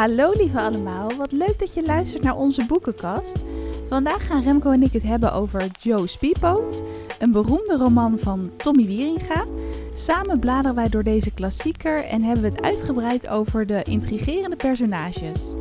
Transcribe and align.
Hallo 0.00 0.32
lieve 0.32 0.60
allemaal, 0.60 1.14
wat 1.16 1.32
leuk 1.32 1.58
dat 1.58 1.74
je 1.74 1.82
luistert 1.82 2.22
naar 2.22 2.36
onze 2.36 2.66
boekenkast. 2.66 3.44
Vandaag 3.88 4.26
gaan 4.26 4.42
Remco 4.42 4.70
en 4.70 4.82
ik 4.82 4.92
het 4.92 5.02
hebben 5.02 5.32
over 5.32 5.66
Joe 5.78 6.06
Speedboat, 6.06 6.82
een 7.18 7.30
beroemde 7.30 7.76
roman 7.76 8.18
van 8.18 8.50
Tommy 8.56 8.86
Wieringa. 8.86 9.44
Samen 9.94 10.38
bladeren 10.38 10.74
wij 10.76 10.88
door 10.88 11.02
deze 11.02 11.30
klassieker 11.30 12.04
en 12.04 12.22
hebben 12.22 12.44
we 12.44 12.50
het 12.50 12.62
uitgebreid 12.62 13.28
over 13.28 13.66
de 13.66 13.82
intrigerende 13.82 14.56
personages. 14.56 15.54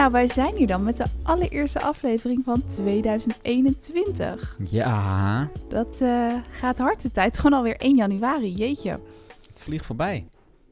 Nou, 0.00 0.12
wij 0.12 0.28
zijn 0.28 0.56
hier 0.56 0.66
dan 0.66 0.84
met 0.84 0.96
de 0.96 1.04
allereerste 1.22 1.80
aflevering 1.80 2.44
van 2.44 2.66
2021. 2.66 4.56
Ja, 4.70 5.48
Dat 5.68 6.00
eh, 6.00 6.34
gaat 6.50 6.78
hard 6.78 7.02
de 7.02 7.10
tijd. 7.10 7.38
Gewoon 7.38 7.58
alweer 7.58 7.76
1 7.76 7.96
januari, 7.96 8.52
jeetje. 8.54 8.90
het 9.50 9.60
vliegt 9.60 9.86
voorbij. 9.86 10.26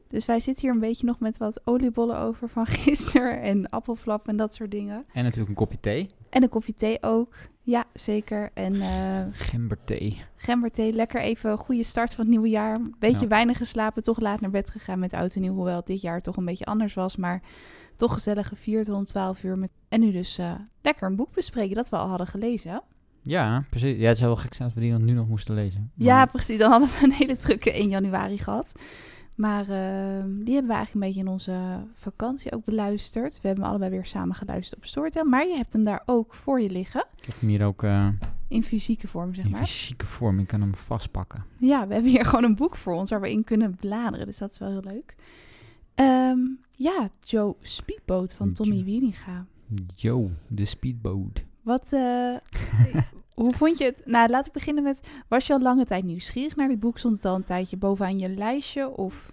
Dus 0.07 0.25
wij 0.25 0.39
zitten 0.39 0.63
hier 0.63 0.73
een 0.73 0.79
beetje 0.79 1.05
nog 1.05 1.19
met 1.19 1.37
wat 1.37 1.61
oliebollen 1.63 2.17
over 2.19 2.49
van 2.49 2.65
gisteren 2.85 3.41
en 3.41 3.69
appelflap 3.69 4.27
en 4.27 4.37
dat 4.37 4.55
soort 4.55 4.71
dingen. 4.71 5.05
En 5.13 5.23
natuurlijk 5.23 5.49
een 5.49 5.55
kopje 5.55 5.79
thee. 5.79 6.09
En 6.29 6.43
een 6.43 6.49
koffie 6.49 6.73
thee 6.73 6.97
ook. 7.01 7.35
Ja, 7.61 7.85
zeker. 7.93 8.49
En 8.53 8.81
eh 8.81 9.21
Gemberthee. 9.31 10.17
gemberthee, 10.35 10.93
lekker 10.93 11.21
even 11.21 11.51
een 11.51 11.57
goede 11.57 11.83
start 11.83 12.13
van 12.13 12.19
het 12.23 12.29
nieuwe 12.33 12.49
jaar. 12.49 12.77
Beetje 12.99 13.21
Ja. 13.21 13.27
weinig 13.27 13.57
geslapen, 13.57 14.03
toch 14.03 14.19
laat 14.19 14.41
naar 14.41 14.49
bed 14.49 14.69
gegaan 14.69 14.99
met 14.99 15.13
oud 15.13 15.35
en 15.35 15.41
nieuw. 15.41 15.53
Hoewel 15.53 15.81
dit 15.83 16.01
jaar 16.01 16.21
toch 16.21 16.37
een 16.37 16.45
beetje 16.45 16.65
anders 16.65 16.93
was, 16.93 17.15
maar 17.15 17.41
toch 17.99 18.13
gezellig 18.13 18.47
gevierd 18.47 18.87
rond 18.87 19.07
12 19.07 19.43
uur. 19.43 19.57
Met... 19.57 19.69
En 19.89 19.99
nu 19.99 20.11
dus 20.11 20.37
eh, 20.37 20.51
lekker 20.81 21.07
een 21.07 21.15
boek 21.15 21.33
bespreken 21.33 21.75
dat 21.75 21.89
we 21.89 21.97
al 21.97 22.07
hadden 22.07 22.27
gelezen. 22.27 22.81
Ja, 23.21 23.63
precies. 23.69 23.97
Ja, 23.97 24.07
het 24.07 24.17
zou 24.17 24.29
wel 24.29 24.39
gek 24.39 24.53
zijn 24.53 24.67
als 24.67 24.77
we 24.77 24.83
die 24.83 24.91
dan 24.91 25.05
nu 25.05 25.13
nog 25.13 25.27
moesten 25.27 25.55
lezen. 25.55 25.91
Ja, 25.95 26.25
precies. 26.25 26.57
Dan 26.57 26.71
hadden 26.71 26.89
we 26.89 27.03
een 27.03 27.11
hele 27.11 27.37
drukke 27.37 27.71
1 27.71 27.89
januari 27.89 28.37
gehad. 28.37 28.71
Maar 29.35 29.61
eh, 29.61 30.23
die 30.25 30.53
hebben 30.53 30.71
we 30.71 30.73
eigenlijk 30.77 30.93
een 30.93 30.99
beetje 30.99 31.19
in 31.19 31.27
onze 31.27 31.85
vakantie 31.93 32.51
ook 32.51 32.65
beluisterd. 32.65 33.33
We 33.41 33.47
hebben 33.47 33.63
hem 33.63 33.71
allebei 33.73 33.91
weer 33.91 34.05
samen 34.05 34.35
geluisterd 34.35 34.79
op 34.79 34.85
Storytel. 34.85 35.23
Maar 35.25 35.47
je 35.47 35.55
hebt 35.55 35.73
hem 35.73 35.83
daar 35.83 36.03
ook 36.05 36.33
voor 36.33 36.61
je 36.61 36.69
liggen. 36.69 37.05
Ik 37.19 37.25
heb 37.25 37.39
hem 37.39 37.49
hier 37.49 37.65
ook 37.65 37.83
eh, 37.83 38.07
In 38.47 38.63
fysieke 38.63 39.07
vorm, 39.07 39.33
zeg 39.33 39.45
in 39.45 39.51
maar. 39.51 39.59
fysieke 39.65 40.05
vorm. 40.05 40.39
Ik 40.39 40.47
kan 40.47 40.61
hem 40.61 40.75
vastpakken. 40.75 41.43
Ja, 41.57 41.87
we 41.87 41.93
hebben 41.93 42.11
hier 42.11 42.25
gewoon 42.29 42.43
een 42.43 42.55
boek 42.55 42.75
voor 42.75 42.93
ons 42.93 43.09
waar 43.09 43.21
we 43.21 43.31
in 43.31 43.43
kunnen 43.43 43.75
bladeren. 43.75 44.25
Dus 44.25 44.37
dat 44.37 44.51
is 44.51 44.57
wel 44.57 44.69
heel 44.69 44.83
leuk. 44.83 45.15
Ehm, 45.99 46.39
ja, 46.71 47.09
Joe 47.23 47.55
Speedboat 47.61 48.33
van 48.33 48.53
Tommy 48.53 48.75
Joe. 48.75 48.83
Wieringa. 48.83 49.45
Yo, 49.95 50.29
de 50.47 50.65
speedboat. 50.65 51.43
Wat, 51.61 51.93
eh, 51.93 52.35
hoe 53.41 53.53
vond 53.53 53.77
je 53.77 53.85
het? 53.85 54.01
Nou, 54.05 54.29
laat 54.29 54.45
ik 54.45 54.51
beginnen 54.53 54.83
met, 54.83 54.99
was 55.27 55.47
je 55.47 55.53
al 55.53 55.61
lange 55.61 55.85
tijd 55.85 56.03
nieuwsgierig 56.03 56.55
naar 56.55 56.67
dit 56.67 56.79
boek? 56.79 56.97
Stond 56.97 57.15
het 57.15 57.25
al 57.25 57.35
een 57.35 57.43
tijdje 57.43 57.77
bovenaan 57.77 58.19
je 58.19 58.29
lijstje? 58.29 58.97
Of, 58.97 59.31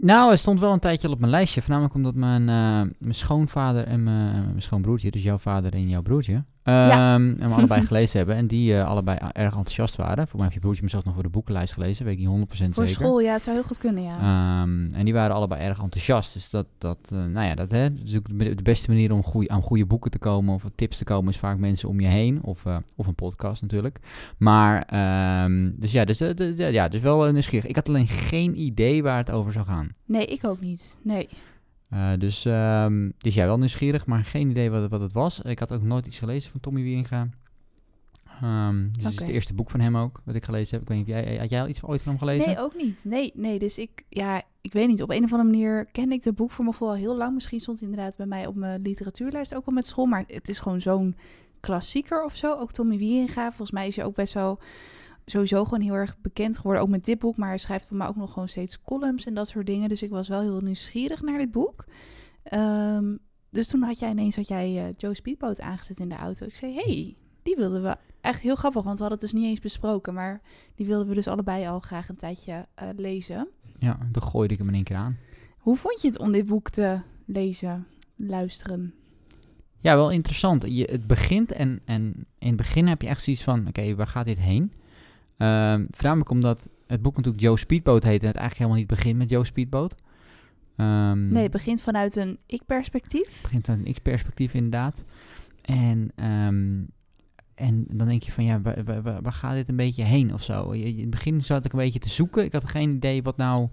Nou, 0.00 0.28
hij 0.28 0.36
stond 0.36 0.60
wel 0.60 0.72
een 0.72 0.78
tijdje 0.78 1.10
op 1.10 1.18
mijn 1.18 1.30
lijstje. 1.30 1.60
Voornamelijk 1.60 1.94
omdat 1.94 2.14
mijn, 2.14 2.48
eh, 2.48 2.90
mijn 2.98 3.14
schoonvader 3.14 3.84
en 3.84 4.02
mijn, 4.02 4.44
mijn 4.44 4.62
schoonbroertje, 4.62 5.10
dus 5.10 5.22
jouw 5.22 5.38
vader 5.38 5.72
en 5.72 5.88
jouw 5.88 6.02
broertje, 6.02 6.44
Ja. 6.64 7.14
ehm, 7.14 7.34
hem 7.38 7.52
allebei 7.52 7.82
gelezen 7.86 8.18
hebben. 8.18 8.36
En 8.36 8.46
die 8.46 8.76
eh, 8.76 8.86
allebei 8.86 9.18
erg 9.32 9.54
enthousiast 9.54 9.96
waren. 9.96 10.28
Voor 10.28 10.34
mij 10.34 10.42
heeft 10.42 10.54
je 10.54 10.60
broertje 10.60 10.82
me 10.82 10.88
zelfs 10.88 11.04
nog 11.04 11.14
voor 11.14 11.22
de 11.22 11.28
boekenlijst 11.28 11.72
gelezen, 11.72 12.04
weet 12.04 12.18
ik 12.18 12.26
niet 12.26 12.48
100% 12.48 12.48
voor 12.48 12.86
zeker. 12.86 12.88
school, 12.88 13.20
ja, 13.20 13.32
het 13.32 13.42
zou 13.42 13.56
heel 13.56 13.64
goed 13.64 13.78
kunnen, 13.78 14.02
ja. 14.02 14.16
Ehm, 14.16 14.94
en 14.94 15.04
die 15.04 15.14
waren 15.14 15.36
allebei 15.36 15.60
erg 15.62 15.80
enthousiast. 15.80 16.32
Dus 16.32 16.50
dat, 16.50 16.66
dat 16.78 16.98
eh, 17.08 17.18
nou 17.24 17.46
ja, 17.46 17.54
dat 17.54 17.70
hè, 17.70 17.94
dat 17.94 18.06
is 18.06 18.16
ook 18.16 18.38
de 18.38 18.62
beste 18.62 18.90
manier 18.90 19.12
om 19.12 19.22
goeie, 19.22 19.52
aan 19.52 19.62
goede 19.62 19.86
boeken 19.86 20.10
te 20.10 20.18
komen 20.18 20.54
of 20.54 20.64
tips 20.74 20.98
te 20.98 21.04
komen, 21.04 21.32
is 21.32 21.38
vaak 21.38 21.58
mensen 21.58 21.88
om 21.88 22.00
je 22.00 22.08
heen. 22.08 22.42
Of, 22.42 22.66
eh, 22.66 22.76
of 22.96 23.06
een 23.06 23.14
podcast 23.14 23.62
natuurlijk. 23.62 23.98
Maar, 24.38 24.82
ehm, 24.82 25.70
dus 25.74 25.92
ja, 25.92 26.04
dus, 26.04 26.18
ja, 26.56 26.88
dus 26.88 27.00
wel 27.00 27.32
nieuwsgierig. 27.32 27.68
Ik 27.68 27.76
had 27.76 27.88
alleen 27.88 28.08
geen 28.08 28.60
idee 28.60 29.02
waar 29.02 29.18
het 29.18 29.30
over 29.30 29.52
zou 29.52 29.64
gaan. 29.64 29.94
Nee, 30.06 30.26
ik 30.26 30.44
ook 30.44 30.60
niet. 30.60 30.98
Nee. 31.02 31.28
Eh, 31.92 32.10
dus, 32.18 32.44
ehm, 32.44 33.10
dus 33.18 33.34
ja, 33.34 33.44
wel 33.46 33.58
nieuwsgierig, 33.58 34.06
maar 34.06 34.24
geen 34.24 34.50
idee 34.50 34.70
wat, 34.70 34.82
het- 34.82 34.90
wat 34.90 35.00
het 35.00 35.12
was. 35.12 35.40
Ik 35.40 35.58
had 35.58 35.72
ook 35.72 35.82
nooit 35.82 36.06
iets 36.06 36.18
gelezen 36.18 36.50
van 36.50 36.60
Tommy 36.60 36.82
Wieringa. 36.82 37.28
Ehm 38.42 38.82
dus 38.92 39.02
het 39.04 39.12
is 39.12 39.18
het 39.18 39.28
eerste 39.28 39.54
boek 39.54 39.70
van 39.70 39.80
hem 39.80 39.96
ook, 39.96 40.20
wat 40.24 40.34
ik 40.34 40.44
gelezen 40.44 40.72
heb. 40.74 40.82
Ik 40.82 40.88
weet 40.88 40.98
niet, 40.98 41.06
jij, 41.06 41.36
had 41.36 41.50
jij 41.50 41.60
al 41.60 41.68
iets 41.68 41.82
ooit 41.82 42.02
van 42.02 42.10
hem 42.12 42.20
gelezen? 42.20 42.46
Nee, 42.46 42.58
ook 42.58 42.74
niet. 42.76 43.04
Nee, 43.08 43.32
nee, 43.34 43.58
dus 43.58 43.78
ik, 43.78 44.04
ja, 44.08 44.42
ik 44.60 44.72
weet 44.72 44.88
niet. 44.88 45.02
Op 45.02 45.10
een 45.10 45.24
of 45.24 45.32
andere 45.32 45.50
manier 45.50 45.84
kende 45.92 46.14
ik 46.14 46.22
de 46.22 46.32
boek 46.32 46.50
voor 46.50 46.64
gevoel 46.64 46.88
al 46.88 46.94
heel 46.94 47.16
lang. 47.16 47.34
Misschien 47.34 47.60
stond 47.60 47.78
hij 47.80 47.88
inderdaad 47.88 48.16
bij 48.16 48.26
mij 48.26 48.46
op 48.46 48.54
mijn 48.54 48.82
literatuurlijst 48.82 49.54
ook 49.54 49.66
al 49.66 49.72
met 49.72 49.86
school. 49.86 50.06
Maar 50.06 50.24
het 50.26 50.48
is 50.48 50.58
gewoon 50.58 50.80
zo'n 50.80 51.16
klassieker 51.60 52.24
of 52.24 52.36
zo. 52.36 52.54
Ook 52.56 52.72
Tommy 52.72 52.98
Wieringa. 52.98 53.48
Volgens 53.48 53.70
mij 53.70 53.86
is 53.86 53.96
hij 53.96 54.04
ook 54.04 54.14
best 54.14 54.34
wel 54.34 54.58
sowieso 55.24 55.64
gewoon 55.64 55.80
heel 55.80 55.94
erg 55.94 56.16
bekend 56.20 56.56
geworden. 56.56 56.82
Ook 56.82 56.88
met 56.88 57.04
dit 57.04 57.18
boek. 57.18 57.36
Maar 57.36 57.48
hij 57.48 57.58
schrijft 57.58 57.86
voor 57.86 57.96
mij 57.96 58.06
ook 58.06 58.16
nog 58.16 58.32
gewoon 58.32 58.48
steeds 58.48 58.82
columns 58.82 59.26
en 59.26 59.34
dat 59.34 59.48
soort 59.48 59.66
dingen. 59.66 59.88
Dus 59.88 60.02
ik 60.02 60.10
was 60.10 60.28
wel 60.28 60.40
heel 60.40 60.60
nieuwsgierig 60.60 61.22
naar 61.22 61.38
dit 61.38 61.50
boek. 61.50 61.84
Ehm, 62.42 63.16
dus 63.50 63.66
toen 63.66 63.82
had 63.82 63.98
jij 63.98 64.10
ineens 64.10 64.36
had 64.36 64.48
jij, 64.48 64.86
eh, 64.86 64.94
Joe 64.96 65.14
Speedboat 65.14 65.60
aangezet 65.60 65.98
in 65.98 66.08
de 66.08 66.14
auto. 66.14 66.46
Ik 66.46 66.56
zei, 66.56 66.74
hey, 66.74 67.16
die 67.42 67.56
wilden 67.56 67.82
we. 67.82 67.96
Echt 68.20 68.40
heel 68.40 68.54
grappig, 68.54 68.82
want 68.82 68.98
we 68.98 69.04
hadden 69.04 69.20
het 69.20 69.30
dus 69.30 69.40
niet 69.40 69.50
eens 69.50 69.60
besproken. 69.60 70.14
Maar 70.14 70.42
die 70.74 70.86
wilden 70.86 71.08
we 71.08 71.14
dus 71.14 71.28
allebei 71.28 71.66
al 71.66 71.80
graag 71.80 72.08
een 72.08 72.16
tijdje 72.16 72.66
eh, 72.74 72.88
lezen. 72.96 73.48
Ja, 73.78 73.98
toen 74.12 74.22
gooide 74.22 74.52
ik 74.52 74.58
hem 74.58 74.68
in 74.68 74.74
één 74.74 74.84
keer 74.84 74.96
aan. 74.96 75.18
Hoe 75.58 75.76
vond 75.76 76.02
je 76.02 76.08
het 76.08 76.18
om 76.18 76.32
dit 76.32 76.46
boek 76.46 76.70
te 76.70 77.00
lezen, 77.26 77.86
luisteren? 78.16 78.94
Ja, 79.80 79.96
wel 79.96 80.10
interessant. 80.10 80.64
Je, 80.66 80.84
het 80.84 81.06
begint 81.06 81.52
en, 81.52 81.80
en 81.84 82.26
in 82.38 82.48
het 82.48 82.56
begin 82.56 82.86
heb 82.86 83.02
je 83.02 83.08
echt 83.08 83.22
zoiets 83.22 83.42
van, 83.42 83.66
oké, 83.68 83.94
waar 83.94 84.06
gaat 84.06 84.26
dit 84.26 84.38
heen? 84.38 84.72
Ehm 85.42 85.84
voornamelijk 85.90 86.30
omdat 86.30 86.70
het 86.86 87.02
boek 87.02 87.16
natuurlijk 87.16 87.42
Joe 87.42 87.58
Speedboat 87.58 88.02
heet 88.02 88.20
en 88.20 88.26
het 88.26 88.36
eigenlijk 88.36 88.54
helemaal 88.58 88.78
niet 88.78 88.86
begint 88.98 89.18
met 89.18 89.30
Joe 89.30 89.44
Speedboat. 89.44 89.94
Ehm, 90.76 91.28
Nee, 91.28 91.42
het 91.42 91.52
begint 91.52 91.82
vanuit 91.82 92.16
een 92.16 92.38
ik-perspectief. 92.46 93.32
Het 93.32 93.42
begint 93.42 93.68
uit 93.68 93.86
een 93.86 93.92
x-perspectief 93.92 94.54
inderdaad. 94.54 95.04
En, 95.62 96.12
ehm, 96.14 96.80
en 97.54 97.84
dan 97.88 98.06
denk 98.08 98.22
je 98.22 98.32
van, 98.32 98.44
ja, 98.44 98.60
waar, 98.60 98.84
waar, 98.84 99.22
waar- 99.22 99.32
gaat 99.32 99.54
dit 99.54 99.68
een 99.68 99.76
beetje 99.76 100.04
heen 100.04 100.32
of 100.34 100.42
zo? 100.42 100.70
In 100.70 101.00
het 101.00 101.10
begin 101.10 101.42
zat 101.42 101.64
ik 101.64 101.72
een 101.72 101.78
beetje 101.78 101.98
te 101.98 102.08
zoeken. 102.08 102.44
Ik 102.44 102.52
had 102.52 102.64
geen 102.68 102.90
idee 102.90 103.22
wat 103.22 103.36
nou... 103.36 103.68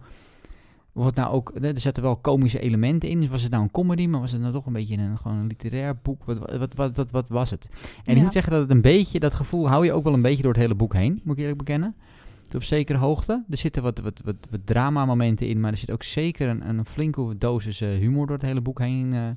Wat 1.03 1.15
nou 1.15 1.33
ook, 1.33 1.51
er 1.61 1.79
zaten 1.79 2.03
wel 2.03 2.15
komische 2.15 2.59
elementen 2.59 3.09
in. 3.09 3.29
Was 3.29 3.41
het 3.41 3.51
nou 3.51 3.63
een 3.63 3.71
comedy, 3.71 4.07
maar 4.07 4.19
was 4.19 4.31
het 4.31 4.41
nou 4.41 4.53
toch 4.53 4.65
een 4.65 4.73
beetje 4.73 4.97
een, 4.97 5.17
gewoon 5.17 5.37
een 5.37 5.47
literair 5.47 5.97
boek? 6.01 6.23
Wat, 6.23 6.37
wat, 6.37 6.73
wat, 6.73 6.95
wat, 6.95 7.11
wat, 7.11 7.29
was 7.29 7.49
het? 7.49 7.69
En 8.03 8.15
ik 8.15 8.21
moet 8.21 8.33
zeggen 8.33 8.51
dat 8.51 8.61
het 8.61 8.71
een 8.71 8.81
beetje, 8.81 9.19
dat 9.19 9.33
gevoel 9.33 9.69
hou 9.69 9.85
je 9.85 9.93
ook 9.93 10.03
wel 10.03 10.13
een 10.13 10.21
beetje 10.21 10.41
door 10.41 10.51
het 10.51 10.61
hele 10.61 10.75
boek 10.75 10.93
heen, 10.93 11.21
moet 11.23 11.33
ik 11.35 11.39
eerlijk 11.39 11.57
bekennen. 11.57 11.95
Tot 12.43 12.55
op 12.55 12.63
zekere 12.63 12.97
hoogte. 12.97 13.43
Er 13.49 13.57
zitten 13.57 13.83
wat, 13.83 13.99
wat, 13.99 14.21
wat, 14.25 14.35
wat 14.49 14.59
drama-momenten 14.65 15.47
in, 15.47 15.59
maar 15.59 15.71
er 15.71 15.77
zit 15.77 15.91
ook 15.91 16.03
zeker 16.03 16.47
een, 16.47 16.69
een 16.69 16.85
flinke 16.85 17.37
dosis 17.37 17.81
eh, 17.81 17.89
humor 17.89 18.27
door 18.27 18.35
het 18.35 18.45
hele 18.45 18.61
boek 18.61 18.79
heen 18.79 19.13
eh, 19.13 19.29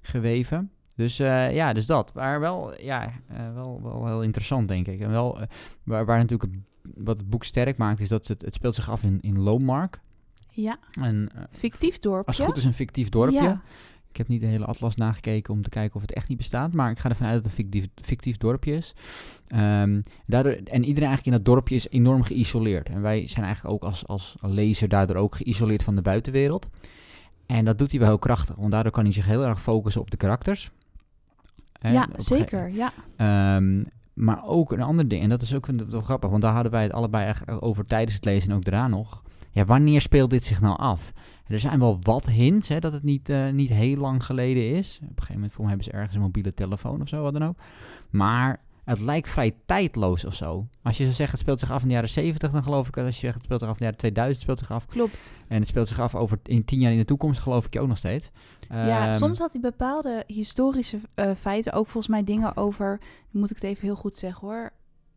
geweven. 0.00 0.70
Dus 0.94 1.18
eh, 1.18 1.54
ja, 1.54 1.72
dus 1.72 1.86
dat. 1.86 2.14
Maar 2.14 2.40
wel, 2.40 2.80
ja, 2.80 3.12
wel, 3.54 3.80
wel 3.82 4.06
heel 4.06 4.22
interessant, 4.22 4.68
denk 4.68 4.86
ik. 4.86 5.00
En 5.00 5.10
wel, 5.10 5.38
waar, 5.82 6.04
waar 6.04 6.18
natuurlijk 6.18 6.52
wat 6.94 7.16
het 7.16 7.30
boek 7.30 7.44
sterk 7.44 7.76
maakt, 7.76 8.00
is 8.00 8.08
dat 8.08 8.28
het, 8.28 8.42
het 8.42 8.54
speelt 8.54 8.74
zich 8.74 8.90
af 8.90 9.02
in, 9.02 9.18
in. 9.20 9.40
Ja, 10.54 10.78
En 11.00 11.28
eh, 11.34 11.42
fictief 11.50 11.98
dorpje. 11.98 12.26
als 12.26 12.36
het 12.36 12.46
goed 12.46 12.56
is 12.56 12.64
een 12.64 12.72
fictief 12.72 13.08
dorpje. 13.08 13.42
Ja, 13.42 13.62
Ik 14.10 14.16
heb 14.16 14.28
niet 14.28 14.40
de 14.40 14.46
hele 14.46 14.64
atlas 14.64 14.96
nagekeken 14.96 15.54
om 15.54 15.62
te 15.62 15.68
kijken 15.68 15.96
of 15.96 16.00
het 16.02 16.12
echt 16.12 16.28
niet 16.28 16.38
bestaat. 16.38 16.72
Maar 16.72 16.90
ik 16.90 16.98
ga 16.98 17.08
ervan 17.08 17.26
uit 17.26 17.42
dat 17.42 17.44
het 17.44 17.58
een 17.58 17.64
fictief, 17.64 17.88
fictief 17.94 18.36
dorpje 18.36 18.72
is. 18.76 18.94
Ehm, 19.48 20.00
daardoor, 20.26 20.52
en 20.52 20.84
iedereen 20.84 21.08
eigenlijk 21.08 21.26
in 21.26 21.32
dat 21.32 21.44
dorpje 21.44 21.74
is 21.74 21.88
enorm 21.88 22.22
geïsoleerd. 22.22 22.88
En 22.88 23.00
wij 23.02 23.28
zijn 23.28 23.44
eigenlijk 23.44 23.74
ook 23.74 23.82
als, 23.82 24.06
als 24.06 24.36
lezer 24.40 24.88
daardoor 24.88 25.16
ook 25.16 25.34
geïsoleerd 25.34 25.82
van 25.82 25.94
de 25.94 26.02
buitenwereld. 26.02 26.68
En 27.46 27.64
dat 27.64 27.78
doet 27.78 27.90
hij 27.90 28.00
wel 28.00 28.08
heel 28.08 28.18
krachtig. 28.18 28.54
Want 28.56 28.70
daardoor 28.72 28.92
kan 28.92 29.04
hij 29.04 29.12
zich 29.12 29.26
heel 29.26 29.46
erg 29.46 29.62
focussen 29.62 30.00
op 30.00 30.10
de 30.10 30.16
karakters. 30.16 30.70
Ja 31.80 32.08
een 32.12 32.20
zeker. 32.22 32.68
Ja. 32.70 32.92
Ehm, 33.16 33.84
maar 34.12 34.44
ook 34.44 34.72
een 34.72 34.82
ander 34.82 35.08
ding, 35.08 35.22
en 35.22 35.28
dat 35.28 35.42
is 35.42 35.54
ook 35.54 35.66
wel 35.88 36.00
grappig, 36.00 36.30
want 36.30 36.42
daar 36.42 36.52
hadden 36.54 36.72
wij 36.72 36.82
het 36.82 36.92
allebei 36.92 37.26
echt 37.26 37.48
over 37.60 37.84
tijdens 37.86 38.14
het 38.14 38.24
lezen 38.24 38.50
en 38.50 38.56
ook 38.56 38.64
daarna 38.64 38.88
nog. 38.88 39.21
Ja, 39.52 39.64
wanneer 39.64 40.00
speelt 40.00 40.30
dit 40.30 40.44
zich 40.44 40.60
nou 40.60 40.78
af? 40.78 41.12
Er 41.46 41.58
zijn 41.58 41.78
wel 41.78 41.98
wat 42.02 42.26
hints, 42.26 42.68
hè, 42.68 42.78
dat 42.80 42.92
het 42.92 43.02
niet, 43.02 43.28
eh, 43.28 43.48
niet 43.48 43.70
heel 43.70 43.96
lang 43.96 44.24
geleden 44.24 44.70
is. 44.76 44.98
Op 45.02 45.08
een 45.08 45.14
gegeven 45.14 45.34
moment 45.34 45.52
voor 45.52 45.64
mij 45.64 45.74
hebben 45.74 45.92
ze 45.92 45.98
ergens 45.98 46.14
een 46.14 46.20
mobiele 46.20 46.54
telefoon 46.54 47.00
of 47.02 47.08
zo, 47.08 47.22
wat 47.22 47.32
dan 47.32 47.44
ook. 47.44 47.56
Maar 48.10 48.60
het 48.84 49.00
lijkt 49.00 49.28
vrij 49.28 49.54
tijdloos 49.66 50.24
of 50.24 50.34
zo. 50.34 50.66
Als 50.82 50.96
je 50.96 51.02
zou 51.02 51.14
zeggen, 51.14 51.30
het 51.30 51.40
speelt 51.40 51.60
zich 51.60 51.70
af 51.70 51.82
in 51.82 51.88
de 51.88 51.94
jaren 51.94 52.08
70, 52.08 52.50
dan 52.52 52.62
geloof 52.62 52.88
ik. 52.88 52.96
Als 52.96 53.14
je 53.14 53.20
zegt, 53.20 53.34
het 53.34 53.44
speelt 53.44 53.60
zich 53.60 53.68
af 53.68 53.74
in 53.74 53.78
de 53.78 53.84
jaren 53.84 53.98
2000, 53.98 54.42
speelt 54.42 54.58
zich 54.58 54.70
af. 54.70 54.86
Klopt. 54.86 55.32
En 55.48 55.58
het 55.58 55.68
speelt 55.68 55.88
zich 55.88 56.00
af 56.00 56.14
over 56.14 56.38
in 56.42 56.64
tien 56.64 56.78
jaar 56.80 56.92
in 56.92 56.98
de 56.98 57.04
toekomst, 57.04 57.40
geloof 57.40 57.66
ik 57.66 57.72
je 57.72 57.80
ook 57.80 57.88
nog 57.88 57.98
steeds. 57.98 58.30
ja, 58.68 59.06
Ehm, 59.08 59.12
soms 59.18 59.38
had 59.38 59.52
hij 59.52 59.60
bepaalde 59.60 60.24
historische 60.26 60.98
eh, 61.14 61.30
feiten, 61.36 61.72
ook 61.72 61.84
volgens 61.86 62.08
mij 62.12 62.24
dingen 62.24 62.56
over, 62.56 63.00
moet 63.30 63.50
ik 63.50 63.56
het 63.56 63.64
even 63.64 63.82
heel 63.84 63.96
goed 63.96 64.14
zeggen 64.14 64.48
hoor. 64.48 64.72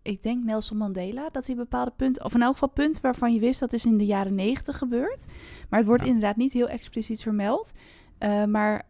Ik 0.05 0.21
denk 0.21 0.43
Nelson 0.43 0.77
Mandela, 0.77 1.29
dat 1.29 1.47
hij 1.47 1.55
bepaalde 1.55 1.93
punten, 1.95 2.25
of 2.25 2.33
in 2.33 2.41
elk 2.41 2.53
geval 2.53 2.69
punten 2.69 3.01
waarvan 3.01 3.33
je 3.33 3.39
wist 3.39 3.59
dat 3.59 3.73
is 3.73 3.85
in 3.85 3.97
de 3.97 4.05
jaren 4.05 4.35
negentig 4.35 4.77
gebeurd. 4.77 5.25
Maar 5.69 5.79
het 5.79 5.87
wordt 5.87 6.03
Ja. 6.03 6.07
inderdaad 6.07 6.35
niet 6.35 6.53
heel 6.53 6.67
expliciet 6.67 7.21
vermeld. 7.21 7.71
Eh, 8.17 8.43
maar 8.43 8.83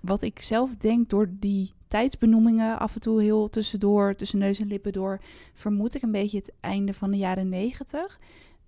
wat 0.00 0.22
ik 0.22 0.38
zelf 0.40 0.76
denk 0.76 1.08
door 1.08 1.28
die 1.30 1.72
tijdsbenoemingen 1.86 2.78
af 2.78 2.94
en 2.94 3.00
toe 3.00 3.22
heel 3.22 3.48
tussendoor, 3.48 4.14
tussen 4.14 4.38
neus 4.38 4.58
en 4.60 4.66
lippen 4.66 4.92
door, 4.92 5.20
vermoed 5.54 5.94
ik 5.94 6.02
een 6.02 6.12
beetje 6.12 6.38
het 6.38 6.52
einde 6.60 6.94
van 6.94 7.10
de 7.10 7.16
jaren 7.16 7.48
negentig. 7.48 8.20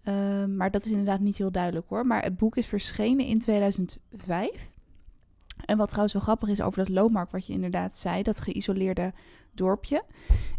Ehm, 0.02 0.56
maar 0.56 0.70
dat 0.70 0.84
is 0.84 0.90
inderdaad 0.90 1.20
niet 1.20 1.36
heel 1.36 1.52
duidelijk 1.52 1.86
hoor. 1.88 2.06
Maar 2.06 2.22
het 2.22 2.36
boek 2.36 2.56
is 2.56 2.66
verschenen 2.66 3.26
in 3.26 3.38
2005. 3.40 4.70
En 5.64 5.76
wat 5.76 5.88
trouwens 5.88 6.14
wel 6.14 6.22
grappig 6.22 6.48
is 6.48 6.60
over 6.60 6.78
dat 6.78 6.88
Lomark, 6.94 7.30
wat 7.30 7.46
je 7.46 7.52
inderdaad 7.52 7.96
zei, 7.96 8.22
dat 8.22 8.40
geïsoleerde 8.40 9.12
dorpje. 9.56 10.04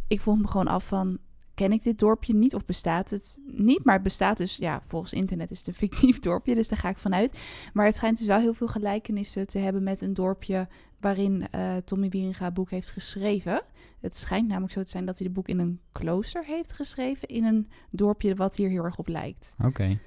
Ik 0.08 0.22
vroeg 0.22 0.38
me 0.38 0.48
gewoon 0.48 0.68
af 0.68 0.88
van, 0.88 1.18
ken 1.54 1.72
ik 1.72 1.84
dit 1.84 2.00
dorpje 2.00 2.36
niet 2.36 2.56
of 2.56 2.66
bestaat 2.66 3.10
het 3.10 3.40
niet? 3.46 3.84
Maar 3.84 3.94
het 3.94 4.04
bestaat 4.04 4.38
dus, 4.38 4.58
ja, 4.58 4.82
volgens 4.86 5.14
internet 5.14 5.52
is 5.52 5.58
het 5.58 5.68
een 5.68 5.74
fictief 5.88 6.20
dorpje, 6.20 6.56
dus 6.56 6.68
daar 6.68 6.80
ga 6.80 6.90
ik 6.90 6.98
vanuit. 6.98 7.40
Maar 7.74 7.86
het 7.86 7.96
schijnt 7.96 8.18
dus 8.18 8.28
wel 8.28 8.40
heel 8.40 8.54
veel 8.54 8.68
gelijkenissen 8.68 9.48
te 9.48 9.60
hebben 9.60 9.84
met 9.84 10.02
een 10.02 10.14
dorpje 10.14 10.68
waarin 11.00 11.48
uh, 11.56 11.76
Tommy 11.76 12.10
Wieringa 12.10 12.52
boek 12.52 12.70
heeft 12.70 12.92
geschreven. 12.92 13.62
Het 14.00 14.16
schijnt 14.16 14.48
namelijk 14.48 14.74
zo 14.74 14.84
te 14.84 14.90
zijn 14.90 15.06
dat 15.06 15.18
hij 15.18 15.28
de 15.28 15.34
boek 15.34 15.48
in 15.48 15.60
een 15.60 15.80
klooster 15.92 16.46
heeft 16.46 16.74
geschreven, 16.74 17.28
in 17.28 17.44
een 17.44 17.70
dorpje 17.90 18.36
wat 18.36 18.56
hier 18.56 18.70
heel 18.70 18.84
erg 18.84 18.98
op 18.98 19.08
lijkt. 19.08 19.56
Oké. 19.64 20.00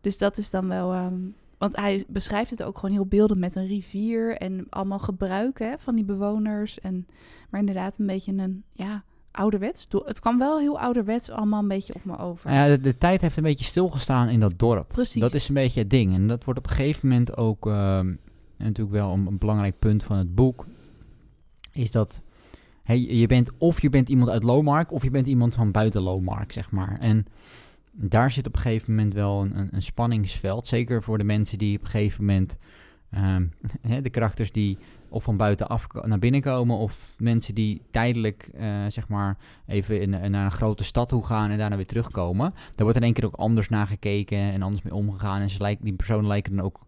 Dus 0.00 0.18
dat 0.18 0.38
is 0.38 0.50
dan 0.50 0.68
wel... 0.68 0.94
Um, 0.94 1.34
want 1.64 1.76
hij 1.76 2.04
beschrijft 2.08 2.50
het 2.50 2.62
ook 2.62 2.78
gewoon 2.78 2.94
heel 2.94 3.06
beeldend 3.06 3.40
met 3.40 3.56
een 3.56 3.66
rivier 3.66 4.36
en 4.36 4.66
allemaal 4.70 4.98
gebruiken 4.98 5.70
hè, 5.70 5.74
van 5.78 5.94
die 5.94 6.04
bewoners. 6.04 6.80
En, 6.80 7.06
maar 7.50 7.60
inderdaad 7.60 7.98
een 7.98 8.06
beetje 8.06 8.32
een, 8.32 8.64
ja, 8.72 9.04
ouderwets. 9.30 9.86
Het 10.04 10.20
kwam 10.20 10.38
wel 10.38 10.58
heel 10.58 10.80
ouderwets 10.80 11.30
allemaal 11.30 11.62
een 11.62 11.68
beetje 11.68 11.94
op 11.94 12.04
me 12.04 12.18
over. 12.18 12.52
Ja, 12.52 12.66
de, 12.66 12.80
de, 12.80 12.98
tijd 12.98 13.20
heeft 13.20 13.36
een 13.36 13.42
beetje 13.42 13.64
stilgestaan 13.64 14.28
in 14.28 14.40
dat 14.40 14.52
dorp. 14.56 14.88
Precies. 14.88 15.20
Dat 15.20 15.34
is 15.34 15.48
een 15.48 15.54
beetje 15.54 15.80
het 15.80 15.90
ding. 15.90 16.14
En 16.14 16.28
dat 16.28 16.44
wordt 16.44 16.58
op 16.58 16.66
een 16.66 16.76
gegeven 16.76 17.08
moment 17.08 17.36
ook 17.36 17.66
uh, 17.66 18.00
natuurlijk 18.56 18.96
wel 18.96 19.12
een, 19.12 19.26
een, 19.26 19.38
belangrijk 19.38 19.78
punt 19.78 20.02
van 20.02 20.16
het 20.16 20.34
boek. 20.34 20.66
Is 21.72 21.90
dat 21.90 22.22
hey, 22.82 23.00
je 23.00 23.26
bent 23.26 23.50
of 23.58 23.82
je 23.82 23.90
bent 23.90 24.08
iemand 24.08 24.30
uit 24.30 24.42
Lowmark 24.42 24.92
of 24.92 25.02
je 25.02 25.10
bent 25.10 25.26
iemand 25.26 25.54
van 25.54 25.70
buiten 25.70 26.02
Lowmark, 26.02 26.52
zeg 26.52 26.70
maar. 26.70 26.98
En 27.00 27.26
daar 27.96 28.30
zit 28.30 28.46
op 28.46 28.54
een 28.54 28.60
gegeven 28.60 28.94
moment 28.94 29.14
wel 29.14 29.42
een, 29.42 29.58
een, 29.58 29.68
een 29.72 29.82
spanningsveld. 29.82 30.66
Zeker 30.66 31.02
voor 31.02 31.18
de 31.18 31.24
mensen 31.24 31.58
die 31.58 31.76
op 31.78 31.84
een 31.84 31.90
gegeven 31.90 32.24
moment... 32.24 32.58
Um, 33.16 33.52
de 34.02 34.10
karakters 34.10 34.52
die 34.52 34.78
of 35.08 35.24
van 35.24 35.36
buitenaf 35.36 35.86
naar 36.02 36.18
binnen 36.18 36.40
komen, 36.40 36.76
of 36.76 37.14
mensen 37.18 37.54
die 37.54 37.82
tijdelijk, 37.90 38.50
uh, 38.54 38.84
zeg 38.88 39.08
maar, 39.08 39.36
even 39.66 40.00
in, 40.00 40.10
naar 40.10 40.44
een 40.44 40.50
grote 40.50 40.84
stad 40.84 41.08
toe 41.08 41.24
gaan 41.24 41.50
en 41.50 41.58
daarna 41.58 41.76
weer 41.76 41.86
terugkomen. 41.86 42.50
Daar 42.52 42.82
wordt 42.82 42.96
in 42.96 43.02
één 43.02 43.12
keer 43.12 43.24
ook 43.24 43.34
anders 43.34 43.68
naar 43.68 43.86
gekeken 43.86 44.38
en 44.38 44.62
anders 44.62 44.82
mee 44.82 44.94
omgegaan. 44.94 45.40
En 45.40 45.50
ze 45.50 45.60
lijken, 45.60 45.84
die 45.84 45.94
personen 45.94 46.26
lijken 46.26 46.56
dan 46.56 46.64
ook 46.64 46.80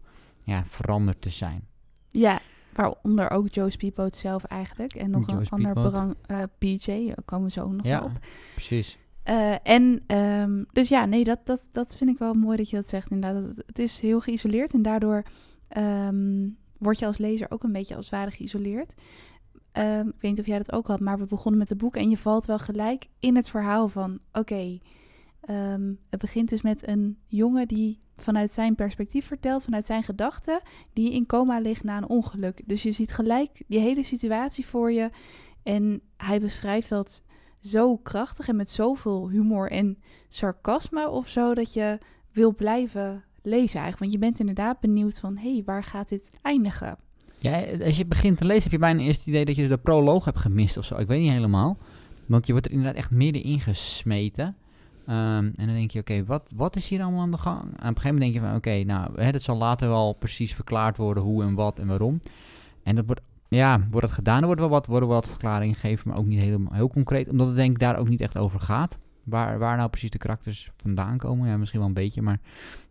ja, 0.43 0.63
veranderd 0.65 1.21
te 1.21 1.29
zijn. 1.29 1.67
Ja, 2.09 2.39
waaronder 2.73 3.31
ook 3.31 3.49
Joe 3.49 3.69
Speedboat 3.69 4.15
zelf 4.15 4.43
eigenlijk. 4.43 4.93
En 4.93 5.09
nog 5.09 5.29
Joe 5.29 5.39
een 5.49 5.73
ander 5.73 6.15
uh, 6.31 6.43
PJ, 6.57 7.05
daar 7.05 7.23
komen 7.25 7.45
we 7.45 7.51
zo 7.51 7.71
nog 7.71 7.85
ja, 7.85 8.01
op. 8.01 8.11
precies. 8.53 8.97
Uh, 9.29 9.55
en 9.63 10.03
um, 10.17 10.65
dus 10.71 10.89
ja, 10.89 11.05
nee, 11.05 11.23
dat, 11.23 11.39
dat, 11.43 11.67
dat 11.71 11.95
vind 11.95 12.09
ik 12.09 12.17
wel 12.17 12.33
mooi 12.33 12.57
dat 12.57 12.69
je 12.69 12.75
dat 12.75 12.87
zegt. 12.87 13.11
Inderdaad, 13.11 13.55
het, 13.65 13.79
is 13.79 13.99
heel 13.99 14.19
geïsoleerd 14.19 14.73
en 14.73 14.81
daardoor 14.81 15.23
um, 15.77 16.57
word 16.79 16.99
je 16.99 17.05
als 17.05 17.17
lezer 17.17 17.51
ook 17.51 17.63
een 17.63 17.71
beetje 17.71 17.95
als 17.95 18.09
ware 18.09 18.31
geïsoleerd. 18.31 18.93
Um, 19.73 20.07
ik 20.07 20.21
weet 20.21 20.31
niet 20.31 20.39
of 20.39 20.45
jij 20.45 20.57
dat 20.57 20.71
ook 20.71 20.87
had, 20.87 20.99
maar 20.99 21.17
we 21.17 21.25
begonnen 21.25 21.59
met 21.59 21.69
het 21.69 21.77
boek 21.77 21.95
en 21.95 22.09
je 22.09 22.17
valt 22.17 22.45
wel 22.45 22.59
gelijk 22.59 23.07
in 23.19 23.35
het 23.35 23.49
verhaal 23.49 23.89
van: 23.89 24.19
oké, 24.31 24.79
het 26.09 26.19
begint 26.19 26.49
dus 26.49 26.61
met 26.61 26.87
een 26.87 27.17
jongen 27.25 27.67
die 27.67 27.99
vanuit 28.17 28.51
zijn 28.51 28.75
perspectief 28.75 29.25
vertelt, 29.25 29.63
vanuit 29.63 29.85
zijn 29.85 30.03
gedachten, 30.03 30.61
die 30.93 31.11
in 31.11 31.25
coma 31.25 31.59
ligt 31.59 31.83
na 31.83 31.97
een 31.97 32.09
ongeluk. 32.09 32.61
Dus 32.65 32.83
je 32.83 32.91
ziet 32.91 33.11
gelijk 33.11 33.63
die 33.67 33.79
hele 33.79 34.03
situatie 34.03 34.65
voor 34.65 34.91
je 34.91 35.09
en 35.63 36.01
hij 36.17 36.39
beschrijft 36.39 36.89
dat 36.89 37.23
zo 37.61 37.97
krachtig 37.97 38.47
en 38.47 38.55
met 38.55 38.69
zoveel 38.69 39.29
humor 39.29 39.71
en 39.71 39.97
sarcasme 40.29 41.09
of 41.09 41.27
zo 41.27 41.53
dat 41.53 41.73
je 41.73 41.99
wil 42.31 42.55
blijven 42.55 43.23
lezen 43.41 43.79
eigenlijk. 43.79 43.99
Want 43.99 44.11
je 44.11 44.17
bent 44.17 44.39
inderdaad 44.39 44.79
benieuwd 44.79 45.19
van, 45.19 45.37
hé, 45.37 45.53
hey, 45.53 45.63
waar 45.65 45.83
gaat 45.83 46.09
dit 46.09 46.29
eindigen? 46.41 46.97
Ja, 47.37 47.63
als 47.85 47.97
je 47.97 48.05
begint 48.05 48.37
te 48.37 48.45
lezen 48.45 48.63
heb 48.63 48.71
je 48.71 48.77
bijna 48.77 49.01
eerst 49.01 49.19
het 49.19 49.27
idee 49.27 49.45
dat 49.45 49.55
je 49.55 49.67
de 49.67 49.77
proloog 49.77 50.25
hebt 50.25 50.37
gemist 50.37 50.77
of 50.77 50.85
zo. 50.85 50.97
Ik 50.97 51.07
weet 51.07 51.21
niet 51.21 51.31
helemaal. 51.31 51.77
Want 52.25 52.45
je 52.45 52.51
wordt 52.51 52.67
er 52.67 52.73
inderdaad 52.73 52.97
echt 52.97 53.11
middenin 53.11 53.59
gesmeten. 53.59 54.55
Um, 55.09 55.15
en 55.55 55.65
dan 55.65 55.73
denk 55.73 55.91
je, 55.91 55.99
oké, 55.99 56.25
wat, 56.25 56.51
wat 56.55 56.75
is 56.75 56.87
hier 56.87 57.01
allemaal 57.01 57.21
aan 57.21 57.31
de 57.31 57.37
gang? 57.37 57.61
En 57.61 57.67
op 57.67 57.71
een 57.71 57.85
gegeven 57.85 58.13
moment 58.13 58.19
denk 58.19 58.33
je 58.33 58.39
van, 58.39 58.55
oké, 58.55 58.83
nou, 58.83 59.21
hè, 59.21 59.31
dat 59.31 59.41
zal 59.41 59.57
later 59.57 59.89
wel 59.89 60.13
precies 60.13 60.53
verklaard 60.53 60.97
worden 60.97 61.23
hoe 61.23 61.43
en 61.43 61.53
wat 61.53 61.79
en 61.79 61.87
waarom. 61.87 62.19
En 62.83 62.95
dat 62.95 63.05
wordt, 63.05 63.21
ja, 63.49 63.87
wordt 63.91 64.05
het 64.05 64.15
gedaan. 64.15 64.39
Er 64.39 64.45
wordt 64.45 64.61
wel 64.61 64.69
wat, 64.69 64.85
worden 64.85 65.09
wel 65.09 65.17
wat 65.17 65.27
verklaringen 65.27 65.75
gegeven, 65.75 66.09
maar 66.09 66.17
ook 66.17 66.25
niet 66.25 66.39
helemaal 66.39 66.73
heel 66.73 66.87
concreet. 66.87 67.29
Omdat 67.29 67.47
het 67.47 67.55
denk 67.55 67.71
ik 67.71 67.79
daar 67.79 67.97
ook 67.97 68.09
niet 68.09 68.21
echt 68.21 68.37
over 68.37 68.59
gaat. 68.59 68.97
Waar, 69.23 69.59
waar 69.59 69.77
nou 69.77 69.89
precies 69.89 70.09
de 70.09 70.17
karakters 70.17 70.71
vandaan 70.75 71.17
komen. 71.17 71.49
Ja, 71.49 71.57
misschien 71.57 71.79
wel 71.79 71.87
een 71.87 71.93
beetje, 71.93 72.21
maar 72.21 72.39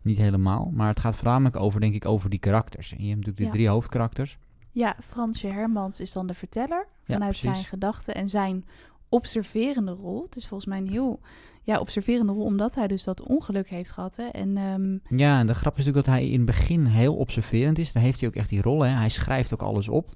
niet 0.02 0.18
helemaal. 0.18 0.70
Maar 0.74 0.88
het 0.88 1.00
gaat 1.00 1.16
voornamelijk 1.16 1.56
over, 1.56 1.80
denk 1.80 1.94
ik, 1.94 2.04
over 2.04 2.30
die 2.30 2.38
karakters. 2.38 2.92
En 2.92 3.02
je 3.02 3.08
hebt 3.08 3.16
natuurlijk 3.16 3.46
de 3.46 3.52
drie 3.52 3.68
hoofdkarakters. 3.68 4.38
Ja, 4.70 4.96
Fransje 5.00 5.46
Hermans 5.46 6.00
is 6.00 6.12
dan 6.12 6.26
de 6.26 6.34
verteller. 6.34 6.86
Vanuit 7.04 7.36
zijn 7.36 7.64
gedachten 7.64 8.14
en 8.14 8.28
zijn 8.28 8.64
observerende 9.08 9.92
rol. 9.92 10.22
Het 10.22 10.36
is 10.36 10.46
volgens 10.46 10.68
mij 10.68 10.78
een 10.78 10.88
heel 10.88 11.20
ja, 11.62 11.78
observerende 11.78 12.32
rol, 12.32 12.44
omdat 12.44 12.74
hij 12.74 12.86
dus 12.86 13.04
dat 13.04 13.22
ongeluk 13.22 13.68
heeft 13.68 13.90
gehad. 13.90 14.16
Hè? 14.16 14.24
En, 14.24 14.56
um... 14.56 15.00
Ja, 15.18 15.38
en 15.38 15.46
de 15.46 15.54
grap 15.54 15.72
is 15.72 15.84
natuurlijk 15.84 16.06
dat 16.06 16.14
hij 16.14 16.28
in 16.28 16.36
het 16.36 16.46
begin 16.46 16.84
heel 16.84 17.14
observerend 17.16 17.78
is. 17.78 17.92
Dan 17.92 18.02
heeft 18.02 18.20
hij 18.20 18.28
ook 18.28 18.34
echt 18.34 18.48
die 18.48 18.62
rol. 18.62 18.80
Hè? 18.80 18.90
Hij 18.90 19.08
schrijft 19.08 19.54
ook 19.54 19.62
alles 19.62 19.88
op 19.88 20.14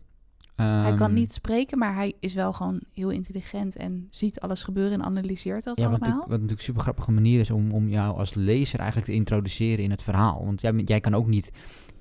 hij 0.60 0.94
kan 0.94 1.06
ehm, 1.06 1.14
niet 1.14 1.32
spreken, 1.32 1.78
maar 1.78 1.94
hij 1.94 2.14
is 2.20 2.34
wel 2.34 2.52
gewoon 2.52 2.80
heel 2.94 3.10
intelligent 3.10 3.76
en 3.76 4.06
ziet 4.10 4.40
alles 4.40 4.62
gebeuren 4.62 4.92
en 4.92 5.04
analyseert 5.04 5.64
dat 5.64 5.76
ja, 5.76 5.86
allemaal. 5.86 6.08
Wat, 6.08 6.18
wat 6.18 6.28
natuurlijk 6.28 6.58
een 6.58 6.64
super 6.64 6.82
grappige 6.82 7.10
manier 7.10 7.40
is 7.40 7.50
om, 7.50 7.72
om 7.72 7.88
jou 7.88 8.16
als 8.16 8.34
lezer 8.34 8.78
eigenlijk 8.78 9.10
te 9.10 9.16
introduceren 9.16 9.84
in 9.84 9.90
het 9.90 10.02
verhaal. 10.02 10.44
Want 10.44 10.60
jij, 10.60 10.72
jij 10.72 11.00
kan 11.00 11.14
ook 11.14 11.26
niet 11.26 11.52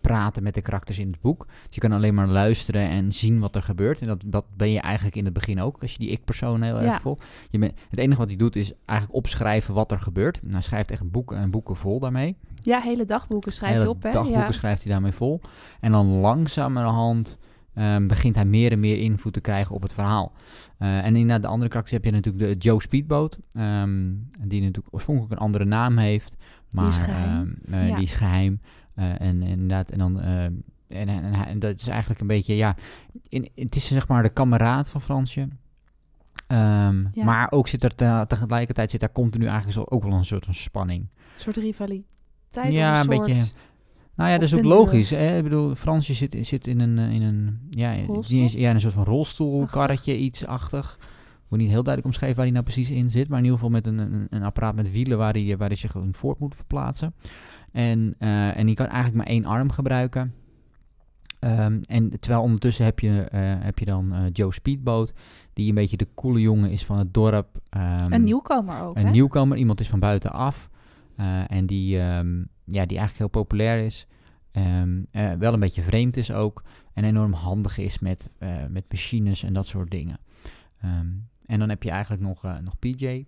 praten 0.01 0.43
met 0.43 0.53
de 0.53 0.61
karakters 0.61 0.99
in 0.99 1.11
het 1.11 1.21
boek. 1.21 1.45
Dus 1.45 1.75
je 1.75 1.81
kan 1.81 1.91
alleen 1.91 2.13
maar 2.13 2.27
luisteren 2.27 2.89
en 2.89 3.11
zien 3.11 3.39
wat 3.39 3.55
er 3.55 3.61
gebeurt. 3.61 4.01
En 4.01 4.07
dat, 4.07 4.23
dat 4.25 4.45
ben 4.57 4.71
je 4.71 4.79
eigenlijk 4.79 5.15
in 5.15 5.25
het 5.25 5.33
begin 5.33 5.61
ook, 5.61 5.81
als 5.81 5.91
je 5.91 5.97
die 5.97 6.09
ik-persoon 6.09 6.61
heel 6.61 6.79
erg 6.79 7.01
vol. 7.01 7.17
Je 7.49 7.73
het 7.89 7.99
enige 7.99 8.19
wat 8.19 8.27
hij 8.27 8.37
doet 8.37 8.55
is 8.55 8.73
eigenlijk 8.85 9.17
opschrijven 9.17 9.73
wat 9.73 9.91
er 9.91 9.99
gebeurt. 9.99 10.41
Nou, 10.41 10.53
hij 10.53 10.61
schrijft 10.61 10.91
echt 10.91 11.11
boeken 11.11 11.37
en 11.37 11.51
boeken 11.51 11.75
vol 11.75 11.99
daarmee. 11.99 12.37
Ja, 12.61 12.79
hele 12.79 13.05
dagboeken 13.05 13.53
schrijft 13.53 13.79
hij 13.79 13.87
op. 13.87 14.03
Hè? 14.03 14.11
dagboeken 14.11 14.41
ja. 14.41 14.51
schrijft 14.51 14.83
hij 14.83 14.91
daarmee 14.91 15.11
vol. 15.11 15.41
En 15.79 15.91
dan 15.91 16.07
langzamerhand 16.07 17.37
um, 17.75 18.07
begint 18.07 18.35
hij 18.35 18.45
meer 18.45 18.71
en 18.71 18.79
meer 18.79 18.97
invloed 18.97 19.33
te 19.33 19.41
krijgen 19.41 19.75
op 19.75 19.81
het 19.81 19.93
verhaal. 19.93 20.31
Uh, 20.79 21.05
en 21.05 21.15
in 21.15 21.27
de 21.27 21.47
andere 21.47 21.69
karakters 21.69 21.91
heb 21.91 22.05
je 22.05 22.11
natuurlijk 22.11 22.45
de 22.45 22.67
Joe 22.67 22.81
Speedboat, 22.81 23.39
um, 23.53 24.29
die 24.39 24.61
natuurlijk 24.61 24.93
oorspronkelijk 24.93 25.33
een 25.33 25.45
andere 25.45 25.65
naam 25.65 25.97
heeft, 25.97 26.35
maar 26.71 26.83
die 26.83 26.93
is 26.93 26.99
geheim. 26.99 27.57
Uh, 27.65 27.87
ja. 27.87 27.95
die 27.95 28.03
is 28.03 28.13
geheim. 28.13 28.61
Uh, 28.95 29.21
en 29.21 29.41
inderdaad, 29.41 29.89
en 29.89 29.97
dan. 29.97 30.19
En, 30.19 30.63
en, 31.07 31.33
en, 31.33 31.59
dat 31.59 31.79
is 31.79 31.87
eigenlijk 31.87 32.21
een 32.21 32.27
beetje, 32.27 32.55
ja, 32.55 32.75
in, 33.27 33.49
het 33.55 33.75
is 33.75 33.87
zeg 33.87 34.07
maar 34.07 34.23
de 34.23 34.29
kameraad 34.29 34.89
van 34.89 35.01
Fransje. 35.01 35.41
Um, 36.51 37.09
ja. 37.13 37.23
Maar 37.23 37.51
ook 37.51 37.67
zit 37.67 37.83
er 37.83 37.95
te, 37.95 38.25
tegelijkertijd 38.27 38.91
zit 38.91 38.99
daar 38.99 39.11
continu 39.11 39.45
eigenlijk 39.45 39.73
zo 39.73 39.85
ook 39.95 40.03
wel 40.03 40.13
een 40.13 40.25
soort 40.25 40.45
van 40.45 40.53
spanning. 40.53 41.01
Een 41.01 41.41
soort 41.41 41.57
rivaliteit. 41.57 42.73
Ja, 42.73 42.93
een, 42.93 43.11
een 43.11 43.25
beetje. 43.25 43.51
Nou 44.19 44.31
ja, 44.31 44.37
dat 44.37 44.47
is 44.47 44.55
ook 44.55 44.63
logisch. 44.63 45.09
Hè? 45.09 45.37
Ik 45.37 45.43
bedoel, 45.43 45.75
Fransje 45.75 46.13
zit, 46.13 46.37
zit 46.41 46.67
in 46.67 46.79
een, 46.79 46.97
in 46.97 47.21
een, 47.21 47.59
ja, 47.69 47.95
die 48.27 48.59
ja, 48.59 48.69
een 48.69 48.79
soort 48.79 48.93
van 48.93 49.03
rolstoelkarretje, 49.03 50.17
iets 50.17 50.45
achtig. 50.45 50.97
Wordt 51.47 51.63
niet 51.63 51.73
heel 51.73 51.83
duidelijk 51.83 52.05
omschreven 52.05 52.35
waar 52.35 52.45
hij 52.45 52.53
nou 52.53 52.63
precies 52.63 52.89
in 52.89 53.09
zit. 53.09 53.27
Maar 53.27 53.37
in 53.37 53.43
ieder 53.43 53.59
geval 53.59 53.73
met 53.73 53.87
een, 53.87 53.97
een, 53.97 54.27
een 54.29 54.43
apparaat 54.43 54.75
met 54.75 54.91
wielen 54.91 55.17
waar 55.17 55.33
hij, 55.33 55.57
waar 55.57 55.67
hij 55.67 55.77
zich 55.77 55.91
gewoon 55.91 56.13
voort 56.13 56.39
moet 56.39 56.55
verplaatsen. 56.55 57.13
En, 57.71 58.15
uh, 58.19 58.57
en 58.57 58.65
die 58.65 58.75
kan 58.75 58.87
eigenlijk 58.87 59.15
maar 59.15 59.33
één 59.33 59.45
arm 59.45 59.71
gebruiken. 59.71 60.33
Um, 61.39 61.79
en 61.81 62.19
terwijl 62.19 62.43
ondertussen 62.43 62.85
heb 62.85 62.99
je, 62.99 63.09
uh, 63.09 63.39
heb 63.63 63.79
je 63.79 63.85
dan 63.85 64.13
uh, 64.13 64.19
Joe 64.31 64.53
Speedboat, 64.53 65.13
die 65.53 65.69
een 65.69 65.75
beetje 65.75 65.97
de 65.97 66.07
coole 66.15 66.41
jongen 66.41 66.71
is 66.71 66.85
van 66.85 66.97
het 66.97 67.13
dorp. 67.13 67.47
Um, 67.77 68.13
een 68.13 68.23
nieuwkomer 68.23 68.81
ook, 68.81 68.97
Een 68.97 69.05
hè? 69.05 69.11
nieuwkomer, 69.11 69.57
iemand 69.57 69.79
is 69.79 69.89
van 69.89 69.99
buitenaf. 69.99 70.69
En 71.47 71.65
die, 71.65 71.99
um, 71.99 72.47
ja, 72.65 72.85
die 72.85 72.97
eigenlijk 72.97 73.17
heel 73.17 73.43
populair 73.43 73.85
is. 73.85 74.07
Um, 74.51 75.07
uh, 75.11 75.31
wel 75.31 75.53
een 75.53 75.59
beetje 75.59 75.81
vreemd 75.81 76.17
is 76.17 76.31
ook. 76.31 76.63
En 76.93 77.03
enorm 77.03 77.33
handig 77.33 77.77
is 77.77 77.99
met, 77.99 78.29
uh, 78.39 78.65
met 78.69 78.83
machines 78.89 79.43
en 79.43 79.53
dat 79.53 79.67
soort 79.67 79.91
dingen. 79.91 80.19
Um, 80.85 81.27
en 81.45 81.59
dan 81.59 81.69
heb 81.69 81.83
je 81.83 81.89
eigenlijk 81.89 82.21
nog, 82.21 82.45
uh, 82.45 82.57
nog 82.57 82.79
PJ. 82.79 83.23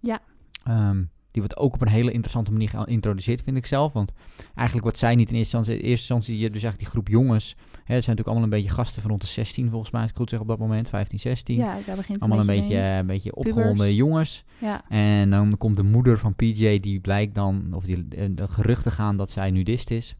Ja. 0.00 0.20
Um, 0.68 1.10
die 1.30 1.42
wordt 1.42 1.56
ook 1.56 1.74
op 1.74 1.80
een 1.80 1.88
hele 1.88 2.12
interessante 2.12 2.52
manier 2.52 2.68
geïntroduceerd, 2.68 3.42
vind 3.42 3.56
ik 3.56 3.66
zelf. 3.66 3.92
Want 3.92 4.12
eigenlijk 4.54 4.82
wordt 4.82 4.98
zij 4.98 5.14
niet 5.14 5.30
in 5.30 5.34
eerste 5.34 5.56
instantie... 5.56 5.82
In 5.82 5.90
eerste 5.90 6.14
instantie 6.14 6.36
dus 6.36 6.62
eigenlijk 6.62 6.78
die 6.78 6.88
groep 6.88 7.08
jongens... 7.08 7.56
Hè, 7.92 7.98
het 7.98 8.06
zijn 8.06 8.16
natuurlijk 8.16 8.44
allemaal 8.44 8.58
een 8.58 8.64
beetje 8.64 8.82
gasten 8.82 9.00
van 9.02 9.10
rond 9.10 9.22
de 9.22 9.28
16 9.28 9.70
volgens 9.70 9.90
mij. 9.90 10.00
Als 10.00 10.10
ik 10.10 10.16
goed 10.16 10.30
zeg 10.30 10.40
op 10.40 10.48
dat 10.48 10.58
moment. 10.58 10.88
15, 10.88 11.18
16. 11.18 11.56
Ja, 11.56 11.78
daar 11.86 11.96
begint 11.96 12.20
Allemaal 12.20 12.40
een 12.40 12.46
beetje, 12.46 12.68
beetje, 12.68 12.78
een 12.78 13.06
beetje 13.06 13.34
opgewonden 13.34 13.94
jongens. 13.94 14.44
Ja. 14.58 14.88
En 14.88 15.30
dan 15.30 15.56
komt 15.58 15.76
de 15.76 15.82
moeder 15.82 16.18
van 16.18 16.34
PJ, 16.34 16.80
die 16.80 17.00
blijkt 17.00 17.34
dan... 17.34 17.72
Of 17.72 17.84
die, 17.84 18.08
de 18.08 18.48
geruchten 18.48 18.92
gaan 18.92 19.16
dat 19.16 19.30
zij 19.30 19.50
nudist 19.50 19.90
is. 19.90 20.16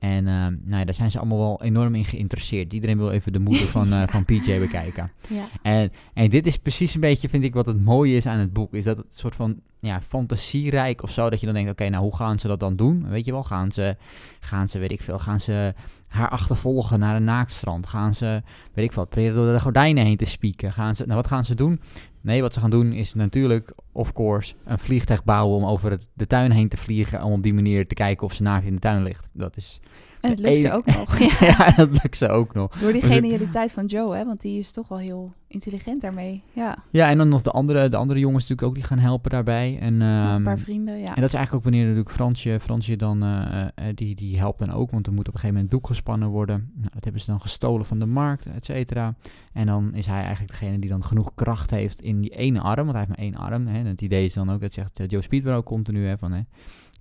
En 0.00 0.26
uh, 0.26 0.32
nou 0.34 0.78
ja, 0.78 0.84
daar 0.84 0.94
zijn 0.94 1.10
ze 1.10 1.18
allemaal 1.18 1.38
wel 1.38 1.62
enorm 1.62 1.94
in 1.94 2.04
geïnteresseerd. 2.04 2.72
Iedereen 2.72 2.98
wil 2.98 3.10
even 3.10 3.32
de 3.32 3.38
moeder 3.38 3.66
van, 3.66 3.92
uh, 3.92 4.02
van 4.06 4.24
PJ 4.28 4.58
bekijken. 4.58 5.12
Ja. 5.28 5.44
En, 5.62 5.92
en 6.14 6.30
dit 6.30 6.46
is 6.46 6.56
precies 6.56 6.94
een 6.94 7.00
beetje, 7.00 7.28
vind 7.28 7.44
ik, 7.44 7.54
wat 7.54 7.66
het 7.66 7.84
mooie 7.84 8.16
is 8.16 8.26
aan 8.26 8.38
het 8.38 8.52
boek. 8.52 8.74
Is 8.74 8.84
dat 8.84 8.96
het 8.96 9.06
soort 9.18 9.36
van 9.36 9.60
ja, 9.78 10.00
fantasierijk 10.00 11.02
of 11.02 11.10
zo. 11.10 11.30
Dat 11.30 11.40
je 11.40 11.46
dan 11.46 11.54
denkt, 11.54 11.70
oké, 11.70 11.88
nou 11.88 12.02
hoe 12.02 12.16
gaan 12.16 12.38
ze 12.38 12.48
dat 12.48 12.60
dan 12.60 12.76
doen? 12.76 13.08
Weet 13.08 13.24
je 13.24 13.32
wel, 13.32 13.44
gaan 13.44 13.72
ze, 13.72 13.96
gaan 14.40 14.68
ze, 14.68 14.78
weet 14.78 14.92
ik 14.92 15.02
veel, 15.02 15.18
gaan 15.18 15.40
ze 15.40 15.74
haar 16.08 16.28
achtervolgen 16.28 16.98
naar 16.98 17.16
een 17.16 17.24
naaktstrand? 17.24 17.86
Gaan 17.86 18.14
ze, 18.14 18.42
weet 18.74 18.84
ik 18.84 18.92
veel, 18.92 19.04
proberen 19.04 19.34
door 19.34 19.52
de 19.52 19.60
gordijnen 19.60 20.04
heen 20.04 20.16
te 20.16 20.24
spieken? 20.24 20.72
Gaan 20.72 20.94
ze, 20.94 21.02
nou 21.02 21.16
wat 21.16 21.26
gaan 21.26 21.44
ze 21.44 21.54
doen? 21.54 21.80
Nee, 22.20 22.42
wat 22.42 22.54
ze 22.54 22.60
gaan 22.60 22.70
doen 22.70 22.92
is 22.92 23.14
natuurlijk, 23.14 23.72
of 23.92 24.12
course, 24.12 24.54
een 24.64 24.78
vliegtuig 24.78 25.24
bouwen 25.24 25.56
om 25.56 25.64
over 25.64 25.90
het, 25.90 26.08
de 26.14 26.26
tuin 26.26 26.50
heen 26.50 26.68
te 26.68 26.76
vliegen. 26.76 27.22
Om 27.22 27.32
op 27.32 27.42
die 27.42 27.54
manier 27.54 27.86
te 27.86 27.94
kijken 27.94 28.26
of 28.26 28.32
ze 28.32 28.42
naakt 28.42 28.64
in 28.64 28.74
de 28.74 28.80
tuin 28.80 29.02
ligt. 29.02 29.28
Dat 29.32 29.56
is... 29.56 29.80
En 30.20 30.30
het 30.30 30.38
lukt 30.38 30.60
ze 30.60 30.72
ook 30.72 30.86
nog. 30.98 31.18
Ja. 31.18 31.36
ja, 31.40 31.70
dat 31.76 31.90
lukt 32.02 32.16
ze 32.16 32.28
ook 32.28 32.54
nog. 32.54 32.78
Door 32.78 32.92
die 32.92 33.02
genialiteit 33.02 33.72
van 33.72 33.86
Joe, 33.86 34.16
hè? 34.16 34.24
Want 34.24 34.40
die 34.40 34.58
is 34.58 34.72
toch 34.72 34.88
wel 34.88 34.98
heel 34.98 35.32
intelligent 35.46 36.00
daarmee. 36.00 36.42
Ja, 36.52 36.78
Ja, 36.90 37.08
en 37.10 37.18
dan 37.18 37.28
nog 37.28 37.42
de 37.42 37.50
andere, 37.50 37.88
de 37.88 37.96
andere 37.96 38.20
jongens 38.20 38.42
natuurlijk 38.42 38.68
ook 38.68 38.74
die 38.74 38.84
gaan 38.84 38.98
helpen 38.98 39.30
daarbij. 39.30 39.78
En, 39.80 40.00
een 40.00 40.30
ehm, 40.30 40.42
paar 40.42 40.58
vrienden, 40.58 40.98
ja. 40.98 41.08
En 41.08 41.20
dat 41.20 41.24
is 41.24 41.34
eigenlijk 41.34 41.54
ook 41.54 41.62
wanneer 41.62 41.82
natuurlijk 41.82 42.10
Fransje, 42.10 42.58
Fransje 42.60 42.96
dan, 42.96 43.22
eh, 43.22 43.62
eh, 43.62 43.70
die, 43.94 44.14
die 44.14 44.38
helpt 44.38 44.58
dan 44.58 44.72
ook, 44.72 44.90
want 44.90 45.06
er 45.06 45.12
moet 45.12 45.28
op 45.28 45.34
een 45.34 45.40
gegeven 45.40 45.54
moment 45.54 45.70
doek 45.70 45.86
gespannen 45.86 46.28
worden. 46.28 46.70
Nou, 46.74 46.90
dat 46.94 47.04
hebben 47.04 47.22
ze 47.22 47.30
dan 47.30 47.40
gestolen 47.40 47.86
van 47.86 47.98
de 47.98 48.06
markt, 48.06 48.46
et 48.46 48.64
cetera. 48.64 49.14
En 49.52 49.66
dan 49.66 49.94
is 49.94 50.06
hij 50.06 50.22
eigenlijk 50.22 50.50
degene 50.52 50.78
die 50.78 50.90
dan 50.90 51.04
genoeg 51.04 51.34
kracht 51.34 51.70
heeft 51.70 52.00
in 52.00 52.20
die 52.20 52.30
ene 52.30 52.60
arm, 52.60 52.86
want 52.86 52.96
hij 52.96 52.98
heeft 52.98 53.08
maar 53.08 53.26
één 53.26 53.36
arm. 53.36 53.66
Hè. 53.66 53.79
En 53.84 53.90
het 53.90 54.02
idee 54.02 54.24
is 54.24 54.34
dan 54.34 54.50
ook, 54.50 54.60
dat 54.60 54.72
zegt 54.72 55.00
eh, 55.00 55.06
Joe 55.08 55.22
Speedwell 55.22 55.54
ook 55.54 55.64
continu, 55.64 56.06
hè, 56.06 56.18
van, 56.18 56.32
hè, 56.32 56.40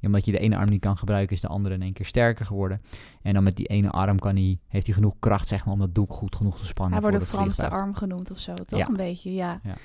omdat 0.02 0.26
je 0.26 0.32
de 0.32 0.40
ene 0.40 0.58
arm 0.58 0.70
niet 0.70 0.82
kan 0.82 0.98
gebruiken, 0.98 1.36
is 1.36 1.42
de 1.42 1.48
andere 1.48 1.76
in 1.76 1.82
één 1.82 1.94
keer 1.94 2.06
sterker 2.06 2.46
geworden. 2.46 2.82
En 3.22 3.34
dan 3.34 3.44
met 3.44 3.56
die 3.56 3.66
ene 3.66 3.90
arm 3.90 4.20
kan 4.20 4.36
hij, 4.36 4.60
heeft 4.68 4.86
hij 4.86 4.96
genoeg 4.96 5.16
kracht, 5.20 5.48
zeg 5.48 5.66
maar, 5.66 5.74
om 5.74 5.80
dat 5.80 5.96
doek 5.96 6.14
goed 6.14 6.36
genoeg 6.36 6.58
te 6.60 6.66
spannen 6.66 6.94
Hij 6.94 7.02
voor 7.02 7.12
wordt 7.12 7.26
de 7.26 7.38
Frans 7.38 7.56
de 7.56 7.70
arm 7.70 7.94
genoemd 7.94 8.32
of 8.32 8.40
zo, 8.40 8.54
toch? 8.54 8.80
Ja. 8.80 8.88
Een 8.88 8.96
beetje, 8.96 9.34
ja. 9.34 9.60
Ja. 9.64 9.76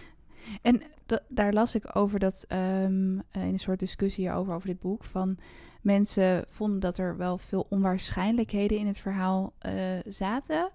En 0.63 0.83
da- 1.07 1.23
daar 1.29 1.53
las 1.53 1.75
ik 1.75 1.97
over 1.97 2.19
dat, 2.19 2.45
ehm, 2.49 3.19
eh, 3.31 3.43
in 3.43 3.53
een 3.53 3.59
soort 3.59 3.79
discussie 3.79 4.25
hierover, 4.25 4.55
over 4.55 4.69
dit 4.69 4.81
boek, 4.81 5.05
van 5.05 5.37
mensen 5.83 6.45
vonden 6.49 6.81
dat 6.81 6.99
er 6.99 7.17
wel 7.17 7.39
veel 7.39 7.67
onwaarschijnlijkheden 7.69 8.79
in 8.79 8.87
het 8.87 8.99
verhaal 9.01 9.53
eh, 9.59 9.73
zaten. 10.07 10.71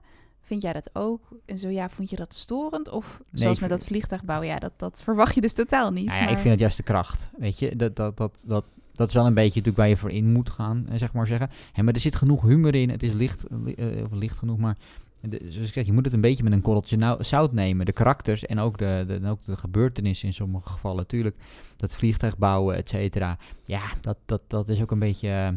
Vind 0.50 0.62
jij 0.62 0.74
dat 0.74 0.90
ook? 0.94 1.22
En 1.46 1.58
zo 1.58 1.70
ja, 1.70 1.90
vond 1.90 2.10
je 2.10 2.16
dat 2.16 2.34
storend? 2.34 2.90
Of 2.90 3.22
zoals 3.32 3.60
met 3.60 3.70
dat 3.70 3.84
vliegtuigbouw, 3.84 4.42
ja, 4.42 4.60
dat, 4.60 4.72
dat 4.78 5.04
verwacht 5.04 5.36
je 5.36 5.42
dus 5.42 5.54
totaal 5.54 5.92
niet. 5.92 6.06
Nou 6.06 6.18
ja, 6.18 6.24
maar... 6.24 6.34
ik 6.34 6.38
vind 6.40 6.50
het 6.50 6.60
juist 6.60 6.78
de 6.78 6.84
kracht. 6.84 7.30
Weet 7.38 7.60
je, 7.60 7.76
dat, 7.76 7.96
dat, 7.96 8.18
dat, 8.18 8.44
dat, 8.48 8.66
dat 8.94 9.08
is 9.08 9.14
wel 9.14 9.26
een 9.26 9.34
beetje 9.34 9.50
natuurlijk 9.50 9.78
waar 9.78 9.88
je 9.88 9.98
voor 9.98 10.12
in 10.12 10.32
moet 10.32 10.50
gaan, 10.50 10.86
eh, 10.90 10.98
zeg 10.98 11.14
maar 11.14 11.28
zeggen. 11.28 11.50
Maar 11.76 11.94
er 11.94 12.00
zit 12.00 12.16
genoeg 12.16 12.42
humor 12.42 12.76
in. 12.76 12.90
Het 12.90 13.04
is 13.04 13.14
licht, 13.14 13.46
li- 13.50 13.74
eh, 13.74 14.04
of 14.04 14.12
licht 14.12 14.38
genoeg, 14.38 14.58
maar 14.58 14.78
de, 15.22 15.46
zoals 15.50 15.68
ik 15.68 15.74
zeg, 15.74 15.86
je 15.86 15.94
moet 15.94 16.06
het 16.06 16.14
een 16.14 16.22
beetje 16.22 16.44
met 16.44 16.54
een 16.54 16.62
korreltje 16.62 16.98
nou, 16.98 17.24
zout 17.24 17.54
nemen. 17.54 17.86
De 17.86 17.92
karakters 17.92 18.46
en 18.46 18.60
ook 18.60 18.78
de, 18.78 19.04
de, 19.08 19.14
en 19.14 19.26
ook 19.26 19.46
de 19.46 19.58
gebeurtenissen 19.58 20.28
in 20.28 20.34
sommige 20.34 20.70
gevallen. 20.70 20.98
Natuurlijk, 20.98 21.36
dat 21.76 21.96
vliegtuig 21.96 22.38
bouwen, 22.38 22.76
et 22.76 22.90
cetera. 22.90 23.38
Ja, 23.66 23.82
dat, 24.02 24.18
dat, 24.26 24.42
dat 24.48 24.70
is 24.70 24.82
ook 24.82 24.92
een 24.92 25.00
beetje 25.00 25.30
eh, 25.30 25.48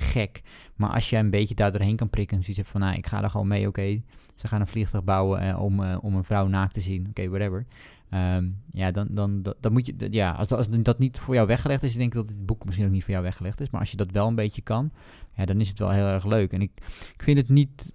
gek. 0.00 0.42
Maar 0.76 0.90
als 0.90 1.10
je 1.10 1.16
een 1.16 1.30
beetje 1.30 1.54
daar 1.54 1.72
doorheen 1.72 1.96
kan 1.96 2.10
prikken 2.10 2.36
en 2.36 2.42
zoiets 2.42 2.60
hebt 2.60 2.72
van, 2.72 2.80
nou, 2.80 2.96
ik 2.96 3.06
ga 3.06 3.22
er 3.22 3.30
gewoon 3.30 3.48
mee, 3.48 3.66
oké. 3.68 4.00
Ze 4.34 4.48
gaan 4.48 4.60
een 4.60 4.66
vliegtuig 4.66 5.04
bouwen 5.04 5.40
eh, 5.40 5.62
om, 5.62 5.84
eh, 5.84 5.98
om 6.00 6.14
een 6.14 6.24
vrouw 6.24 6.46
naakt 6.46 6.74
te 6.74 6.80
zien. 6.80 7.06
Oké, 7.08 7.28
whatever. 7.28 7.66
Ehm, 8.10 8.48
ja, 8.72 8.90
dan, 8.90 9.08
dan, 9.10 9.54
dan, 9.60 9.72
moet 9.72 9.86
je, 9.86 10.08
ja, 10.10 10.30
als, 10.30 10.52
als 10.52 10.68
dat 10.70 10.98
niet 10.98 11.18
voor 11.18 11.34
jou 11.34 11.46
weggelegd 11.46 11.82
is, 11.82 11.94
denk 11.94 12.08
ik 12.08 12.14
dat 12.14 12.28
dit 12.28 12.46
boek 12.46 12.64
misschien 12.64 12.86
ook 12.86 12.92
niet 12.92 13.02
voor 13.02 13.12
jou 13.12 13.24
weggelegd 13.24 13.60
is. 13.60 13.70
Maar 13.70 13.80
als 13.80 13.90
je 13.90 13.96
dat 13.96 14.10
wel 14.10 14.26
een 14.28 14.34
beetje 14.34 14.62
kan, 14.62 14.90
ja, 15.36 15.44
dan 15.44 15.60
is 15.60 15.68
het 15.68 15.78
wel 15.78 15.90
heel 15.90 16.06
erg 16.06 16.24
leuk. 16.24 16.52
En 16.52 16.60
ik, 16.60 16.70
ik 17.14 17.22
vind 17.22 17.38
het 17.38 17.48
niet, 17.48 17.92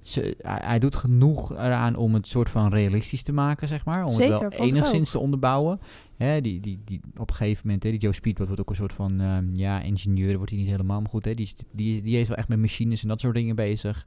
ze, 0.00 0.36
hij, 0.42 0.78
doet 0.78 0.96
genoeg 0.96 1.52
eraan 1.52 1.96
om 1.96 2.14
het 2.14 2.26
soort 2.26 2.50
van 2.50 2.72
realistisch 2.72 3.22
te 3.22 3.32
maken, 3.32 3.68
zeg 3.68 3.84
maar. 3.84 4.04
Om 4.04 4.10
Zeker, 4.10 4.40
het 4.40 4.58
wel 4.58 4.66
enigszins 4.66 5.10
te 5.10 5.18
onderbouwen. 5.18 5.80
Hè, 6.16 6.40
die, 6.40 6.60
die, 6.60 6.80
die, 6.84 7.00
op 7.16 7.28
een 7.30 7.36
gegeven 7.36 7.62
moment, 7.64 7.82
hè, 7.82 7.90
die 7.90 7.98
Joe 7.98 8.12
Speedboat 8.12 8.46
wordt 8.46 8.62
ook 8.62 8.70
een 8.70 8.76
soort 8.76 8.92
van, 8.92 9.20
ehm, 9.20 9.54
ja, 9.54 9.80
ingenieur 9.80 10.36
wordt 10.36 10.50
hij 10.50 10.60
niet 10.60 10.70
helemaal, 10.70 11.00
maar 11.00 11.10
goed, 11.10 11.24
hè, 11.24 11.34
die, 11.34 11.44
is, 11.44 11.54
die, 11.72 12.02
die 12.02 12.20
is 12.20 12.28
wel 12.28 12.36
echt 12.36 12.48
met 12.48 12.58
machines 12.58 13.02
en 13.02 13.08
dat 13.08 13.20
soort 13.20 13.34
dingen 13.34 13.56
bezig. 13.56 14.06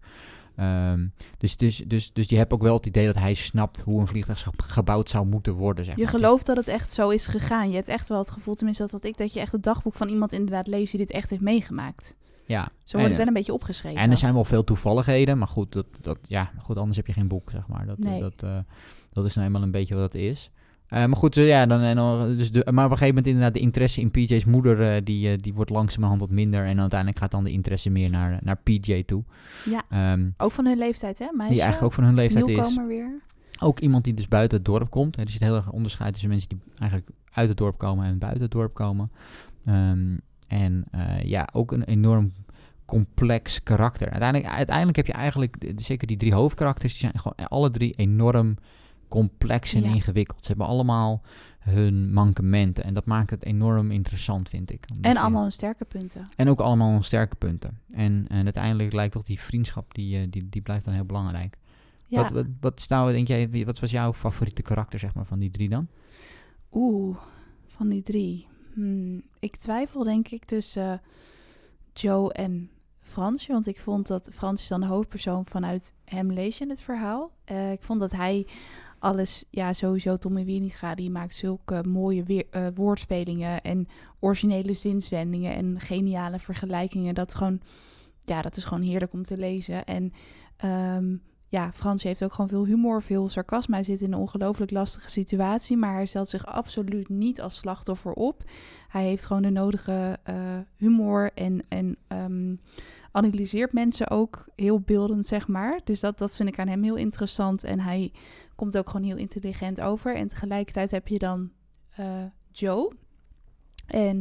Ehm, 0.56 1.08
dus, 1.38 1.58
dus, 1.58 1.78
dus, 1.88 2.14
dus 2.14 2.30
je 2.30 2.38
hebt 2.38 2.54
ook 2.54 2.62
wel 2.62 2.74
het 2.76 2.86
idee 2.86 3.06
dat 3.06 3.16
hij 3.16 3.34
snapt 3.34 3.80
hoe 3.80 4.00
een 4.02 4.08
vliegtuig 4.08 4.40
ge- 4.44 4.52
gebouwd 4.58 5.10
zou 5.10 5.26
moeten 5.26 5.54
worden, 5.54 5.86
zeg 5.86 5.96
Je 5.96 6.04
maar. 6.04 6.12
gelooft 6.12 6.46
dat 6.46 6.58
het 6.58 6.68
echt 6.68 6.92
zo 6.92 7.10
is 7.10 7.28
gegaan. 7.28 7.70
Je 7.70 7.76
hebt 7.76 7.88
echt 7.88 8.08
wel 8.08 8.18
het 8.18 8.32
gevoel, 8.32 8.54
tenminste 8.54 8.84
dat 8.84 8.92
had 8.92 9.04
ik, 9.06 9.18
dat 9.18 9.34
je 9.34 9.40
echt 9.40 9.52
het 9.52 9.64
dagboek 9.64 9.94
van 9.94 10.10
iemand 10.10 10.32
inderdaad 10.32 10.68
leest 10.68 10.92
die 10.92 11.00
dit 11.00 11.12
echt 11.12 11.30
heeft 11.30 11.42
meegemaakt. 11.42 12.16
Ja. 12.46 12.70
Zo 12.84 12.98
wordt 12.98 13.08
het 13.08 13.18
wel 13.18 13.28
een 13.28 13.34
beetje 13.34 13.54
opgeschreven. 13.54 14.02
En 14.02 14.12
er 14.12 14.18
zijn 14.18 14.34
wel 14.34 14.44
veel 14.46 14.64
toevalligheden, 14.64 15.38
maar 15.38 15.48
goed, 15.48 15.72
dat, 15.72 15.86
dat, 16.02 16.18
ja, 16.28 16.52
goed 16.58 16.78
anders 16.78 16.98
heb 16.98 17.08
je 17.08 17.14
geen 17.14 17.28
boek, 17.28 17.50
zeg 17.52 17.68
maar. 17.68 17.86
Dat, 17.86 17.98
Nee. 17.98 18.20
dat, 18.20 18.44
eh, 18.44 18.58
dat 19.14 19.26
is 19.26 19.36
nou 19.36 19.48
eenmaal 19.48 19.62
een 19.62 19.72
beetje 19.72 19.96
wat 19.96 20.12
dat 20.12 20.22
is. 20.22 20.52
Eh, 20.88 21.06
maar 21.06 21.18
goed, 21.18 21.38
eh, 21.38 21.48
ja, 21.48 21.66
dan, 21.66 21.82
en 21.82 21.96
dan, 21.96 22.38
dus 22.38 22.52
de, 22.52 22.60
maar 22.72 22.86
op 22.86 22.92
een 22.92 22.98
gegeven 22.98 23.08
moment 23.08 23.26
inderdaad 23.26 23.54
de 23.54 23.60
interesse 23.60 24.02
in 24.02 24.12
PJ's 24.12 24.46
moeder, 24.46 24.96
eh, 24.96 25.02
die, 25.04 25.32
eh, 25.32 25.38
die 25.38 25.54
wordt 25.54 25.70
langzamerhand 25.70 26.22
wat 26.22 26.30
minder. 26.30 26.66
En 26.66 26.80
uiteindelijk 26.80 27.20
gaat 27.20 27.32
dan 27.32 27.44
de 27.44 27.52
interesse 27.52 27.90
meer 27.90 28.10
naar, 28.10 28.40
naar 28.44 28.58
PJ 28.64 29.04
toe. 29.04 29.24
Ja, 29.66 29.84
Ehm, 29.90 30.30
ook 30.38 30.52
van 30.52 30.66
hun 30.66 30.78
leeftijd, 30.78 31.20
hè? 31.20 31.26
Meisje, 31.32 31.54
die 31.54 31.62
eigenlijk 31.62 31.84
ook 31.84 31.94
van 31.94 32.04
hun 32.04 32.16
leeftijd 32.16 32.48
is. 32.48 32.78
weer. 32.88 33.22
Ook 33.60 33.80
iemand 33.80 34.04
die 34.04 34.14
dus 34.14 34.28
buiten 34.28 34.58
het 34.58 34.66
dorp 34.66 34.90
komt. 34.90 35.18
Er 35.18 35.30
zit 35.30 35.42
heel 35.42 35.56
erg 35.56 35.72
onderscheid 35.72 36.12
tussen 36.12 36.30
mensen 36.30 36.50
die 36.50 36.60
eigenlijk 36.80 37.12
uit 37.32 37.50
het 37.50 37.58
dorp 37.58 37.78
komen 37.78 38.06
en 38.06 38.18
buiten 38.18 38.42
het 38.42 38.52
dorp 38.52 38.74
komen. 38.74 39.12
Ehm, 39.66 40.16
en 40.52 40.84
eh, 40.92 41.24
ja, 41.24 41.50
ook 41.54 41.72
een 41.72 41.84
enorm 41.84 42.32
complex 42.86 43.64
karakter. 43.64 44.10
Uiteindelijk, 44.10 44.54
uiteindelijk 44.54 44.98
heb 44.98 45.08
je 45.08 45.14
eigenlijk, 45.14 45.72
zeker 45.76 46.08
die 46.08 46.18
drie 46.18 46.34
hoofdkarakters, 46.34 46.92
die 46.92 47.02
zijn 47.02 47.20
gewoon 47.20 47.48
alle 47.50 47.70
drie 47.72 47.94
enorm 47.94 48.56
complex 49.08 49.74
en 49.74 49.84
Ja. 49.84 49.94
ingewikkeld. 49.94 50.40
Ze 50.42 50.48
hebben 50.48 50.68
allemaal 50.68 51.22
hun 51.60 52.14
mankementen. 52.14 52.84
En 52.84 52.94
dat 52.94 53.06
maakt 53.06 53.30
het 53.30 53.44
enorm 53.46 53.92
interessant, 53.92 54.50
vind 54.50 54.72
ik. 54.72 54.86
En 55.02 55.18
allemaal 55.18 55.42
hun 55.42 55.52
sterke 55.52 55.86
punten. 55.86 56.30
en 56.36 56.50
ook 56.50 56.60
allemaal 56.60 56.92
hun 56.92 57.04
sterke 57.04 57.36
punten. 57.36 57.80
En, 57.90 58.26
en 58.28 58.44
uiteindelijk 58.44 58.94
lijkt 58.94 59.14
toch 59.14 59.24
die 59.24 59.40
vriendschap, 59.40 59.94
die, 59.94 60.18
eh, 60.20 60.28
die, 60.30 60.50
die 60.50 60.62
blijft 60.62 60.86
dan 60.86 60.94
heel 60.94 61.06
belangrijk. 61.06 61.58
Ja, 62.08 62.22
Wat, 62.22 62.32
wat, 62.32 62.46
wat, 62.60 62.86
nou, 62.90 63.12
denk 63.12 63.28
jij, 63.28 63.66
wat 63.66 63.80
was 63.80 63.92
jouw 63.92 64.14
favoriete 64.14 64.62
karakter 64.62 65.00
zeg 65.00 65.14
maar, 65.14 65.26
van 65.26 65.40
die 65.40 65.50
drie 65.50 65.70
dan? 65.70 65.88
oeh, 66.72 67.18
van 67.68 67.90
die 67.90 68.02
drie. 68.02 68.48
Hmm, 68.74 69.22
ik 69.40 69.56
twijfel 69.56 70.04
denk 70.04 70.28
ik 70.28 70.46
tussen 70.46 71.02
Joe 71.94 72.34
en 72.34 72.70
Fransje. 73.00 73.52
Want 73.52 73.68
ik 73.68 73.80
vond 73.80 74.08
dat 74.08 74.30
Frans 74.34 74.68
dan 74.68 74.80
de 74.80 74.86
hoofdpersoon 74.86 75.46
vanuit 75.46 75.94
hem 76.06 76.32
lees 76.32 76.58
je 76.58 76.68
het 76.68 76.82
verhaal. 76.82 77.32
Eh, 77.44 77.72
ik 77.72 77.84
vond 77.84 78.00
dat 78.00 78.12
hij 78.12 78.48
alles, 79.00 79.46
ja 79.50 79.74
sowieso 79.74 80.18
Tommy 80.18 80.46
Wieringa, 80.46 80.96
die 80.96 81.10
maakt 81.10 81.36
zulke 81.36 81.84
mooie 81.84 82.24
weer, 82.24 82.46
eh, 82.50 82.68
woordspelingen 82.76 83.62
en 83.62 83.88
originele 84.20 84.74
zinswendingen 84.74 85.54
en 85.54 85.80
geniale 85.80 86.40
vergelijkingen. 86.40 87.16
Dat 87.16 87.36
gewoon, 87.36 87.62
ja, 88.26 88.42
dat 88.42 88.56
is 88.58 88.64
gewoon 88.64 88.84
heerlijk 88.84 89.14
om 89.14 89.24
te 89.24 89.38
lezen. 89.38 89.86
En 89.86 90.14
ehm, 90.58 91.16
ja, 91.52 91.72
Frans 91.74 92.04
heeft 92.04 92.24
ook 92.24 92.34
gewoon 92.34 92.50
veel 92.50 92.66
humor, 92.66 93.04
veel 93.04 93.30
sarcasme. 93.30 93.76
Hij 93.76 93.84
zit 93.84 94.02
in 94.02 94.14
een 94.14 94.20
ongelooflijk 94.20 94.72
lastige 94.72 95.10
situatie, 95.10 95.78
maar 95.78 95.94
hij 95.94 96.06
stelt 96.06 96.28
zich 96.28 96.46
absoluut 96.46 97.10
niet 97.10 97.42
als 97.42 97.58
slachtoffer 97.58 98.14
op. 98.14 98.44
Hij 98.88 99.04
heeft 99.04 99.26
gewoon 99.26 99.42
de 99.42 99.50
nodige 99.50 100.20
eh, 100.24 100.36
humor 100.76 101.32
en, 101.34 101.64
en 101.68 101.98
ehm, 102.08 102.56
analyseert 103.12 103.74
mensen 103.74 104.10
ook 104.10 104.46
heel 104.56 104.80
beeldend, 104.80 105.26
zeg 105.26 105.48
maar. 105.48 105.80
Dus 105.84 106.00
dat, 106.00 106.18
dat 106.18 106.36
vind 106.36 106.50
ik 106.50 106.60
aan 106.60 106.68
hem 106.68 106.84
heel 106.84 106.96
interessant. 106.96 107.64
En 107.64 107.80
hij 107.80 108.12
komt 108.56 108.78
ook 108.78 108.90
gewoon 108.90 109.08
heel 109.08 109.18
intelligent 109.18 109.82
over. 109.82 110.16
En 110.16 110.28
tegelijkertijd 110.28 110.92
heb 110.92 111.08
je 111.08 111.20
dan 111.20 111.52
eh, 111.90 112.24
Joe. 112.52 112.94
En 113.88 114.16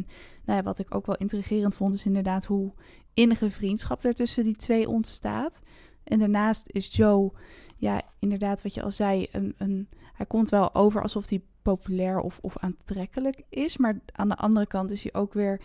nou 0.45 0.57
ja, 0.57 0.63
wat 0.63 0.79
ik 0.79 0.95
ook 0.95 1.05
wel 1.05 1.17
intrigerend 1.17 1.75
vond, 1.75 1.93
is 1.93 2.05
inderdaad 2.05 2.45
hoe 2.45 2.73
innige 3.13 3.51
vriendschap 3.51 4.03
er 4.03 4.13
tussen 4.13 4.43
die 4.43 4.55
twee 4.55 4.89
ontstaat. 4.89 5.61
En 6.11 6.19
daarnaast 6.19 6.69
is 6.71 6.95
Joe, 6.95 7.31
ja, 7.77 8.01
inderdaad, 8.19 8.61
wat 8.61 8.73
je 8.73 8.81
al 8.81 8.91
zei, 8.91 9.27
een, 9.31 9.53
een, 9.57 9.89
hij 10.13 10.25
komt 10.25 10.49
wel 10.49 10.75
over 10.75 11.01
alsof 11.01 11.29
hij 11.29 11.41
populair 11.61 12.19
of, 12.19 12.39
of 12.41 12.57
aantrekkelijk 12.57 13.41
is. 13.49 13.77
Maar 13.77 13.99
aan 14.11 14.29
de 14.29 14.35
andere 14.35 14.67
kant 14.67 14.91
is 14.91 15.03
hij 15.03 15.13
ook 15.13 15.33
weer 15.33 15.61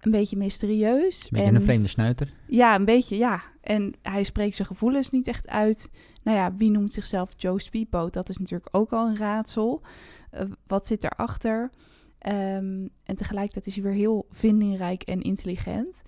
een 0.00 0.10
beetje 0.10 0.36
mysterieus. 0.36 1.22
Een 1.22 1.28
beetje 1.30 1.46
en, 1.46 1.54
een 1.54 1.62
vreemde 1.62 1.88
snuiter. 1.88 2.32
Ja, 2.46 2.74
een 2.74 2.84
beetje, 2.84 3.16
ja. 3.16 3.42
En 3.60 3.94
hij 4.02 4.22
spreekt 4.22 4.54
zijn 4.54 4.68
gevoelens 4.68 5.10
niet 5.10 5.26
echt 5.26 5.48
uit. 5.48 5.90
Nou 6.22 6.36
ja, 6.36 6.54
wie 6.54 6.70
noemt 6.70 6.92
zichzelf 6.92 7.32
Joe 7.36 7.60
Speedboat? 7.60 8.12
Dat 8.12 8.28
is 8.28 8.38
natuurlijk 8.38 8.76
ook 8.76 8.92
al 8.92 9.06
een 9.06 9.16
raadsel. 9.16 9.82
Eh, 10.30 10.44
wat 10.66 10.86
zit 10.86 11.04
erachter? 11.04 11.70
Ehm 12.18 12.86
en 13.04 13.16
tegelijkertijd 13.16 13.66
is 13.66 13.74
hij 13.74 13.84
weer 13.84 13.92
heel 13.92 14.26
vindingrijk 14.30 15.02
en 15.02 15.20
intelligent. 15.20 16.02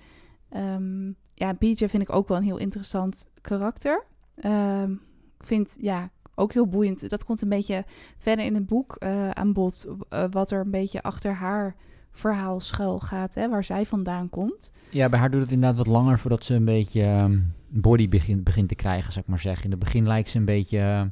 Ehm, 0.49 1.12
ja, 1.40 1.52
PJ 1.52 1.75
vind 1.87 2.02
ik 2.02 2.14
ook 2.14 2.28
wel 2.28 2.37
een 2.37 2.42
heel 2.42 2.59
interessant 2.59 3.26
karakter. 3.40 4.04
Ehm, 4.35 4.92
ik 5.38 5.47
vind, 5.47 5.76
ja, 5.80 6.11
ook 6.35 6.52
heel 6.52 6.66
boeiend. 6.66 7.09
Dat 7.11 7.25
komt 7.25 7.42
een 7.42 7.49
beetje 7.49 7.85
verder 8.18 8.44
in 8.44 8.54
het 8.54 8.66
boek 8.66 8.94
eh, 8.94 9.30
aan 9.30 9.52
bod. 9.52 9.87
eh, 10.09 10.25
wat 10.30 10.50
er 10.50 10.61
een 10.61 10.70
beetje 10.70 11.02
achter 11.02 11.32
haar 11.35 11.76
verhaal 12.12 12.61
schuil 12.61 12.99
gaat, 12.99 13.35
hè, 13.35 13.49
waar 13.49 13.64
zij 13.64 13.87
vandaan 13.87 14.30
komt. 14.30 14.70
Ja, 14.90 15.09
bij 15.09 15.18
haar 15.18 15.30
doet 15.30 15.40
het 15.40 15.50
inderdaad 15.50 15.76
wat 15.76 15.87
langer 15.87 16.18
voordat 16.18 16.44
ze 16.44 16.54
een 16.54 16.64
beetje 16.64 17.02
ehm, 17.02 17.38
body 17.68 18.09
begint, 18.09 18.44
begint 18.44 18.68
te 18.68 18.75
krijgen, 18.75 19.12
zou 19.12 19.25
ik 19.25 19.30
maar 19.30 19.40
zeggen. 19.40 19.64
In 19.64 19.70
het 19.70 19.80
begin 19.80 20.06
lijkt 20.06 20.30
ze 20.30 20.38
een 20.38 20.44
beetje... 20.44 21.11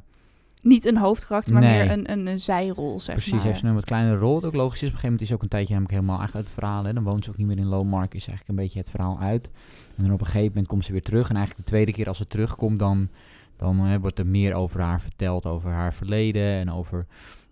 Niet 0.61 0.85
een 0.85 0.97
hoofdkarakter, 0.97 1.53
maar 1.53 1.61
Nee. 1.61 1.83
meer 1.83 1.91
een, 1.91 2.11
een, 2.11 2.27
een 2.27 2.39
zijrol, 2.39 2.99
zeg 2.99 3.15
precies, 3.15 3.33
maar. 3.33 3.41
heeft 3.43 3.59
ze 3.59 3.65
een 3.65 3.73
wat 3.73 3.85
kleinere 3.85 4.17
rol. 4.17 4.33
Wat 4.33 4.45
ook 4.45 4.53
logisch 4.53 4.81
is. 4.81 4.87
Op 4.87 4.93
een 4.93 4.99
gegeven 4.99 5.03
moment 5.03 5.21
is 5.21 5.27
ze 5.27 5.33
ook 5.33 5.41
een 5.41 5.47
tijdje 5.49 5.73
namelijk 5.73 5.93
helemaal 5.95 6.21
uit 6.21 6.33
het 6.33 6.51
verhaal. 6.51 6.83
Hè. 6.83 6.93
Dan 6.93 7.03
woont 7.03 7.23
ze 7.23 7.29
ook 7.29 7.37
niet 7.37 7.47
meer 7.47 7.57
in 7.57 7.65
Lowmark, 7.65 8.13
is 8.13 8.27
eigenlijk 8.27 8.49
een 8.49 8.63
beetje 8.65 8.79
het 8.79 8.89
verhaal 8.89 9.19
uit. 9.19 9.49
En 9.95 10.03
dan 10.03 10.13
op 10.13 10.19
een 10.19 10.25
gegeven 10.25 10.47
moment 10.47 10.67
komt 10.67 10.85
ze 10.85 10.91
weer 10.91 11.03
terug. 11.03 11.29
En 11.29 11.35
eigenlijk 11.35 11.65
de 11.65 11.71
tweede 11.71 11.91
keer 11.91 12.07
als 12.07 12.17
ze 12.17 12.25
terugkomt, 12.25 12.79
dan, 12.79 13.07
dan 13.55 13.85
eh, 13.87 13.95
wordt 13.99 14.19
er 14.19 14.25
meer 14.27 14.53
over 14.53 14.81
haar 14.81 15.01
verteld. 15.01 15.45
Over 15.45 15.71
haar 15.71 15.93
verleden 15.93 16.43
en 16.59 16.71
over 16.71 17.05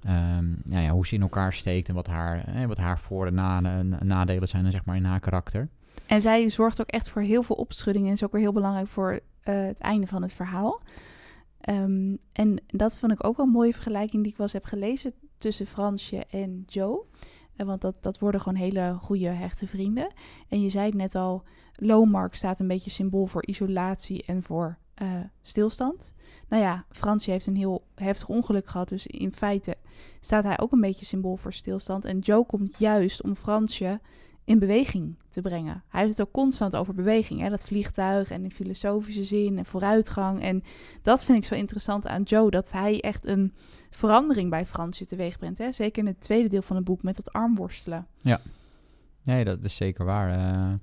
ehm, 0.04 0.46
nou 0.64 0.84
ja, 0.84 0.90
hoe 0.90 1.08
ze 1.08 1.16
in 1.16 1.22
elkaar 1.22 1.54
steekt. 1.54 1.88
En 1.90 1.96
wat 1.96 2.08
haar, 2.08 2.44
eh, 2.56 2.66
wat 2.66 2.78
haar 2.78 3.00
voor- 3.00 3.28
en 3.28 3.34
na- 3.34 3.84
nadelen 4.04 4.48
zijn 4.48 4.72
zeg 4.72 4.86
maar, 4.86 4.96
in 4.96 5.06
haar 5.06 5.20
karakter. 5.20 5.68
En 6.06 6.22
zij 6.22 6.50
zorgt 6.50 6.82
ook 6.82 6.90
echt 6.90 7.10
voor 7.10 7.22
heel 7.22 7.44
veel 7.44 7.56
opschudding 7.56 8.06
en 8.06 8.12
is 8.12 8.24
ook 8.24 8.32
weer 8.32 8.42
heel 8.42 8.52
belangrijk 8.52 8.88
voor 8.88 9.20
eh, 9.44 9.56
het 9.66 9.80
einde 9.80 10.08
van 10.08 10.22
het 10.22 10.34
verhaal. 10.34 10.82
Ehm, 11.68 12.16
en 12.32 12.62
dat 12.68 12.98
vond 12.98 13.12
ik 13.12 13.26
ook 13.26 13.38
wel 13.38 13.46
een 13.46 13.52
mooie 13.52 13.74
vergelijking 13.74 14.24
die 14.24 14.32
ik 14.32 14.38
wel 14.38 14.46
eens 14.46 14.56
heb 14.56 14.66
gelezen 14.66 15.14
tussen 15.36 15.66
Fransje 15.66 16.26
en 16.30 16.64
Joe. 16.68 17.04
Eh, 17.56 17.66
want 17.66 17.82
dat, 17.82 18.04
dat 18.04 18.20
worden 18.20 18.42
gewoon 18.42 18.58
hele 18.58 18.96
goede, 19.00 19.28
hechte 19.28 19.68
vrienden. 19.68 20.14
En 20.48 20.62
je 20.62 20.70
zei 20.70 20.86
het 20.86 20.96
net 20.96 21.16
al, 21.16 21.44
Lowmark 21.74 22.36
staat 22.36 22.60
een 22.60 22.68
beetje 22.68 22.90
symbool 22.90 23.26
voor 23.26 23.46
isolatie 23.46 24.24
en 24.26 24.44
voor 24.44 24.78
eh, 24.94 25.20
stilstand. 25.42 26.14
Nou 26.50 26.64
ja, 26.64 26.86
Fransje 26.90 27.32
heeft 27.32 27.48
een 27.48 27.56
heel 27.56 27.88
heftig 27.96 28.30
ongeluk 28.30 28.68
gehad, 28.68 28.90
dus 28.90 29.08
in 29.08 29.34
feite 29.34 29.76
staat 30.20 30.44
hij 30.44 30.60
ook 30.60 30.72
een 30.72 30.82
beetje 30.82 31.06
symbool 31.06 31.36
voor 31.36 31.54
stilstand. 31.54 32.06
En 32.06 32.20
Joe 32.20 32.46
komt 32.46 32.80
juist 32.80 33.24
om 33.24 33.36
Fransje 33.36 34.00
in 34.48 34.60
beweging 34.60 35.16
te 35.30 35.42
brengen. 35.42 35.84
Hij 35.88 36.02
heeft 36.02 36.18
het 36.18 36.28
ook 36.28 36.34
constant 36.34 36.76
over 36.76 36.94
beweging. 36.94 37.42
Hè? 37.42 37.50
Dat 37.50 37.64
vliegtuig 37.64 38.32
en 38.32 38.44
in 38.44 38.52
filosofische 38.52 39.24
zin 39.24 39.58
en 39.58 39.66
vooruitgang. 39.66 40.42
En 40.42 40.64
dat 41.02 41.26
vind 41.26 41.38
ik 41.38 41.46
zo 41.46 41.56
interessant 41.56 42.08
aan 42.08 42.24
Joe. 42.24 42.50
Dat 42.52 42.72
hij 42.72 43.02
echt 43.02 43.26
een 43.26 43.54
verandering 43.90 44.50
bij 44.50 44.66
Fransje 44.66 45.06
teweeg 45.06 45.38
brengt. 45.38 45.58
Hè? 45.58 45.72
Zeker 45.72 46.00
in 46.00 46.08
het 46.08 46.22
tweede 46.22 46.50
deel 46.50 46.62
van 46.62 46.76
het 46.76 46.86
boek 46.86 47.04
met 47.04 47.16
dat 47.16 47.34
armworstelen. 47.34 48.08
Nee, 49.24 49.44
dat 49.44 49.64
is 49.64 49.76
zeker 49.76 50.06
waar. 50.06 50.32
Eh 50.32 50.74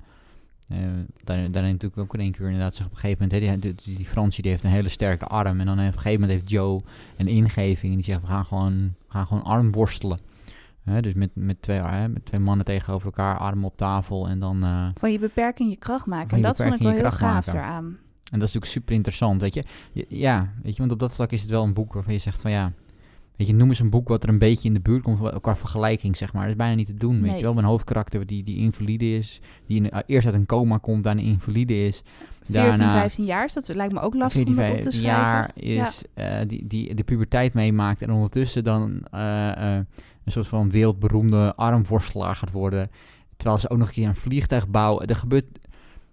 eh, 0.69 0.79
daar, 1.25 1.51
daarin 1.51 1.73
natuurlijk 1.73 2.01
ook 2.01 2.15
in 2.15 2.21
één 2.21 2.33
keer 2.33 2.47
inderdaad 2.47 2.75
zeg 2.75 2.87
op 2.87 2.93
een 2.93 2.99
gegeven 2.99 3.23
moment, 3.23 3.45
hè, 3.45 3.59
die, 3.59 3.75
die, 3.75 3.97
die 3.97 4.43
die 4.43 4.51
heeft 4.51 4.65
een 4.65 4.71
hele 4.71 4.89
sterke 4.89 5.25
arm 5.25 5.61
en 5.61 5.67
dan 5.67 5.79
op 5.79 5.85
een 5.85 5.93
gegeven 5.93 6.21
moment 6.21 6.31
heeft 6.31 6.51
Joe 6.51 6.83
een 7.17 7.29
ingeving 7.29 7.93
en 7.93 7.99
die 7.99 8.05
zegt 8.05 8.21
we 8.21 8.27
gaan 8.27 8.45
gewoon, 8.45 8.95
we 9.07 9.13
gaan 9.13 9.27
gewoon 9.27 9.43
armworstelen. 9.43 10.19
Dus 11.01 11.15
met, 11.15 11.31
met, 11.35 11.63
twee, 11.63 11.81
met 12.09 12.25
twee 12.25 12.41
mannen 12.41 12.65
tegenover 12.67 13.07
elkaar, 13.07 13.39
armen 13.39 13.65
op 13.65 13.77
tafel 13.77 14.29
en 14.29 14.39
dan... 14.39 14.65
eh, 14.65 14.89
Van 14.95 15.13
je 15.13 15.19
beperking 15.19 15.71
je 15.71 15.77
kracht 15.77 16.07
maken. 16.07 16.37
En 16.37 16.43
dat 16.43 16.57
vond 16.57 16.75
ik 16.75 16.81
wel 16.81 16.91
heel 16.91 17.11
gaaf 17.11 17.47
maken. 17.47 17.55
eraan. 17.61 17.85
En 17.85 18.39
dat 18.41 18.49
is 18.49 18.55
natuurlijk 18.55 18.73
super 18.73 18.95
interessant, 18.95 19.41
weet 19.41 19.55
je. 19.55 19.65
Je- 19.93 20.07
Ja, 20.09 20.53
weet 20.63 20.73
je, 20.73 20.79
want 20.79 20.93
op 20.93 20.99
dat 20.99 21.15
vlak 21.15 21.33
is 21.33 21.41
het 21.43 21.51
wel 21.51 21.63
een 21.63 21.73
boek 21.75 21.93
waarvan 21.93 22.13
je 22.13 22.19
zegt 22.19 22.41
van 22.41 22.51
ja, 22.51 22.73
weet 23.37 23.47
je, 23.47 23.55
noem 23.55 23.69
eens 23.69 23.79
een 23.81 23.91
boek 23.91 24.09
wat 24.09 24.23
er 24.23 24.29
een 24.29 24.39
beetje 24.39 24.69
in 24.69 24.75
de 24.75 24.81
buurt 24.81 25.03
komt 25.03 25.41
qua 25.41 25.57
vergelijking, 25.57 26.17
zeg 26.17 26.33
maar. 26.33 26.43
Dat 26.43 26.51
is 26.51 26.57
bijna 26.57 26.75
niet 26.75 26.87
te 26.87 26.95
doen, 26.95 27.21
weet 27.23 27.37
je 27.37 27.43
wel. 27.43 27.59
Een 27.59 27.65
hoofdkarakter 27.65 28.27
die, 28.27 28.43
die 28.43 28.57
invalide 28.57 29.17
is, 29.17 29.41
die 29.67 29.77
in, 29.77 29.91
eh, 29.91 30.01
eerst 30.07 30.27
uit 30.27 30.35
een 30.37 30.47
coma 30.47 30.79
komt, 30.79 31.05
daarna 31.05 31.21
invalide 31.23 31.87
is. 31.87 32.03
14, 32.43 32.55
Daarna- 32.65 32.91
15 32.93 33.25
jaar, 33.25 33.43
dus 33.43 33.53
dat 33.53 33.69
lijkt 33.77 33.93
me 33.93 34.01
ook 34.01 34.15
lastig 34.15 34.47
om 34.47 34.55
dat 34.55 34.69
op 34.69 34.77
te 34.77 34.83
14 34.83 34.93
schrijven. 34.93 35.23
jaar 35.23 35.51
is, 35.55 36.05
eh, 36.15 36.39
die, 36.49 36.67
die 36.67 36.95
de 36.95 37.05
puberteit 37.05 37.55
meemaakt 37.55 38.03
en 38.03 38.11
ondertussen 38.11 38.65
dan 38.65 39.03
een 40.25 40.33
soort 40.33 40.47
van 40.47 40.71
wereldberoemde 40.71 41.55
armworstelaar 41.55 42.37
gaat 42.37 42.51
worden. 42.51 42.91
Terwijl 43.37 43.61
ze 43.61 43.71
ook 43.71 43.79
nog 43.79 43.89
een 43.89 43.95
keer 43.95 44.09
een 44.09 44.17
vliegtuig 44.17 44.69
bouwen. 44.69 45.07
Er 45.07 45.17
gebeurt... 45.17 45.45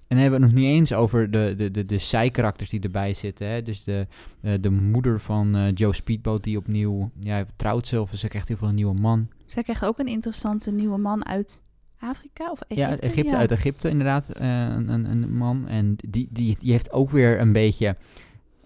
En 0.07 0.17
dan 0.17 0.25
hebben 0.25 0.39
we 0.39 0.45
het 0.45 0.55
nog 0.55 0.63
niet 0.63 0.73
eens 0.73 0.93
over 0.93 1.31
de, 1.31 1.53
de, 1.57 1.71
de, 1.71 1.85
de 1.85 1.97
zijkarakters 1.97 2.69
die 2.69 2.79
erbij 2.79 3.13
zitten. 3.13 3.47
Hè? 3.47 3.61
Dus 3.61 3.83
de, 3.83 4.07
eh, 4.41 4.53
de 4.61 4.69
moeder 4.69 5.19
van 5.19 5.55
eh, 5.55 5.71
Joe 5.73 5.93
Speedboat 5.93 6.43
die 6.43 6.57
opnieuw 6.57 7.11
ja, 7.19 7.45
trouwt 7.55 7.87
zelf. 7.87 8.09
Dus 8.09 8.19
ze 8.19 8.27
krijgt 8.27 8.47
heel 8.47 8.57
veel 8.57 8.67
een 8.67 8.75
nieuwe 8.75 8.99
man. 8.99 9.27
Zij 9.45 9.63
krijgt 9.63 9.85
ook 9.85 9.99
een 9.99 10.07
interessante 10.07 10.71
nieuwe 10.71 10.97
man 10.97 11.25
uit 11.25 11.61
Afrika 11.99 12.51
of 12.51 12.61
Egypte. 12.61 12.91
Ja, 12.91 12.97
Egypte, 12.97 13.31
Ja. 13.31 13.37
uit 13.37 13.51
Egypte 13.51 13.89
inderdaad, 13.89 14.29
eh, 14.29 14.47
een, 14.47 14.89
een, 14.89 15.05
een 15.05 15.37
man. 15.37 15.67
En 15.67 15.95
die, 16.07 16.27
die, 16.31 16.57
die 16.59 16.71
heeft 16.71 16.91
ook 16.91 17.09
weer 17.09 17.39
een 17.39 17.51
beetje, 17.51 17.95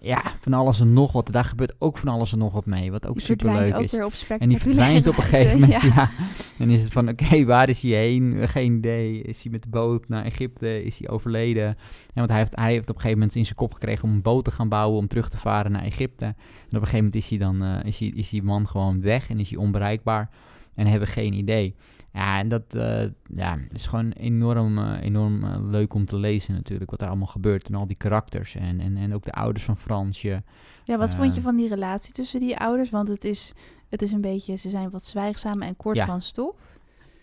ja, 0.00 0.22
van 0.40 0.52
alles 0.52 0.80
en 0.80 0.92
nog 0.92 1.12
wat. 1.12 1.32
Daar 1.32 1.44
gebeurt 1.44 1.74
ook 1.78 1.98
van 1.98 2.08
alles 2.08 2.32
en 2.32 2.38
nog 2.38 2.52
wat 2.52 2.66
mee, 2.66 2.90
wat 2.90 3.06
ook 3.06 3.14
Die 3.14 3.22
super 3.22 3.46
verdwijnt 3.46 3.68
leuk 3.68 3.76
ook 3.76 3.84
is. 3.84 3.92
weer 3.92 4.04
op 4.04 4.40
En 4.40 4.48
die 4.48 4.58
verdwijnt 4.58 5.06
op 5.06 5.16
een 5.16 5.22
gegeven 5.22 5.60
moment, 5.60 5.82
ja. 5.82 5.88
ja. 5.94 6.10
Dan 6.58 6.70
is 6.70 6.82
het 6.82 6.92
van, 6.92 7.08
oké, 7.08 7.44
waar 7.44 7.68
is 7.68 7.82
hij 7.82 7.90
heen? 7.90 8.48
Geen 8.48 8.72
idee. 8.72 9.22
Is 9.22 9.42
hij 9.42 9.52
met 9.52 9.62
de 9.62 9.68
boot 9.68 10.08
naar 10.08 10.24
Egypte? 10.24 10.84
Is 10.84 10.98
hij 10.98 11.08
overleden? 11.08 11.66
En 11.66 11.76
want 12.14 12.28
hij 12.28 12.38
heeft, 12.38 12.56
hij 12.56 12.72
heeft 12.72 12.88
op 12.88 12.94
een 12.94 13.00
gegeven 13.00 13.18
moment 13.18 13.36
in 13.36 13.44
zijn 13.44 13.56
kop 13.56 13.72
gekregen 13.72 14.08
om 14.08 14.14
een 14.14 14.22
boot 14.22 14.44
te 14.44 14.50
gaan 14.50 14.68
bouwen 14.68 14.98
om 14.98 15.08
terug 15.08 15.28
te 15.28 15.38
varen 15.38 15.72
naar 15.72 15.84
Egypte. 15.84 16.24
En 16.24 16.34
op 16.34 16.72
een 16.72 16.78
gegeven 16.78 16.96
moment 16.96 17.16
is 17.16 17.28
hij 17.28 17.38
dan, 17.38 17.62
eh, 17.62 17.84
is, 17.84 17.98
hij, 17.98 18.08
is 18.08 18.28
die 18.28 18.42
man 18.42 18.66
gewoon 18.66 19.00
weg 19.00 19.30
en 19.30 19.38
is 19.38 19.50
hij 19.50 19.58
onbereikbaar. 19.58 20.30
En 20.74 20.86
hebben 20.86 21.08
geen 21.08 21.32
idee. 21.32 21.74
Ja, 22.16 22.38
en 22.38 22.48
dat 22.48 22.74
eh, 22.74 23.02
ja, 23.36 23.58
is 23.72 23.86
gewoon 23.86 24.10
enorm, 24.10 24.78
eh, 24.78 25.02
enorm 25.02 25.44
eh, 25.44 25.56
leuk 25.62 25.94
om 25.94 26.04
te 26.04 26.16
lezen 26.16 26.54
natuurlijk, 26.54 26.90
wat 26.90 27.00
er 27.00 27.06
allemaal 27.08 27.26
gebeurt. 27.26 27.68
En 27.68 27.74
al 27.74 27.86
die 27.86 27.96
karakters 27.96 28.54
en, 28.54 28.80
en, 28.80 28.96
en 28.96 29.14
ook 29.14 29.24
de 29.24 29.32
ouders 29.32 29.64
van 29.64 29.76
Fransje. 29.76 30.42
Ja, 30.84 30.96
wat 30.98 31.14
vond 31.14 31.34
je 31.34 31.40
van 31.40 31.56
die 31.56 31.68
relatie 31.68 32.12
tussen 32.12 32.40
die 32.40 32.56
ouders? 32.58 32.90
Want 32.90 33.08
het 33.08 33.24
is, 33.24 33.52
het 33.88 34.02
is 34.02 34.12
een 34.12 34.20
beetje, 34.20 34.56
ze 34.56 34.68
zijn 34.70 34.90
wat 34.90 35.04
zwijgzaam 35.04 35.62
en 35.62 35.76
kort 35.76 35.96
Ja. 35.96 36.06
van 36.06 36.22
stof. 36.22 36.56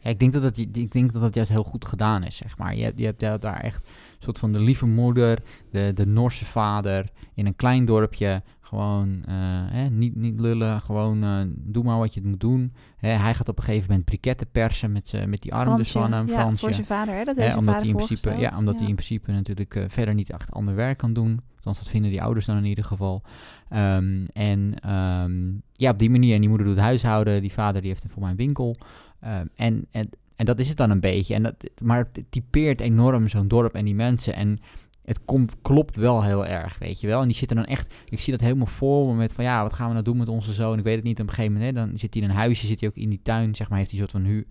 Ja, 0.02 0.10
ik 0.10 0.20
denk 0.20 0.34
dat 0.34 0.44
het, 0.44 0.58
ik 0.58 0.92
denk 0.92 1.14
dat 1.14 1.22
het 1.22 1.36
juist 1.36 1.50
heel 1.52 1.64
goed 1.64 1.86
gedaan 1.86 2.24
is, 2.24 2.36
zeg 2.36 2.58
maar. 2.58 2.76
Je 2.76 2.84
hebt, 2.84 3.00
je 3.00 3.06
hebt 3.06 3.20
daar- 3.42 3.60
echt 3.64 3.86
een 3.86 4.24
soort 4.24 4.40
van 4.40 4.52
de 4.52 4.60
lieve 4.60 4.86
moeder, 4.86 5.40
de, 5.72 5.92
de 5.96 6.06
Norse 6.06 6.46
vader, 6.46 7.10
in 7.34 7.46
een 7.46 7.56
klein 7.56 7.86
dorpje, 7.86 8.42
gewoon 8.74 9.24
eh, 9.26 9.36
hè, 9.72 9.90
niet, 9.90 10.16
niet 10.16 10.40
lullen, 10.40 10.82
gewoon 10.82 11.24
eh, 11.24 11.40
doe 11.56 11.84
maar 11.84 11.98
wat 11.98 12.14
je 12.14 12.22
moet 12.24 12.40
doen. 12.40 12.74
Hè, 12.98 13.10
hij 13.10 13.34
gaat 13.34 13.50
op 13.50 13.58
een 13.58 13.64
gegeven 13.64 13.88
moment 13.88 14.06
briketten 14.06 14.48
persen 14.52 14.92
met, 14.92 15.14
met 15.28 15.42
die 15.42 15.54
arm 15.54 15.78
dus 15.78 15.92
van 15.92 16.12
hem, 16.12 16.28
ja, 16.28 16.34
Fransje. 16.34 16.58
voor 16.58 16.74
zijn 16.74 16.86
vader, 16.86 17.16
hè? 17.16 17.24
Dat 17.24 17.36
heeft 17.36 17.56
omdat 17.56 17.74
vader 17.74 17.88
hij 17.88 18.00
in 18.00 18.06
principe, 18.06 18.40
ja, 18.40 18.58
omdat 18.58 18.80
hij 18.80 18.88
in 18.88 18.96
principe 18.96 19.32
natuurlijk 19.32 19.76
eh, 19.76 19.84
verder 19.88 20.14
niet 20.14 20.30
echt 20.30 20.52
ander 20.52 20.76
werk 20.76 20.98
kan 20.98 21.14
doen. 21.14 21.40
Althans, 21.56 21.78
dat 21.78 21.90
vinden 21.90 22.12
die 22.12 22.22
ouders 22.22 22.46
dan 22.46 22.58
in 22.58 22.66
ieder 22.66 22.84
geval. 22.84 23.22
Ehm, 23.70 24.26
en 24.34 24.74
ehm, 24.80 25.52
ja, 25.72 25.90
op 25.90 26.00
die 26.00 26.10
manier. 26.10 26.34
En 26.34 26.40
die 26.40 26.50
moeder 26.50 26.68
doet 26.68 26.78
huishouden. 26.78 27.42
Die 27.42 27.54
vader 27.54 27.82
die 27.82 27.90
heeft 27.90 28.06
voor 28.10 28.22
mij 28.22 28.32
een 28.32 28.38
winkel. 28.38 28.78
Ehm, 29.20 29.46
en, 29.56 29.86
en, 29.92 30.10
en 30.36 30.46
dat 30.46 30.60
is 30.60 30.68
het 30.68 30.78
dan 30.78 30.90
een 30.90 31.00
beetje. 31.00 31.34
En 31.34 31.44
dat, 31.44 31.70
maar 31.82 31.98
het 31.98 32.26
typeert 32.30 32.80
enorm 32.80 33.28
zo'n 33.28 33.48
dorp 33.48 33.74
en 33.74 33.86
die 33.86 33.96
mensen. 33.96 34.36
En 34.36 34.60
het 35.04 35.26
komt, 35.26 35.54
klopt 35.62 35.96
wel 35.96 36.24
heel 36.24 36.46
erg, 36.46 36.78
weet 36.80 37.00
je 37.00 37.08
wel. 37.08 37.22
En 37.22 37.28
die 37.28 37.36
zitten 37.36 37.58
dan 37.58 37.66
echt... 37.66 37.94
Ik 38.06 38.20
zie 38.20 38.32
dat 38.32 38.42
helemaal 38.42 38.66
voor 38.66 39.08
me 39.08 39.14
met 39.14 39.34
van... 39.34 39.44
Ja, 39.44 39.62
wat 39.64 39.74
gaan 39.74 39.88
we 39.88 39.94
nou 39.94 40.06
doen 40.06 40.18
met 40.18 40.28
onze 40.28 40.54
zoon? 40.54 40.78
Ik 40.78 40.84
weet 40.84 40.96
het 40.96 41.04
niet. 41.04 41.20
Op 41.20 41.28
een 41.28 41.34
gegeven 41.34 41.54
moment, 41.54 41.76
hè, 41.76 41.86
dan 41.86 41.98
zit 41.98 42.14
hij 42.14 42.24
in 42.24 42.30
een 42.30 42.36
huisje. 42.36 42.68
Zit 42.68 42.80
hij 42.80 42.90
ook 42.90 42.96
in 42.96 43.10
die 43.10 43.22
tuin, 43.24 43.56
zeg 43.56 43.70
maar. 43.70 43.78
Heeft 43.78 43.92
hij 43.92 44.00
een 44.00 44.10
soort 44.10 44.24
van 44.24 44.44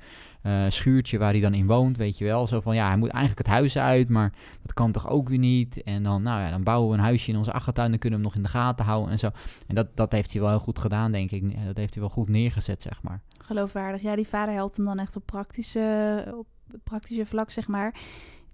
eh, 0.42 0.64
schuurtje 0.68 1.18
waar 1.18 1.30
hij 1.30 1.40
dan 1.40 1.54
in 1.54 1.66
woont, 1.66 1.96
weet 1.96 2.18
je 2.18 2.24
wel. 2.24 2.46
Zo 2.46 2.60
van, 2.60 2.74
ja, 2.74 2.88
hij 2.88 2.96
moet 2.96 3.08
eigenlijk 3.08 3.46
het 3.46 3.56
huis 3.56 3.78
uit, 3.78 4.08
maar 4.08 4.32
dat 4.62 4.72
kan 4.72 4.92
toch 4.92 5.08
ook 5.08 5.28
weer 5.28 5.38
niet. 5.38 5.82
En 5.82 6.02
dan, 6.02 6.22
nou 6.22 6.40
ja, 6.40 6.50
dan 6.50 6.62
bouwen 6.62 6.90
we 6.90 6.96
een 6.96 7.02
huisje 7.02 7.30
in 7.30 7.36
onze 7.36 7.52
achtertuin, 7.52 7.90
dan 7.90 7.98
kunnen 7.98 8.18
we 8.18 8.24
hem 8.24 8.34
nog 8.34 8.44
in 8.44 8.50
de 8.52 8.58
gaten 8.58 8.84
houden 8.84 9.10
en 9.10 9.18
zo. 9.18 9.30
En 9.66 9.74
dat, 9.74 9.96
dat 9.96 10.12
heeft 10.12 10.32
hij 10.32 10.40
wel 10.40 10.50
heel 10.50 10.58
goed 10.58 10.78
gedaan, 10.78 11.12
denk 11.12 11.30
ik. 11.30 11.64
Dat 11.66 11.76
heeft 11.76 11.94
hij 11.94 12.02
wel 12.02 12.12
goed 12.12 12.28
neergezet, 12.28 12.82
zeg 12.82 13.02
maar. 13.02 13.20
Geloofwaardig. 13.38 14.02
Ja, 14.02 14.16
die 14.16 14.28
vader 14.28 14.54
helpt 14.54 14.76
hem 14.76 14.86
dan 14.86 14.98
echt 14.98 15.16
op 15.16 15.26
praktische, 15.26 16.24
op 16.38 16.46
praktische 16.84 17.26
vlak, 17.26 17.50
zeg 17.50 17.68
maar. 17.68 17.94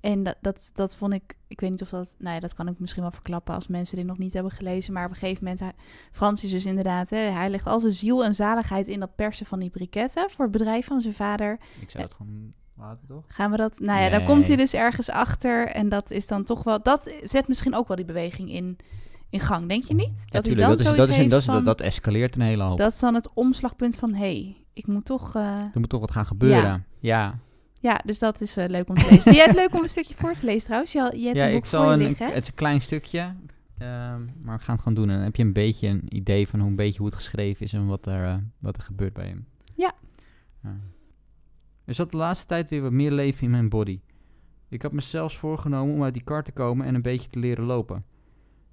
En 0.01 0.23
dat, 0.23 0.37
dat, 0.41 0.71
dat 0.75 0.97
vond 0.97 1.13
ik, 1.13 1.35
ik 1.49 1.61
weet 1.61 1.71
niet 1.71 1.83
of 1.83 1.89
dat, 1.89 2.15
nou 2.19 2.35
ja, 2.35 2.41
dat 2.41 2.55
kan 2.55 2.69
ik 2.69 2.79
misschien 2.79 3.03
wel 3.03 3.11
verklappen 3.13 3.55
als 3.55 3.67
mensen 3.69 3.97
dit 3.97 4.07
nog 4.07 4.19
niet 4.19 4.33
hebben 4.33 4.53
gelezen. 4.53 4.93
Maar 4.93 5.05
op 5.05 5.11
een 5.11 5.17
gegeven 5.17 5.43
moment, 5.45 5.61
hij, 5.61 5.73
Frans 6.13 6.45
is 6.45 6.51
dus 6.51 6.65
inderdaad, 6.65 7.11
hè, 7.11 7.17
hij 7.19 7.51
legt 7.51 7.67
al 7.67 7.81
zijn 7.81 7.93
ziel 7.93 8.25
en 8.25 8.35
zaligheid 8.35 8.87
in 8.87 9.01
dat 9.01 9.15
persen 9.17 9.47
van 9.47 9.59
die 9.59 9.71
briketten 9.71 10.31
voor 10.31 10.43
het 10.45 10.53
bedrijf 10.53 10.87
van 10.87 11.01
zijn 11.01 11.15
vader. 11.15 11.59
Ik 11.81 11.91
zou 11.91 12.05
het 12.05 12.15
gewoon 12.15 12.53
laten, 12.77 13.07
toch? 13.09 13.25
Gaan 13.29 13.51
we 13.51 13.57
dat, 13.57 13.79
nou 13.81 14.01
ja, 14.03 14.09
daar 14.09 14.19
Nee. 14.19 14.29
komt 14.29 14.47
hij 14.47 14.57
dus 14.57 14.75
ergens 14.75 15.11
achter. 15.11 15.69
En 15.69 15.89
dat 15.89 16.11
is 16.11 16.27
dan 16.27 16.45
toch 16.45 16.63
wel, 16.65 16.83
dat 16.83 17.15
zet 17.23 17.49
misschien 17.49 17.75
ook 17.75 17.89
wel 17.89 17.97
die 17.97 18.07
beweging 18.07 18.51
in, 18.53 18.77
in 19.31 19.41
gang, 19.41 19.69
denk 19.69 19.85
je 19.85 19.95
niet? 19.95 20.23
Ja, 20.25 20.25
Dat 20.27 20.47
hij 20.47 20.55
dan 20.55 20.69
Dat, 20.69 20.79
is, 20.79 20.85
zoiets 20.85 21.01
dat, 21.01 21.09
is, 21.09 21.17
heeft 21.17 21.31
dat, 21.31 21.39
is, 21.41 21.45
van, 21.47 21.55
dat, 21.55 21.65
dat 21.65 21.81
escaleert 21.81 22.35
een 22.35 22.41
hele 22.41 22.63
hoop. 22.63 22.79
dat 22.79 22.93
is 22.93 22.99
dan 22.99 23.15
het 23.15 23.29
omslagpunt 23.35 23.97
van, 23.97 24.11
hé, 24.15 24.19
hey, 24.19 24.57
ik 24.73 24.87
moet 24.87 25.05
toch... 25.05 25.35
eh, 25.35 25.43
er 25.75 25.81
moet 25.81 25.89
toch 25.89 26.01
wat 26.01 26.11
gaan 26.11 26.27
gebeuren. 26.27 26.63
Ja, 26.63 26.83
Ja, 27.01 27.39
dus 28.05 28.19
dat 28.19 28.41
is 28.41 28.57
eh, 28.57 28.69
leuk 28.69 28.89
om 28.89 28.95
te 28.95 29.03
lezen. 29.03 29.23
Vind 29.23 29.35
jij 29.35 29.47
het 29.47 29.57
leuk 29.57 29.75
om 29.75 29.83
een 29.83 29.89
stukje 29.99 30.15
voor 30.15 30.33
te 30.33 30.45
lezen 30.45 30.65
trouwens? 30.65 30.93
Je, 30.93 30.99
je 30.99 31.25
hebt 31.25 31.37
ja 31.37 31.47
een 31.47 31.53
boek 31.53 31.65
ik 31.65 31.71
voor 31.71 31.85
je 31.85 31.91
een, 31.91 31.99
liggen, 31.99 32.27
hè? 32.27 32.33
het 32.33 32.43
is 32.43 32.49
een 32.49 32.55
klein 32.55 32.81
stukje, 32.81 33.35
ehm, 33.79 34.21
maar 34.43 34.59
we 34.59 34.65
gaan 34.65 34.75
het 34.75 34.83
gewoon 34.83 34.95
doen. 34.95 35.09
En 35.09 35.15
dan 35.15 35.25
heb 35.25 35.37
je 35.37 35.43
een 35.43 35.53
beetje 35.53 35.89
een 35.89 36.17
idee 36.17 36.49
van 36.49 36.61
hoe, 36.61 36.69
een 36.69 36.77
beetje 36.77 36.99
hoe 36.99 37.07
het 37.07 37.17
geschreven 37.17 37.65
is 37.65 37.73
en 37.73 37.87
wat 37.87 38.07
er, 38.07 38.25
eh, 38.25 38.37
wat 38.59 38.77
er 38.77 38.83
gebeurt 38.83 39.13
bij 39.13 39.27
hem. 39.27 39.47
Ja. 39.77 39.95
Ja. 40.63 40.77
Er 41.85 41.95
zat 41.95 42.11
de 42.11 42.17
laatste 42.17 42.47
tijd 42.47 42.71
weer 42.71 42.83
wat 42.83 42.93
meer 42.93 43.13
leven 43.13 43.45
in 43.45 43.51
mijn 43.51 43.69
body. 43.69 44.01
Ik 44.69 44.83
had 44.83 44.93
me 44.93 45.01
zelfs 45.01 45.37
voorgenomen 45.37 45.95
om 45.95 46.03
uit 46.03 46.13
die 46.13 46.25
kar 46.25 46.43
te 46.43 46.53
komen 46.53 46.87
en 46.87 46.95
een 46.95 47.03
beetje 47.03 47.29
te 47.29 47.39
leren 47.39 47.65
lopen. 47.65 48.05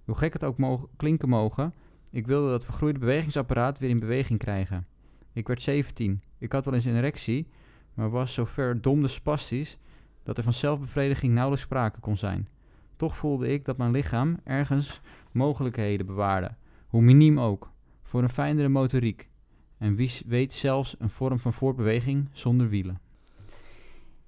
Hoe 0.06 0.18
gek 0.18 0.34
het 0.34 0.44
ook 0.44 0.58
mogen, 0.58 0.88
klinken 0.96 1.30
mogen, 1.30 1.74
ik 2.10 2.28
wilde 2.28 2.50
dat 2.50 2.65
vergroeide 2.65 3.00
bewegingsapparaat 3.00 3.80
weer 3.80 3.89
in 3.89 4.00
beweging 4.00 4.39
krijgen. 4.39 4.88
Ik 5.34 5.48
werd 5.48 5.62
17. 5.62 6.22
Ik 6.38 6.52
had 6.52 6.65
wel 6.65 6.74
eens 6.74 6.86
een 6.86 6.96
erectie, 6.96 7.48
maar 7.95 8.10
was 8.10 8.34
zover 8.34 8.81
dom 8.81 9.08
spastisch 9.08 9.77
dat 10.23 10.38
er 10.38 10.43
van 10.43 10.53
zelfbevrediging 10.53 11.34
nauwelijks 11.34 11.65
sprake 11.65 11.99
kon 11.99 12.17
zijn. 12.17 12.47
Toch 12.95 13.17
voelde 13.17 13.47
ik 13.47 13.65
dat 13.65 13.77
mijn 13.77 13.91
lichaam 13.91 14.39
ergens 14.43 15.01
mogelijkheden 15.31 16.05
bewaarde, 16.05 16.55
hoe 16.88 17.01
miniem 17.01 17.39
ook, 17.39 17.71
voor 18.03 18.23
een 18.23 18.29
fijnere 18.29 18.69
motoriek. 18.69 19.29
En 19.77 19.95
wie 19.95 20.12
weet 20.25 20.53
zelfs 20.53 20.95
een 20.99 21.10
vorm 21.10 21.39
van 21.39 21.53
voortbeweging 21.53 22.29
zonder 22.31 22.69
wielen. 22.69 22.99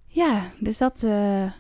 Ja, 0.06 0.42
dus 0.60 0.78
dat 0.78 1.04
uh, 1.04 1.52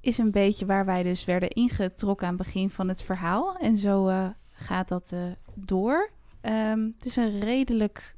is 0.00 0.18
een 0.18 0.30
beetje 0.30 0.66
waar 0.66 0.84
wij 0.84 1.02
dus 1.02 1.24
werden 1.24 1.50
ingetrokken 1.50 2.26
aan 2.26 2.34
het 2.34 2.42
begin 2.42 2.70
van 2.70 2.88
het 2.88 3.02
verhaal. 3.02 3.56
En 3.56 3.76
zo 3.76 4.08
uh, 4.08 4.28
gaat 4.50 4.88
dat 4.88 5.10
uh, 5.14 5.20
door. 5.54 6.10
Um, 6.42 6.94
het 6.96 7.06
is 7.06 7.16
een 7.16 7.40
redelijk, 7.40 8.15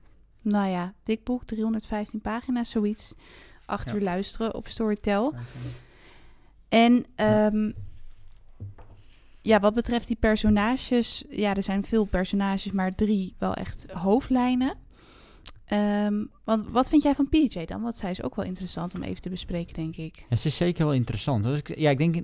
nou 0.49 0.69
ja, 0.69 0.93
dik 1.03 1.25
boek, 1.25 1.45
315 1.45 2.21
pagina's, 2.21 2.71
zoiets. 2.71 3.15
Acht 3.65 3.89
ja. 3.89 3.95
uur 3.95 4.01
luisteren 4.01 4.55
op 4.55 4.69
Storytel. 4.69 5.35
En 6.69 7.07
um, 7.17 7.75
ja, 9.43 9.61
wat 9.61 9.75
betreft 9.75 10.07
die 10.07 10.17
personages, 10.17 11.25
ja, 11.31 11.57
er 11.57 11.63
zijn 11.63 11.85
veel 11.85 12.05
personages, 12.05 12.73
maar 12.73 12.95
drie 12.95 13.35
wel 13.39 13.55
echt 13.55 13.91
hoofdlijnen. 13.93 14.75
Um, 15.73 16.31
want 16.45 16.69
wat 16.69 16.89
vind 16.89 17.03
jij 17.03 17.15
van 17.15 17.29
PJ 17.29 17.65
dan? 17.65 17.83
Want 17.83 17.97
zij 17.97 18.11
is 18.11 18.23
ook 18.23 18.35
wel 18.35 18.45
interessant 18.45 18.95
om 18.95 19.03
even 19.03 19.23
te 19.23 19.31
bespreken, 19.31 19.75
denk 19.75 19.97
ik. 19.97 20.25
Ja, 20.29 20.37
ze 20.37 20.49
is 20.49 20.57
zeker 20.57 20.85
wel 20.85 20.95
interessant. 20.95 21.45
Dus 21.45 21.59
ik, 21.59 21.79
ja, 21.79 21.91
ik 21.91 21.99
denk, 21.99 22.15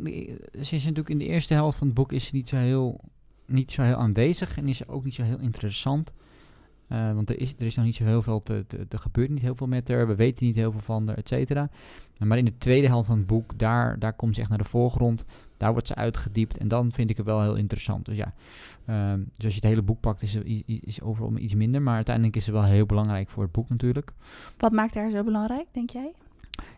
ze 0.52 0.74
is 0.74 0.82
natuurlijk 0.82 1.08
in 1.08 1.18
de 1.18 1.24
eerste 1.24 1.54
helft 1.54 1.78
van 1.78 1.86
het 1.86 1.96
boek 1.96 2.12
is 2.12 2.24
ze 2.24 2.34
niet 2.34 2.48
zo 2.48 2.56
heel, 2.56 3.00
niet 3.46 3.72
zo 3.72 3.82
heel 3.82 3.96
aanwezig 3.96 4.56
en 4.56 4.68
is 4.68 4.76
ze 4.76 4.88
ook 4.88 5.04
niet 5.04 5.14
zo 5.14 5.22
heel 5.22 5.38
interessant. 5.38 6.12
Uh, 6.94 7.12
want 7.12 7.30
er 7.30 7.40
is, 7.40 7.54
er 7.58 7.66
is 7.66 7.74
nog 7.74 7.84
niet 7.84 7.94
zo 7.94 8.04
heel 8.04 8.22
veel 8.22 8.40
te, 8.40 8.64
te, 8.66 8.86
er 8.88 8.98
gebeurt 8.98 9.30
niet 9.30 9.42
heel 9.42 9.54
veel 9.54 9.66
met 9.66 9.88
haar, 9.88 10.06
we 10.06 10.14
weten 10.14 10.46
niet 10.46 10.56
heel 10.56 10.72
veel 10.72 10.80
van 10.80 11.06
haar, 11.06 11.16
et 11.16 11.28
cetera. 11.28 11.68
Maar 12.18 12.38
in 12.38 12.44
de 12.44 12.58
tweede 12.58 12.86
helft 12.86 13.06
van 13.06 13.18
het 13.18 13.26
boek, 13.26 13.58
daar, 13.58 13.98
daar 13.98 14.12
komt 14.12 14.34
ze 14.34 14.40
echt 14.40 14.48
naar 14.48 14.58
de 14.58 14.64
voorgrond. 14.64 15.24
Daar 15.56 15.72
wordt 15.72 15.86
ze 15.86 15.94
uitgediept 15.94 16.58
en 16.58 16.68
dan 16.68 16.92
vind 16.92 17.10
ik 17.10 17.16
het 17.16 17.26
wel 17.26 17.42
heel 17.42 17.54
interessant. 17.54 18.04
Dus 18.04 18.16
ja, 18.16 18.34
um, 19.12 19.30
dus 19.34 19.44
als 19.44 19.54
je 19.54 19.60
het 19.60 19.68
hele 19.68 19.82
boek 19.82 20.00
pakt, 20.00 20.22
is 20.22 20.30
ze 20.30 20.62
is 20.66 21.02
overal 21.02 21.38
iets 21.38 21.54
minder. 21.54 21.82
Maar 21.82 21.94
uiteindelijk 21.94 22.36
is 22.36 22.44
ze 22.44 22.52
wel 22.52 22.64
heel 22.64 22.86
belangrijk 22.86 23.28
voor 23.28 23.42
het 23.42 23.52
boek 23.52 23.68
natuurlijk. 23.68 24.12
Wat 24.56 24.72
maakt 24.72 24.94
haar 24.94 25.10
zo 25.10 25.24
belangrijk, 25.24 25.66
denk 25.72 25.90
jij? 25.90 26.12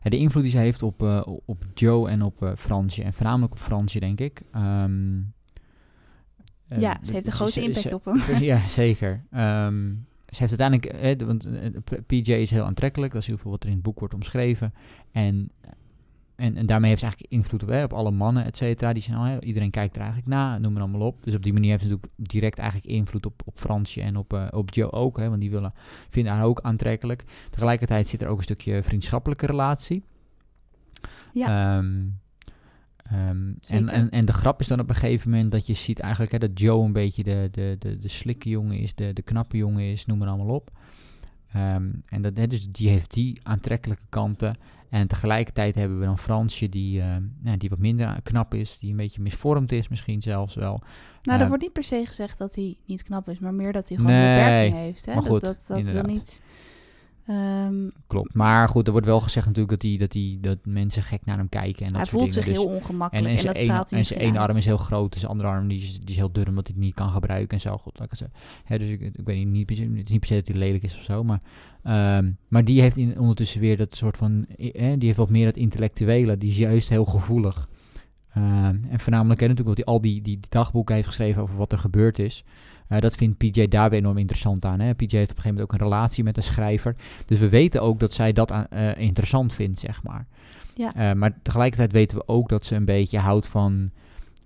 Ja, 0.03 0.11
de 0.11 0.19
invloed 0.19 0.43
die 0.43 0.53
ze 0.53 0.59
heeft 0.59 0.83
op, 0.83 1.03
uh, 1.03 1.23
op 1.45 1.65
Joe 1.75 2.09
en 2.09 2.23
op 2.23 2.43
uh, 2.43 2.51
Fransje. 2.57 3.03
En 3.03 3.13
voornamelijk 3.13 3.53
op 3.53 3.59
Fransje, 3.59 4.01
denk 4.01 4.21
ik. 4.21 4.43
Um, 4.55 5.35
ja, 6.69 6.99
ze 7.03 7.13
heeft 7.13 7.27
een 7.27 7.33
grote 7.33 7.63
impact 7.63 7.93
op 7.93 8.05
hem. 8.05 8.43
Ja, 8.43 8.69
zeker. 8.69 9.25
Um, 9.35 10.07
ze 10.29 10.43
heeft 10.43 10.61
uiteindelijk, 10.61 11.21
eh, 11.21 11.27
want 11.27 11.47
PJ 12.07 12.33
is 12.33 12.51
heel 12.51 12.65
aantrekkelijk, 12.65 13.13
dat 13.13 13.23
is 13.23 13.29
heel 13.29 13.39
veel 13.39 13.51
wat 13.51 13.63
er 13.63 13.69
in 13.69 13.75
het 13.75 13.83
boek 13.83 13.99
wordt 13.99 14.15
omschreven. 14.15 14.75
En, 15.13 15.51
en, 16.37 16.57
en 16.57 16.67
daarmee 16.67 16.89
heeft 16.89 17.01
ze 17.01 17.07
eigenlijk 17.07 17.35
invloed 17.35 17.63
op, 17.63 17.69
hè, 17.69 17.85
op 17.85 17.93
alle 17.93 18.11
mannen, 18.11 18.45
et 18.45 18.57
cetera. 18.57 18.93
Die 18.93 19.03
zijn 19.03 19.17
al, 19.17 19.43
iedereen 19.43 19.71
kijkt 19.71 19.95
er 19.95 20.01
eigenlijk 20.01 20.31
na, 20.31 20.59
noem 20.59 20.73
maar 20.73 20.83
allemaal 20.83 21.07
op. 21.07 21.23
Dus 21.23 21.35
op 21.35 21.43
die 21.43 21.53
manier 21.53 21.71
heeft 21.71 21.83
ze 21.83 21.89
natuurlijk 21.89 22.13
direct 22.31 22.59
eigenlijk 22.59 22.91
invloed 22.91 23.27
op, 23.27 23.43
op 23.45 23.59
Fransje 23.59 24.03
en 24.03 24.17
op, 24.17 24.33
uh, 24.33 24.47
op 24.51 24.75
Joe 24.75 24.93
ook, 24.93 25.19
hè, 25.19 25.29
want 25.29 25.41
die 25.41 25.51
willen, 25.51 25.73
vinden 26.09 26.33
haar 26.33 26.45
ook 26.45 26.61
aantrekkelijk. 26.61 27.25
Tegelijkertijd 27.51 28.09
zit 28.09 28.23
er 28.23 28.29
ook 28.29 28.39
een 28.39 28.45
stukje 28.45 28.83
vriendschappelijke 28.83 29.47
relatie. 29.47 30.03
Ja. 31.33 31.77
Um, 31.77 32.19
Um, 33.13 33.59
en, 33.69 33.89
en, 33.89 34.11
en 34.11 34.25
de 34.25 34.33
grap 34.33 34.61
is 34.61 34.67
dan 34.67 34.81
op 34.81 34.89
een 34.89 34.95
gegeven 34.95 35.31
moment 35.31 35.53
dat 35.53 35.67
je 35.67 35.75
ziet 35.75 35.99
eigenlijk 35.99 36.33
hè, 36.33 36.39
dat 36.39 36.61
Joe 36.61 36.85
een 36.85 36.93
beetje 36.93 37.23
de, 37.23 37.49
de, 37.53 37.77
de, 37.79 37.99
de 37.99 38.09
slikke 38.09 38.49
jongen 38.49 38.79
is, 38.79 38.95
de, 38.95 39.13
de 39.13 39.23
knappe 39.23 39.57
jongen 39.57 39.93
is, 39.93 40.07
noem 40.07 40.19
maar 40.19 40.29
allemaal 40.29 40.55
op. 40.55 40.71
Um, 41.57 42.03
en 42.07 42.23
dat, 42.23 42.37
hè, 42.37 42.47
dus 42.47 42.69
die 42.71 42.89
heeft 42.89 43.15
die 43.15 43.41
aantrekkelijke 43.43 44.07
kanten. 44.09 44.57
En 44.91 45.07
tegelijkertijd 45.09 45.75
hebben 45.75 45.99
we 45.99 46.05
dan 46.05 46.19
Fransje 46.19 46.69
die, 46.69 46.99
uh, 46.99 47.17
nou, 47.41 47.57
die 47.57 47.69
wat 47.69 47.79
minder 47.79 48.23
knap 48.23 48.55
is, 48.55 48.79
die 48.79 48.91
een 48.91 48.97
beetje 48.97 49.23
misvormd 49.23 49.73
is 49.73 49.89
misschien 49.89 50.23
zelfs 50.23 50.55
wel. 50.55 50.83
Nou, 51.23 51.37
uh, 51.37 51.43
er 51.43 51.49
wordt 51.49 51.63
niet 51.63 51.73
per 51.73 51.85
se 51.85 52.03
gezegd 52.07 52.39
dat 52.39 52.55
hij 52.55 52.77
niet 52.87 53.03
knap 53.03 53.29
is, 53.29 53.39
maar 53.39 53.55
meer 53.55 53.73
dat 53.73 53.89
hij 53.89 53.97
gewoon 53.97 54.13
nee, 54.13 54.29
een 54.29 54.35
beperking 54.35 54.75
heeft. 54.75 55.07
Hè? 55.07 55.15
Maar 55.15 55.23
goed, 55.23 55.41
dat 55.41 55.65
dat, 55.69 55.85
dat 55.85 55.93
wil 55.93 56.03
niet... 56.03 56.43
Um, 57.31 57.93
Klopt. 58.07 58.35
Maar 58.35 58.69
goed, 58.69 58.87
er 58.87 58.93
wordt 58.93 59.07
wel 59.07 59.21
gezegd 59.21 59.47
natuurlijk 59.47 59.71
dat, 59.71 59.81
die, 59.81 59.99
dat, 59.99 60.13
die, 60.13 60.41
dat 60.41 60.59
mensen 60.65 61.03
gek 61.03 61.25
naar 61.25 61.37
hem 61.37 61.49
kijken. 61.49 61.87
En 61.87 61.93
dat 61.93 62.01
hij 62.01 62.11
voelt 62.11 62.33
zich 62.33 62.45
dus, 62.45 62.55
heel 62.55 62.67
ongemakkelijk. 62.67 63.27
En, 63.27 63.49
en, 63.49 63.55
en 63.55 63.67
dat 63.77 63.93
En 63.93 64.07
zijn 64.07 64.21
ene 64.21 64.39
arm 64.39 64.57
is 64.57 64.65
heel 64.65 64.77
groot, 64.77 65.11
dus 65.11 65.21
zijn 65.21 65.33
andere 65.33 65.49
arm 65.49 65.69
die 65.69 65.79
is, 65.79 65.99
die 65.99 66.09
is 66.09 66.17
heel 66.17 66.33
dun 66.33 66.49
omdat 66.49 66.67
hij 66.67 66.75
het 66.77 66.85
niet 66.85 66.95
kan 66.95 67.09
gebruiken 67.09 67.57
en 67.57 67.61
zo. 67.61 67.79
Goed, 67.79 68.01
ze. 68.11 68.27
Hè, 68.65 68.79
dus 68.79 68.89
ik, 68.89 69.01
ik 69.01 69.25
weet 69.25 69.37
niet, 69.37 69.69
niet, 69.69 69.69
het 69.69 70.07
is 70.07 70.11
niet 70.11 70.21
per 70.21 70.29
se 70.29 70.35
dat 70.35 70.47
hij 70.47 70.57
lelijk 70.57 70.83
is 70.83 70.97
of 70.97 71.03
zo. 71.03 71.25
Maar, 71.25 71.41
um, 72.19 72.37
maar 72.49 72.65
die 72.65 72.81
heeft 72.81 72.97
in, 72.97 73.19
ondertussen 73.19 73.61
weer 73.61 73.77
dat 73.77 73.97
soort 73.97 74.17
van. 74.17 74.47
Eh, 74.57 74.73
die 74.73 75.07
heeft 75.07 75.17
wat 75.17 75.31
meer 75.31 75.45
dat 75.45 75.57
intellectuele. 75.57 76.39
Die 76.39 76.51
is 76.51 76.59
juist 76.59 76.89
heel 76.89 77.05
gevoelig. 77.05 77.69
Um, 78.37 78.85
en 78.89 79.01
voornamelijk 79.01 79.41
hè, 79.41 79.49
natuurlijk 79.49 79.77
wat 79.77 79.87
hij 79.87 79.95
al 79.95 80.01
die, 80.01 80.23
die, 80.23 80.41
die 80.41 80.51
dagboeken 80.51 80.95
heeft 80.95 81.07
geschreven 81.07 81.43
over 81.43 81.57
wat 81.57 81.73
er 81.73 81.79
gebeurd 81.79 82.19
is. 82.19 82.45
Uh, 82.89 82.99
dat 82.99 83.15
vindt 83.15 83.37
PJ 83.37 83.67
daar 83.69 83.91
weer 83.91 83.99
enorm 83.99 84.19
interessant 84.19 84.65
aan. 84.65 84.81
Hè? 84.81 84.95
PJ 84.95 85.17
heeft 85.17 85.31
op 85.31 85.37
een 85.37 85.43
gegeven 85.43 85.49
moment 85.49 85.63
ook 85.63 85.73
een 85.73 85.87
relatie 85.87 86.25
met 86.25 86.37
een 86.37 86.43
schrijver. 86.43 86.97
Dus 87.27 87.39
we 87.39 87.49
weten 87.49 87.83
ook 87.83 88.01
dat 88.01 88.13
zij 88.13 88.33
dat 88.33 88.53
aan, 88.53 88.67
uh, 88.73 88.99
interessant 88.99 89.53
vindt, 89.53 89.81
zeg 89.81 90.03
maar. 90.03 90.27
Ja. 90.75 91.11
Uh, 91.11 91.13
maar 91.19 91.39
tegelijkertijd 91.43 91.93
weten 91.93 92.17
we 92.17 92.29
ook 92.29 92.49
dat 92.49 92.67
ze 92.67 92.75
een 92.75 92.85
beetje 92.85 93.19
houdt 93.19 93.47
van, 93.47 93.91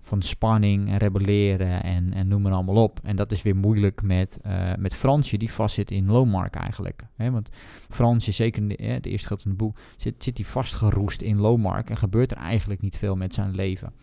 van 0.01 0.21
spanning 0.21 0.89
en 0.89 0.97
rebelleren 0.97 1.83
en, 1.83 2.13
en 2.13 2.27
noem 2.27 2.41
maar 2.41 2.51
allemaal 2.51 2.83
op. 2.83 2.99
En 3.03 3.15
dat 3.15 3.31
is 3.31 3.41
weer 3.41 3.55
moeilijk 3.55 4.01
met, 4.01 4.39
met 4.79 4.95
Fransje, 4.95 5.37
die 5.37 5.51
vastzit 5.51 5.91
in 5.91 6.05
Lomark 6.05 6.55
eigenlijk. 6.55 7.03
Hè? 7.15 7.31
Want 7.31 7.49
Fransje, 7.89 8.31
zeker 8.31 8.61
in 8.61 8.67
de, 8.67 8.83
het 8.83 9.05
eerste 9.05 9.27
gedeelte 9.27 9.43
van 9.43 9.51
het 9.51 9.59
boek, 9.59 9.77
zit, 9.97 10.23
zit 10.23 10.37
hij 10.37 10.45
vastgeroest 10.45 11.21
in 11.21 11.39
Lomark 11.39 11.89
en 11.89 11.97
gebeurt 11.97 12.31
er 12.31 12.37
eigenlijk 12.37 12.81
niet 12.81 12.97
veel 12.97 13.15
met 13.15 13.33
zijn 13.33 13.55
leven. 13.55 13.93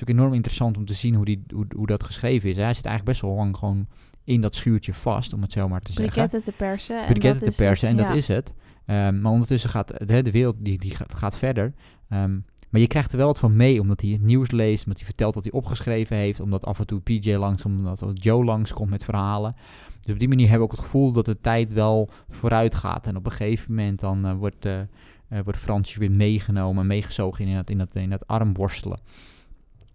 Het 0.00 0.08
is 0.08 0.14
ook 0.14 0.20
enorm 0.20 0.34
interessant 0.34 0.76
om 0.76 0.84
te 0.84 0.94
zien 0.94 1.14
hoe, 1.14 1.24
die, 1.24 1.42
hoe, 1.54 1.66
hoe 1.76 1.86
dat 1.86 2.04
geschreven 2.04 2.50
is. 2.50 2.56
Hij 2.56 2.74
zit 2.74 2.84
eigenlijk 2.84 3.04
best 3.04 3.20
wel 3.20 3.34
lang 3.34 3.56
gewoon 3.56 3.86
in 4.24 4.40
dat 4.40 4.54
schuurtje 4.54 4.94
vast, 4.94 5.32
om 5.32 5.42
het 5.42 5.52
zo 5.52 5.68
maar 5.68 5.80
te 5.80 5.92
zeggen. 5.92 6.12
Briketten 6.12 6.42
te 6.42 6.52
persen. 6.52 7.04
Briketten 7.06 7.50
te 7.50 7.56
persen, 7.56 7.88
het, 7.88 7.96
en 7.96 8.02
ja. 8.02 8.08
dat 8.08 8.18
is 8.18 8.28
het. 8.28 8.54
Um, 8.86 9.20
maar 9.20 9.32
ondertussen 9.32 9.70
gaat 9.70 9.92
de, 10.06 10.22
de 10.22 10.30
wereld 10.30 10.56
die, 10.58 10.78
die 10.78 10.90
gaat, 10.90 11.14
gaat 11.14 11.38
verder. 11.38 11.74
Um, 12.12 12.44
maar 12.70 12.80
je 12.80 12.86
krijgt 12.86 13.12
er 13.12 13.18
wel 13.18 13.26
wat 13.26 13.38
van 13.38 13.56
mee, 13.56 13.80
omdat 13.80 14.00
hij 14.00 14.10
het 14.10 14.22
nieuws 14.22 14.50
leest, 14.50 14.84
omdat 14.84 14.98
hij 14.98 15.06
vertelt 15.06 15.34
wat 15.34 15.44
hij 15.44 15.52
opgeschreven 15.52 16.16
heeft, 16.16 16.40
omdat 16.40 16.64
af 16.64 16.78
en 16.78 16.86
toe 16.86 17.00
PJ 17.00 17.34
langskomt, 17.34 17.78
omdat 17.78 18.22
Joe 18.22 18.44
langskomt 18.44 18.90
met 18.90 19.04
verhalen. 19.04 19.54
Dus 20.00 20.12
op 20.12 20.18
die 20.18 20.28
manier 20.28 20.48
hebben 20.48 20.66
we 20.66 20.72
ook 20.72 20.78
het 20.78 20.86
gevoel 20.86 21.12
dat 21.12 21.24
de 21.24 21.40
tijd 21.40 21.72
wel 21.72 22.08
vooruit 22.28 22.74
gaat. 22.74 23.06
En 23.06 23.16
op 23.16 23.24
een 23.24 23.30
gegeven 23.30 23.74
moment 23.74 24.00
dan 24.00 24.26
uh, 24.26 24.32
wordt, 24.34 24.66
uh, 24.66 24.78
uh, 24.78 25.40
wordt 25.44 25.58
Fransje 25.58 25.98
weer 25.98 26.10
meegenomen, 26.10 26.86
meegezogen 26.86 27.46
in 27.46 27.54
dat, 27.54 27.70
in 27.70 27.78
dat, 27.78 27.94
in 27.94 28.10
dat 28.10 28.26
armworstelen. 28.26 28.98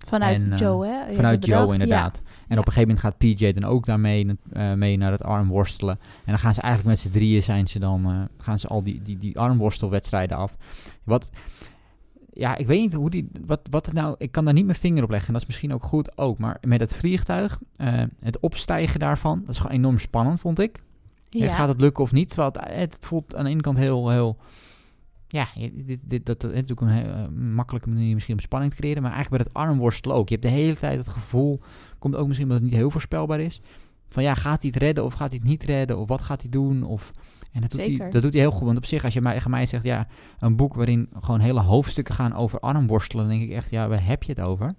Vanuit 0.05 0.43
en, 0.43 0.51
uh, 0.51 0.57
Joe, 0.57 0.85
hè? 0.85 1.05
Je 1.05 1.15
vanuit 1.15 1.45
Joe, 1.45 1.73
inderdaad. 1.73 2.21
Ja. 2.23 2.31
En 2.47 2.59
op 2.59 2.65
een 2.65 2.73
gegeven 2.73 2.81
moment 2.81 2.99
gaat 2.99 3.17
PJ 3.17 3.51
dan 3.51 3.63
ook 3.63 3.85
daarmee 3.85 4.25
uh, 4.53 4.73
mee 4.73 4.97
naar 4.97 5.11
het 5.11 5.23
armworstelen. 5.23 5.99
En 5.99 6.31
dan 6.31 6.39
gaan 6.39 6.53
ze 6.53 6.61
eigenlijk 6.61 6.95
met 6.95 7.05
z'n 7.05 7.17
drieën 7.17 7.43
zijn 7.43 7.67
ze 7.67 7.79
dan, 7.79 8.11
uh, 8.11 8.21
gaan 8.37 8.59
ze 8.59 8.67
al 8.67 8.83
die, 8.83 9.01
die, 9.01 9.17
die 9.17 9.39
armworstelwedstrijden 9.39 10.37
af. 10.37 10.57
Wat, 11.03 11.29
ja, 12.33 12.55
ik 12.55 12.67
weet 12.67 12.79
niet 12.79 12.93
hoe 12.93 13.09
die, 13.09 13.29
wat, 13.45 13.59
wat 13.69 13.85
het 13.85 13.95
nou, 13.95 14.15
ik 14.17 14.31
kan 14.31 14.45
daar 14.45 14.53
niet 14.53 14.65
mijn 14.65 14.77
vinger 14.77 15.03
op 15.03 15.09
leggen. 15.09 15.27
En 15.27 15.33
dat 15.33 15.41
is 15.41 15.47
misschien 15.47 15.73
ook 15.73 15.83
goed 15.83 16.17
ook. 16.17 16.37
Maar 16.37 16.57
met 16.61 16.79
het 16.79 16.95
vliegtuig, 16.95 17.59
uh, 17.77 18.03
het 18.19 18.39
opstijgen 18.39 18.99
daarvan, 18.99 19.39
dat 19.39 19.49
is 19.49 19.61
gewoon 19.61 19.77
enorm 19.77 19.99
spannend, 19.99 20.39
vond 20.39 20.59
ik. 20.59 20.81
Ja. 21.29 21.53
Gaat 21.53 21.67
het 21.67 21.81
lukken 21.81 22.03
of 22.03 22.11
niet? 22.11 22.27
Terwijl 22.27 22.51
het, 22.53 22.93
het 22.93 23.05
voelt 23.05 23.35
aan 23.35 23.43
de 23.43 23.49
ene 23.49 23.61
kant 23.61 23.77
heel, 23.77 24.09
heel 24.09 24.37
ja, 25.35 25.47
dit, 25.73 25.99
dit, 26.03 26.25
dat, 26.25 26.41
dat 26.41 26.51
is 26.51 26.55
natuurlijk 26.55 26.81
een 26.81 26.87
heel, 26.87 27.05
uh, 27.05 27.53
makkelijke 27.53 27.89
manier 27.89 28.13
misschien 28.13 28.35
om 28.35 28.41
spanning 28.41 28.71
te 28.71 28.77
creëren. 28.77 29.01
Maar 29.01 29.11
eigenlijk 29.11 29.43
bij 29.43 29.53
het 29.53 29.67
armworstelen 29.67 30.15
ook. 30.17 30.29
Je 30.29 30.35
hebt 30.35 30.47
de 30.47 30.53
hele 30.53 30.77
tijd 30.77 30.97
het 30.97 31.07
gevoel, 31.07 31.61
komt 31.99 32.15
ook 32.15 32.27
misschien 32.27 32.47
omdat 32.47 32.61
het 32.61 32.71
niet 32.71 32.79
heel 32.79 32.91
voorspelbaar 32.91 33.39
is. 33.39 33.61
Van 34.07 34.23
ja, 34.23 34.35
gaat 34.35 34.61
hij 34.61 34.71
het 34.73 34.81
redden 34.83 35.03
of 35.03 35.13
gaat 35.13 35.29
hij 35.29 35.39
het 35.41 35.47
niet 35.47 35.63
redden? 35.63 35.97
Of 35.97 36.07
wat 36.07 36.21
gaat 36.21 36.41
hij 36.41 36.49
doen? 36.49 36.83
Of, 36.83 37.11
en 37.51 37.61
dat 37.61 37.71
doet, 37.71 37.79
hij, 37.81 38.09
dat 38.09 38.21
doet 38.21 38.33
hij 38.33 38.41
heel 38.41 38.51
goed. 38.51 38.65
Want 38.65 38.77
op 38.77 38.85
zich, 38.85 39.03
als 39.03 39.13
je 39.13 39.21
mij, 39.21 39.41
mij 39.47 39.65
zegt, 39.65 39.83
ja, 39.83 40.07
een 40.39 40.55
boek 40.55 40.73
waarin 40.73 41.09
gewoon 41.19 41.39
hele 41.39 41.61
hoofdstukken 41.61 42.13
gaan 42.13 42.33
over 42.33 42.59
armworstelen. 42.59 43.27
Dan 43.27 43.37
denk 43.37 43.49
ik 43.49 43.55
echt, 43.55 43.69
ja, 43.69 43.87
waar 43.87 44.05
heb 44.05 44.23
je 44.23 44.31
het 44.31 44.41
over? 44.41 44.75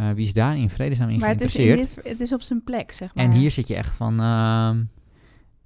Uh, 0.00 0.10
wie 0.10 0.26
is 0.26 0.32
daar 0.32 0.56
in 0.56 0.70
vredesnaam 0.70 1.08
in 1.08 1.18
maar 1.18 1.24
geïnteresseerd? 1.24 1.78
Het 1.78 1.88
is, 1.88 1.96
in 1.96 2.02
dit, 2.02 2.12
het 2.12 2.20
is 2.20 2.32
op 2.32 2.42
zijn 2.42 2.64
plek, 2.64 2.92
zeg 2.92 3.14
maar. 3.14 3.24
En 3.24 3.30
hier 3.30 3.50
zit 3.50 3.68
je 3.68 3.74
echt 3.74 3.94
van, 3.94 4.20
uh, 4.20 4.70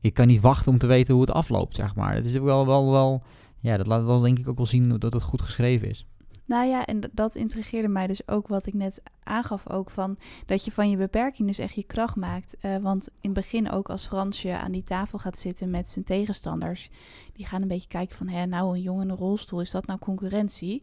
ik 0.00 0.14
kan 0.14 0.27
niet 0.27 0.40
wachten 0.40 0.72
om 0.72 0.79
te 0.79 0.87
weten 0.87 1.14
hoe 1.14 1.22
het 1.22 1.33
afloopt, 1.33 1.77
zeg 1.77 1.94
maar. 1.94 2.14
Het 2.14 2.27
is 2.27 2.33
wel, 2.33 2.66
wel, 2.66 2.90
wel 2.90 3.22
ja, 3.64 3.77
dat 3.77 3.87
laat 3.87 4.05
wel 4.05 4.20
denk 4.20 4.38
ik 4.38 4.48
ook 4.48 4.57
wel 4.57 4.66
zien 4.66 4.98
dat 4.98 5.12
het 5.12 5.22
goed 5.22 5.42
geschreven 5.42 5.88
is. 5.88 6.07
Nou 6.44 6.66
ja, 6.66 6.85
en 6.85 7.00
dat 7.12 7.35
intrigeerde 7.35 7.88
mij 7.88 8.07
dus 8.07 8.29
ook 8.29 8.48
wat 8.48 8.66
ik 8.66 8.74
net 8.74 9.03
aangaf 9.22 9.70
ook 9.70 9.90
van 9.90 10.16
dat 10.46 10.64
je 10.64 10.72
van 10.72 10.90
je 10.90 10.96
beperking 10.96 11.48
dus 11.48 11.59
echt 11.59 11.74
je 11.74 11.83
kracht 11.83 12.16
maakt. 12.16 12.57
Uh, 12.62 12.77
want 12.77 13.09
in 13.09 13.31
het 13.31 13.33
begin 13.33 13.70
ook 13.70 13.88
als 13.88 14.07
Fransje 14.07 14.59
aan 14.59 14.72
die 14.72 14.83
tafel 14.83 15.18
gaat 15.18 15.38
zitten 15.38 15.70
met 15.70 15.88
zijn 15.88 16.05
tegenstanders, 16.05 16.90
die 17.33 17.46
gaan 17.46 17.62
een 17.62 17.68
beetje 17.68 17.88
kijken 17.88 18.16
van, 18.16 18.29
hè, 18.29 18.46
nou 18.46 18.74
een 18.74 18.83
jongen 18.83 19.05
in 19.05 19.11
een 19.11 19.16
rolstoel, 19.16 19.61
is 19.61 19.70
dat 19.70 19.87
nou 19.87 19.98
concurrentie? 19.98 20.83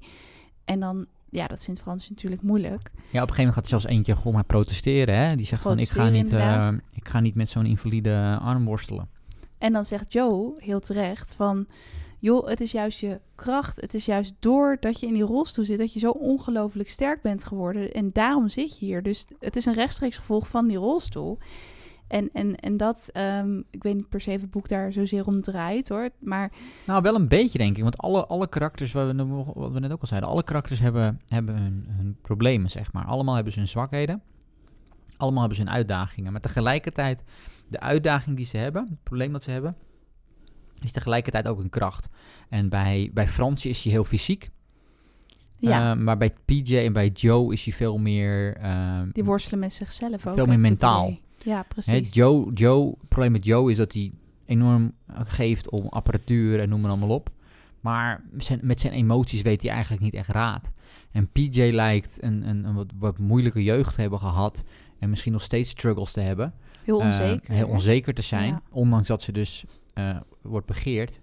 En 0.65 0.79
dan, 0.79 1.05
ja, 1.29 1.47
dat 1.47 1.63
vindt 1.63 1.81
Frans 1.81 2.09
natuurlijk 2.09 2.41
moeilijk. 2.41 2.91
Ja, 2.93 2.99
op 3.01 3.05
een 3.11 3.11
gegeven 3.13 3.37
moment 3.37 3.53
gaat 3.53 3.67
zelfs 3.67 3.85
eentje 3.85 4.15
gewoon 4.15 4.33
maar 4.33 4.43
protesteren, 4.43 5.15
hè? 5.15 5.35
Die 5.35 5.45
zegt 5.45 5.61
van, 5.61 5.79
ik 5.79 5.89
ga 5.89 6.09
niet, 6.09 6.31
uh, 6.31 6.69
ik 6.93 7.07
ga 7.07 7.19
niet 7.19 7.35
met 7.35 7.49
zo'n 7.49 7.65
invalide 7.65 8.37
arm 8.41 8.65
worstelen. 8.65 9.07
En 9.57 9.73
dan 9.73 9.85
zegt 9.85 10.13
Joe 10.13 10.53
heel 10.57 10.79
terecht 10.79 11.33
van 11.33 11.67
joh, 12.21 12.47
het 12.47 12.61
is 12.61 12.71
juist 12.71 12.99
je 12.99 13.19
kracht. 13.35 13.81
Het 13.81 13.93
is 13.93 14.05
juist 14.05 14.35
doordat 14.39 14.99
je 14.99 15.07
in 15.07 15.13
die 15.13 15.23
rolstoel 15.23 15.65
zit, 15.65 15.77
dat 15.77 15.93
je 15.93 15.99
zo 15.99 16.09
ongelooflijk 16.09 16.89
sterk 16.89 17.21
bent 17.21 17.43
geworden. 17.43 17.91
En 17.91 18.09
daarom 18.13 18.49
zit 18.49 18.79
je 18.79 18.85
hier. 18.85 19.03
Dus 19.03 19.27
het 19.39 19.55
is 19.55 19.65
een 19.65 19.73
rechtstreeks 19.73 20.17
gevolg 20.17 20.47
van 20.47 20.67
die 20.67 20.77
rolstoel. 20.77 21.37
En, 22.07 22.29
en, 22.33 22.55
en 22.55 22.77
dat, 22.77 23.09
ehm, 23.13 23.57
ik 23.69 23.83
weet 23.83 23.95
niet 23.95 24.09
per 24.09 24.21
se 24.21 24.31
of 24.31 24.41
het 24.41 24.51
boek 24.51 24.67
daar 24.67 24.93
zozeer 24.93 25.27
om 25.27 25.41
draait 25.41 25.89
hoor. 25.89 26.09
Maar 26.19 26.51
Nou, 26.85 27.01
wel 27.01 27.15
een 27.15 27.27
beetje 27.27 27.57
denk 27.57 27.77
ik. 27.77 27.83
Want 27.83 27.97
alle, 27.97 28.25
alle 28.25 28.49
karakters, 28.49 28.91
wat 28.91 29.11
we, 29.11 29.43
wat 29.53 29.71
we 29.71 29.79
net 29.79 29.91
ook 29.91 30.01
al 30.01 30.07
zeiden, 30.07 30.29
alle 30.29 30.43
karakters 30.43 30.79
hebben, 30.79 31.21
hebben 31.27 31.55
hun, 31.57 31.85
hun 31.89 32.17
problemen, 32.21 32.69
zeg 32.69 32.93
maar. 32.93 33.05
Allemaal 33.05 33.35
hebben 33.35 33.53
ze 33.53 33.59
hun 33.59 33.67
zwakheden. 33.67 34.21
Allemaal 35.17 35.39
hebben 35.39 35.57
ze 35.57 35.63
hun 35.63 35.73
uitdagingen. 35.73 36.31
Maar 36.31 36.41
tegelijkertijd, 36.41 37.23
de 37.67 37.79
uitdaging 37.79 38.35
die 38.35 38.45
ze 38.45 38.57
hebben, 38.57 38.87
het 38.89 39.03
probleem 39.03 39.31
dat 39.31 39.43
ze 39.43 39.51
hebben, 39.51 39.75
is 40.83 40.91
tegelijkertijd 40.91 41.47
ook 41.47 41.59
een 41.59 41.69
kracht. 41.69 42.09
En 42.49 42.69
bij, 42.69 43.09
bij 43.13 43.27
Fransje 43.27 43.69
is 43.69 43.83
hij 43.83 43.91
heel 43.91 44.03
fysiek. 44.03 44.49
ja, 45.57 45.91
Eh, 45.91 45.97
maar 45.97 46.17
bij 46.17 46.33
PJ 46.45 46.77
en 46.77 46.93
bij 46.93 47.07
Joe 47.07 47.53
is 47.53 47.63
hij 47.65 47.73
veel 47.73 47.97
meer... 47.97 48.55
eh, 48.57 49.01
die 49.11 49.23
worstelen 49.23 49.59
met 49.59 49.73
zichzelf 49.73 50.27
ook. 50.27 50.35
veel 50.35 50.45
meer 50.45 50.59
mentaal. 50.59 51.17
Ja, 51.43 51.57
Hè, 51.57 51.63
precies. 51.67 52.13
Joe, 52.13 52.53
Joe, 52.53 52.89
het 52.99 53.07
probleem 53.09 53.31
met 53.31 53.45
Joe 53.45 53.71
is 53.71 53.77
dat 53.77 53.93
hij 53.93 54.11
enorm 54.45 54.93
geeft 55.07 55.69
om 55.69 55.87
apparatuur 55.87 56.59
en 56.59 56.69
noem 56.69 56.81
maar 56.81 56.89
allemaal 56.91 57.09
op. 57.15 57.29
Maar 57.79 58.23
zijn, 58.37 58.59
met 58.63 58.79
zijn 58.79 58.93
emoties 58.93 59.41
weet 59.41 59.61
hij 59.61 59.71
eigenlijk 59.71 60.03
niet 60.03 60.13
echt 60.13 60.29
raad. 60.29 60.71
En 61.11 61.27
PJ 61.31 61.61
lijkt 61.73 62.23
een, 62.23 62.47
een, 62.49 62.63
een 62.65 62.73
wat, 62.75 62.87
wat 62.99 63.17
moeilijke 63.17 63.63
jeugd 63.63 63.95
te 63.95 64.01
hebben 64.01 64.19
gehad. 64.19 64.63
En 64.99 65.09
misschien 65.09 65.31
nog 65.31 65.41
steeds 65.41 65.69
struggles 65.69 66.11
te 66.11 66.19
hebben. 66.19 66.53
heel 66.83 66.99
Eh, 66.99 67.05
onzeker. 67.05 67.53
heel 67.53 67.67
onzeker 67.67 68.13
te 68.13 68.21
zijn. 68.21 68.47
Ja. 68.47 68.61
Ondanks 68.71 69.07
dat 69.07 69.21
ze 69.21 69.31
dus 69.31 69.63
eh, 69.93 70.17
wordt 70.41 70.67
begeerd. 70.67 71.19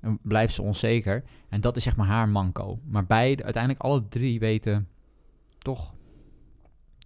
eh, 0.00 0.10
blijft 0.22 0.54
ze 0.54 0.62
onzeker. 0.62 1.24
En 1.48 1.60
dat 1.60 1.76
is 1.76 1.82
zeg 1.82 1.96
maar 1.96 2.06
haar 2.06 2.28
manco. 2.28 2.78
Maar 2.84 3.06
beide, 3.06 3.42
uiteindelijk 3.44 3.82
alle 3.84 4.08
drie 4.08 4.38
weten 4.40 4.88
toch 5.58 5.94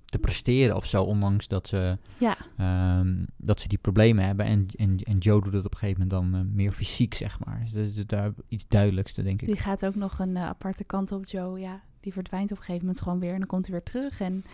te 0.04 0.18
presteren 0.18 0.76
of 0.76 0.86
zo. 0.86 1.02
Ondanks 1.02 1.48
dat 1.48 1.68
ze 1.68 1.98
Ja, 2.18 2.36
Ehm, 2.56 3.24
dat 3.36 3.60
ze 3.60 3.68
die 3.68 3.78
problemen 3.78 4.24
hebben. 4.24 4.46
En, 4.46 4.66
en, 4.76 4.98
en 4.98 5.16
Joe 5.16 5.42
doet 5.42 5.52
het 5.52 5.64
op 5.64 5.72
een 5.72 5.78
gegeven 5.78 6.06
moment 6.08 6.32
dan 6.32 6.40
eh, 6.40 6.54
meer 6.54 6.72
fysiek, 6.72 7.14
zeg 7.14 7.44
maar. 7.44 7.60
Dus 7.60 7.72
dat 7.72 7.84
is 7.84 8.06
daar 8.06 8.32
iets 8.48 8.64
duidelijkste, 8.68 9.22
denk 9.22 9.40
ik. 9.42 9.46
die 9.48 9.56
gaat 9.56 9.86
ook 9.86 9.94
nog 9.94 10.18
een 10.18 10.36
eh, 10.36 10.42
aparte 10.44 10.84
kant 10.84 11.12
op, 11.12 11.26
Joe. 11.26 11.58
Ja, 11.60 11.80
die 12.00 12.12
verdwijnt 12.12 12.50
op 12.50 12.56
een 12.56 12.62
gegeven 12.62 12.86
moment 12.86 13.02
gewoon 13.02 13.20
weer. 13.20 13.32
En 13.32 13.38
dan 13.38 13.46
komt 13.48 13.66
hij 13.66 13.74
weer 13.74 13.84
terug. 13.84 14.20
En 14.20 14.44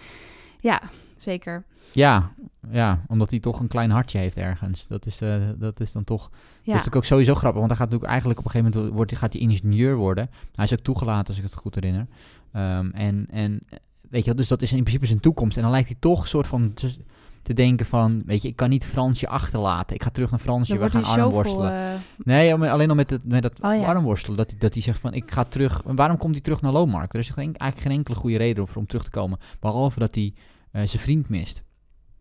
ja, 0.61 0.83
zeker. 1.23 1.65
Ja, 1.93 2.31
ja, 2.71 3.05
omdat 3.09 3.31
hij 3.31 3.41
toch 3.41 3.61
een 3.61 3.69
klein 3.69 3.91
hartje 3.91 4.19
heeft 4.19 4.37
ergens. 4.37 4.87
Dat 4.87 5.07
is, 5.07 5.21
eh, 5.21 5.35
dat 5.59 5.81
is 5.81 5.93
dan 5.93 6.05
toch... 6.05 6.23
Dat 6.31 6.39
is 6.41 6.57
Ja, 6.63 6.71
natuurlijk 6.71 6.97
ook 6.97 7.05
sowieso 7.05 7.35
grappig. 7.35 7.59
Want 7.61 7.67
hij 7.71 7.77
gaat 7.77 7.85
natuurlijk 7.91 8.11
eigenlijk 8.11 8.39
op 8.39 8.45
een 8.45 8.51
gegeven 8.51 8.73
moment... 8.79 8.95
Wordt, 8.97 9.11
hij- 9.11 9.21
gaat 9.21 9.33
hij 9.33 9.43
ingenieur 9.43 9.97
worden. 9.97 10.31
Hij 10.55 10.65
is 10.65 10.73
ook 10.73 10.79
toegelaten, 10.79 11.27
als 11.27 11.37
ik 11.37 11.43
het 11.43 11.55
goed 11.55 11.75
herinner. 11.75 12.07
Ehm, 12.53 12.91
en, 12.91 13.27
en 13.31 13.61
weet 14.11 14.21
je 14.21 14.27
wel, 14.27 14.35
dus 14.37 14.49
dat 14.49 14.63
is 14.63 14.73
in 14.73 14.81
principe 14.83 15.07
zijn 15.07 15.21
toekomst. 15.21 15.57
En 15.57 15.63
dan 15.63 15.71
lijkt 15.73 15.89
hij 15.89 15.97
toch 16.01 16.21
een 16.21 16.29
soort 16.29 16.47
van... 16.47 16.73
te- 16.75 16.95
denken 17.55 17.87
van, 17.87 18.23
weet 18.27 18.43
je, 18.43 18.49
ik 18.49 18.57
kan 18.57 18.69
niet 18.71 18.85
Fransje 18.87 19.29
achterlaten. 19.29 19.97
Ik 19.97 20.03
ga 20.03 20.11
terug 20.11 20.31
naar 20.31 20.39
Fransje, 20.41 20.79
we 20.79 20.91
gaan 20.91 21.03
hij 21.03 21.11
arm 21.11 21.21
zo 21.21 21.31
worstelen. 21.31 21.69
vol... 21.69 21.77
eh, 21.77 21.95
Nee, 22.25 22.47
ja, 22.47 22.69
alleen 22.71 22.89
al 22.89 22.95
met, 22.95 23.11
het, 23.11 23.25
met 23.25 23.43
dat 23.43 23.61
Oh, 23.61 23.75
ja. 23.75 23.85
armworstelen. 23.85 24.37
Dat 24.37 24.51
hij, 24.51 24.59
dat 24.59 24.73
hij 24.73 24.83
zegt 24.83 24.99
van, 25.01 25.15
ik 25.15 25.31
ga 25.31 25.45
terug. 25.45 25.83
En 25.87 25.97
Waarom 25.97 26.17
komt 26.17 26.33
hij 26.35 26.41
terug 26.43 26.61
naar 26.61 26.73
Loonmarkt? 26.73 27.13
Er 27.15 27.19
is 27.21 27.31
eigenlijk 27.35 27.79
geen 27.81 27.93
enkele 27.93 28.17
goede 28.17 28.37
reden 28.37 28.69
voor 28.69 28.77
om 28.81 28.87
terug 28.87 29.05
te 29.05 29.11
komen. 29.11 29.39
Behalve 29.61 29.99
dat 29.99 30.15
hij 30.15 30.33
eh, 30.73 30.83
zijn 30.87 31.03
vriend 31.03 31.29
mist. 31.29 31.63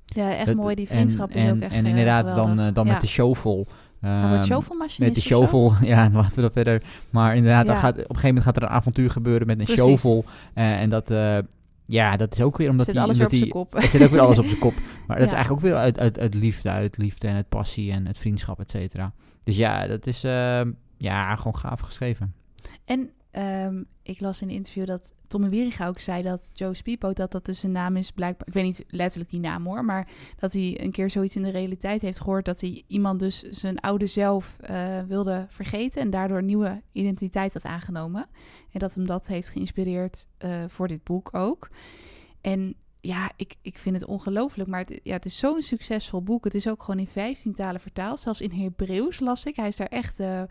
ja, 0.05 0.33
echt 0.35 0.45
Dat- 0.45 0.55
mooi. 0.55 0.75
Die 0.75 0.87
en- 0.87 0.95
vriendschap 0.95 1.29
is 1.29 1.43
en, 1.43 1.55
ook 1.55 1.61
echt 1.61 1.73
En 1.73 1.83
eh, 1.83 1.89
inderdaad, 1.89 2.25
dan, 2.25 2.33
geweldig. 2.35 2.67
eh, 2.67 2.73
dan 2.73 2.85
Ja. 2.85 2.91
met 2.91 3.01
de 3.01 3.07
shovel. 3.07 3.55
Wordt 3.99 4.49
ehm, 4.49 4.77
met 4.97 5.15
de 5.15 5.21
shovel, 5.21 5.73
ja, 5.81 6.03
dan 6.03 6.13
laten 6.21 6.35
we 6.35 6.41
dat 6.41 6.53
verder. 6.53 6.83
Maar 7.09 7.35
inderdaad, 7.35 7.65
dan 7.65 7.75
gaat, 7.77 7.91
op 7.93 7.97
een 7.97 8.05
gegeven 8.05 8.27
moment 8.27 8.45
gaat 8.45 8.55
er 8.55 8.63
een 8.63 8.69
avontuur 8.69 9.09
gebeuren 9.09 9.47
met 9.47 9.59
een 9.59 9.65
Precies. 9.65 9.83
shovel. 9.83 10.25
eh, 10.53 10.79
en 10.81 10.89
dat, 10.89 11.11
eh, 11.11 11.37
ja, 11.85 12.17
dat 12.17 12.33
is 12.33 12.41
ook 12.41 12.57
weer 12.57 12.69
omdat 12.69 12.85
Zit 12.85 12.95
hij... 12.95 13.03
alles 13.03 13.17
weer 13.17 13.25
omdat 13.27 13.39
op 13.41 13.47
zijn 13.49 13.61
hij- 13.61 13.69
kop. 13.71 13.81
Het 13.81 13.91
zit 13.91 14.03
ook 14.03 14.09
weer 14.11 14.21
alles 14.21 14.39
op 14.39 14.45
zijn 14.53 14.59
kop. 14.59 14.73
Maar 15.07 15.17
dat 15.17 15.25
is 15.25 15.31
eigenlijk 15.33 15.63
ook 15.65 15.69
weer 15.71 15.79
uit, 15.79 15.99
uit, 15.99 16.19
uit 16.19 16.33
liefde, 16.33 16.69
uit 16.69 16.97
liefde 16.97 17.27
en 17.27 17.35
uit 17.35 17.49
passie 17.49 17.91
en 17.91 18.05
het 18.07 18.17
vriendschap, 18.17 18.59
et 18.59 18.71
cetera. 18.71 19.13
Dus 19.43 19.55
ja, 19.55 19.87
dat 19.87 20.07
is 20.07 20.23
ehm, 20.23 20.71
ja, 20.97 21.35
gewoon 21.35 21.55
gaaf 21.55 21.79
geschreven. 21.79 22.33
En 22.85 23.09
ehm, 23.31 23.83
ik 24.03 24.19
las 24.19 24.41
in 24.41 24.49
een 24.49 24.55
interview 24.55 24.85
dat 24.85 25.13
Tommy 25.27 25.49
Wieringa 25.49 25.87
ook 25.87 25.99
zei 25.99 26.23
dat 26.23 26.49
Joe 26.53 26.73
Speedboat, 26.73 27.15
dat 27.15 27.31
dat 27.31 27.45
dus 27.45 27.59
zijn 27.59 27.71
naam 27.71 27.95
is, 27.95 28.11
blijkbaar, 28.11 28.47
ik 28.47 28.53
weet 28.53 28.63
niet 28.63 28.85
letterlijk 28.87 29.31
die 29.31 29.39
naam 29.39 29.65
hoor, 29.65 29.85
maar 29.85 30.07
dat 30.39 30.53
hij 30.53 30.81
een 30.81 30.91
keer 30.91 31.09
zoiets 31.09 31.35
in 31.35 31.43
de 31.43 31.49
realiteit 31.49 32.01
heeft 32.01 32.21
gehoord 32.21 32.45
dat 32.45 32.61
hij 32.61 32.83
iemand 32.87 33.19
dus 33.19 33.39
zijn 33.39 33.79
oude 33.79 34.07
zelf 34.07 34.57
eh, 34.59 35.01
wilde 35.07 35.45
vergeten 35.49 36.01
en 36.01 36.09
daardoor 36.09 36.37
een 36.37 36.45
nieuwe 36.45 36.81
identiteit 36.91 37.53
had 37.53 37.65
aangenomen. 37.65 38.27
En 38.71 38.79
dat 38.79 38.93
hem 38.93 39.05
dat 39.05 39.27
heeft 39.27 39.49
geïnspireerd 39.49 40.27
eh, 40.37 40.63
voor 40.67 40.87
dit 40.87 41.03
boek 41.03 41.33
ook. 41.33 41.69
En 42.41 42.75
ja, 43.01 43.31
ik, 43.35 43.55
ik 43.61 43.77
vind 43.77 43.95
het 43.95 44.05
ongelooflijk, 44.05 44.69
maar 44.69 44.79
het, 44.79 44.99
ja, 45.03 45.13
het 45.13 45.25
is 45.25 45.37
zo'n 45.37 45.61
succesvol 45.61 46.23
boek. 46.23 46.43
Het 46.43 46.53
is 46.53 46.67
ook 46.67 46.83
gewoon 46.83 46.99
in 46.99 47.07
15 47.07 47.53
talen 47.53 47.81
vertaald, 47.81 48.19
zelfs 48.19 48.41
in 48.41 48.51
Hebreeuws 48.51 49.19
las 49.19 49.45
ik. 49.45 49.55
Hij 49.55 49.67
is 49.67 49.75
daar 49.75 49.87
echt 49.87 50.19
eh, 50.19 50.41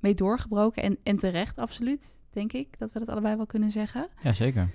mee 0.00 0.14
doorgebroken 0.14 0.82
en, 0.82 0.98
en 1.02 1.16
terecht, 1.16 1.58
absoluut, 1.58 2.18
denk 2.30 2.52
ik, 2.52 2.78
dat 2.78 2.92
we 2.92 2.98
dat 2.98 3.08
allebei 3.08 3.36
wel 3.36 3.46
kunnen 3.46 3.70
zeggen. 3.70 4.08
Jazeker. 4.22 4.68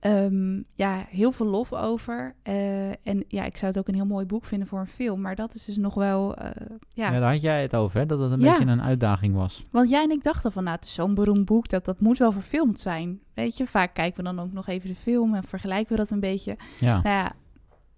Ehm, 0.00 0.62
ja, 0.74 1.06
heel 1.08 1.32
veel 1.32 1.46
lof 1.46 1.72
over. 1.72 2.34
Eh, 2.42 2.88
en 2.88 3.24
ja, 3.28 3.44
ik 3.44 3.56
zou 3.56 3.66
het 3.70 3.78
ook 3.78 3.88
een 3.88 3.94
heel 3.94 4.06
mooi 4.06 4.26
boek 4.26 4.44
vinden 4.44 4.68
voor 4.68 4.78
een 4.80 4.86
film, 4.86 5.20
maar 5.20 5.34
dat 5.34 5.54
is 5.54 5.64
dus 5.64 5.76
nog 5.76 5.94
wel, 5.94 6.34
eh, 6.36 6.66
Ja. 6.92 7.12
ja. 7.12 7.20
daar 7.20 7.32
had 7.32 7.40
jij 7.42 7.62
het 7.62 7.74
over, 7.76 7.98
hè? 7.98 8.06
Dat 8.06 8.20
het 8.20 8.30
een 8.32 8.40
Ja. 8.40 8.56
beetje 8.58 8.70
een 8.72 8.82
uitdaging 8.82 9.34
was. 9.34 9.62
Want 9.70 9.90
jij 9.90 10.02
en 10.02 10.10
ik 10.10 10.22
dachten 10.22 10.52
van, 10.52 10.64
nou, 10.64 10.76
het 10.76 10.84
is 10.84 10.94
zo'n 10.94 11.14
beroemd 11.14 11.44
boek, 11.44 11.68
dat, 11.68 11.84
dat 11.84 12.00
moet 12.00 12.18
wel 12.18 12.32
verfilmd 12.32 12.80
zijn. 12.80 13.20
Weet 13.34 13.56
je, 13.56 13.66
vaak 13.66 13.94
kijken 13.94 14.24
we 14.24 14.34
dan 14.34 14.44
ook 14.44 14.52
nog 14.52 14.66
even 14.66 14.88
de 14.88 14.94
film 14.96 15.34
en 15.34 15.42
vergelijken 15.44 15.92
we 15.92 15.96
dat 15.98 16.10
een 16.10 16.20
beetje. 16.20 16.56
Ja, 16.78 17.02
Nou 17.02 17.16
ja, 17.16 17.32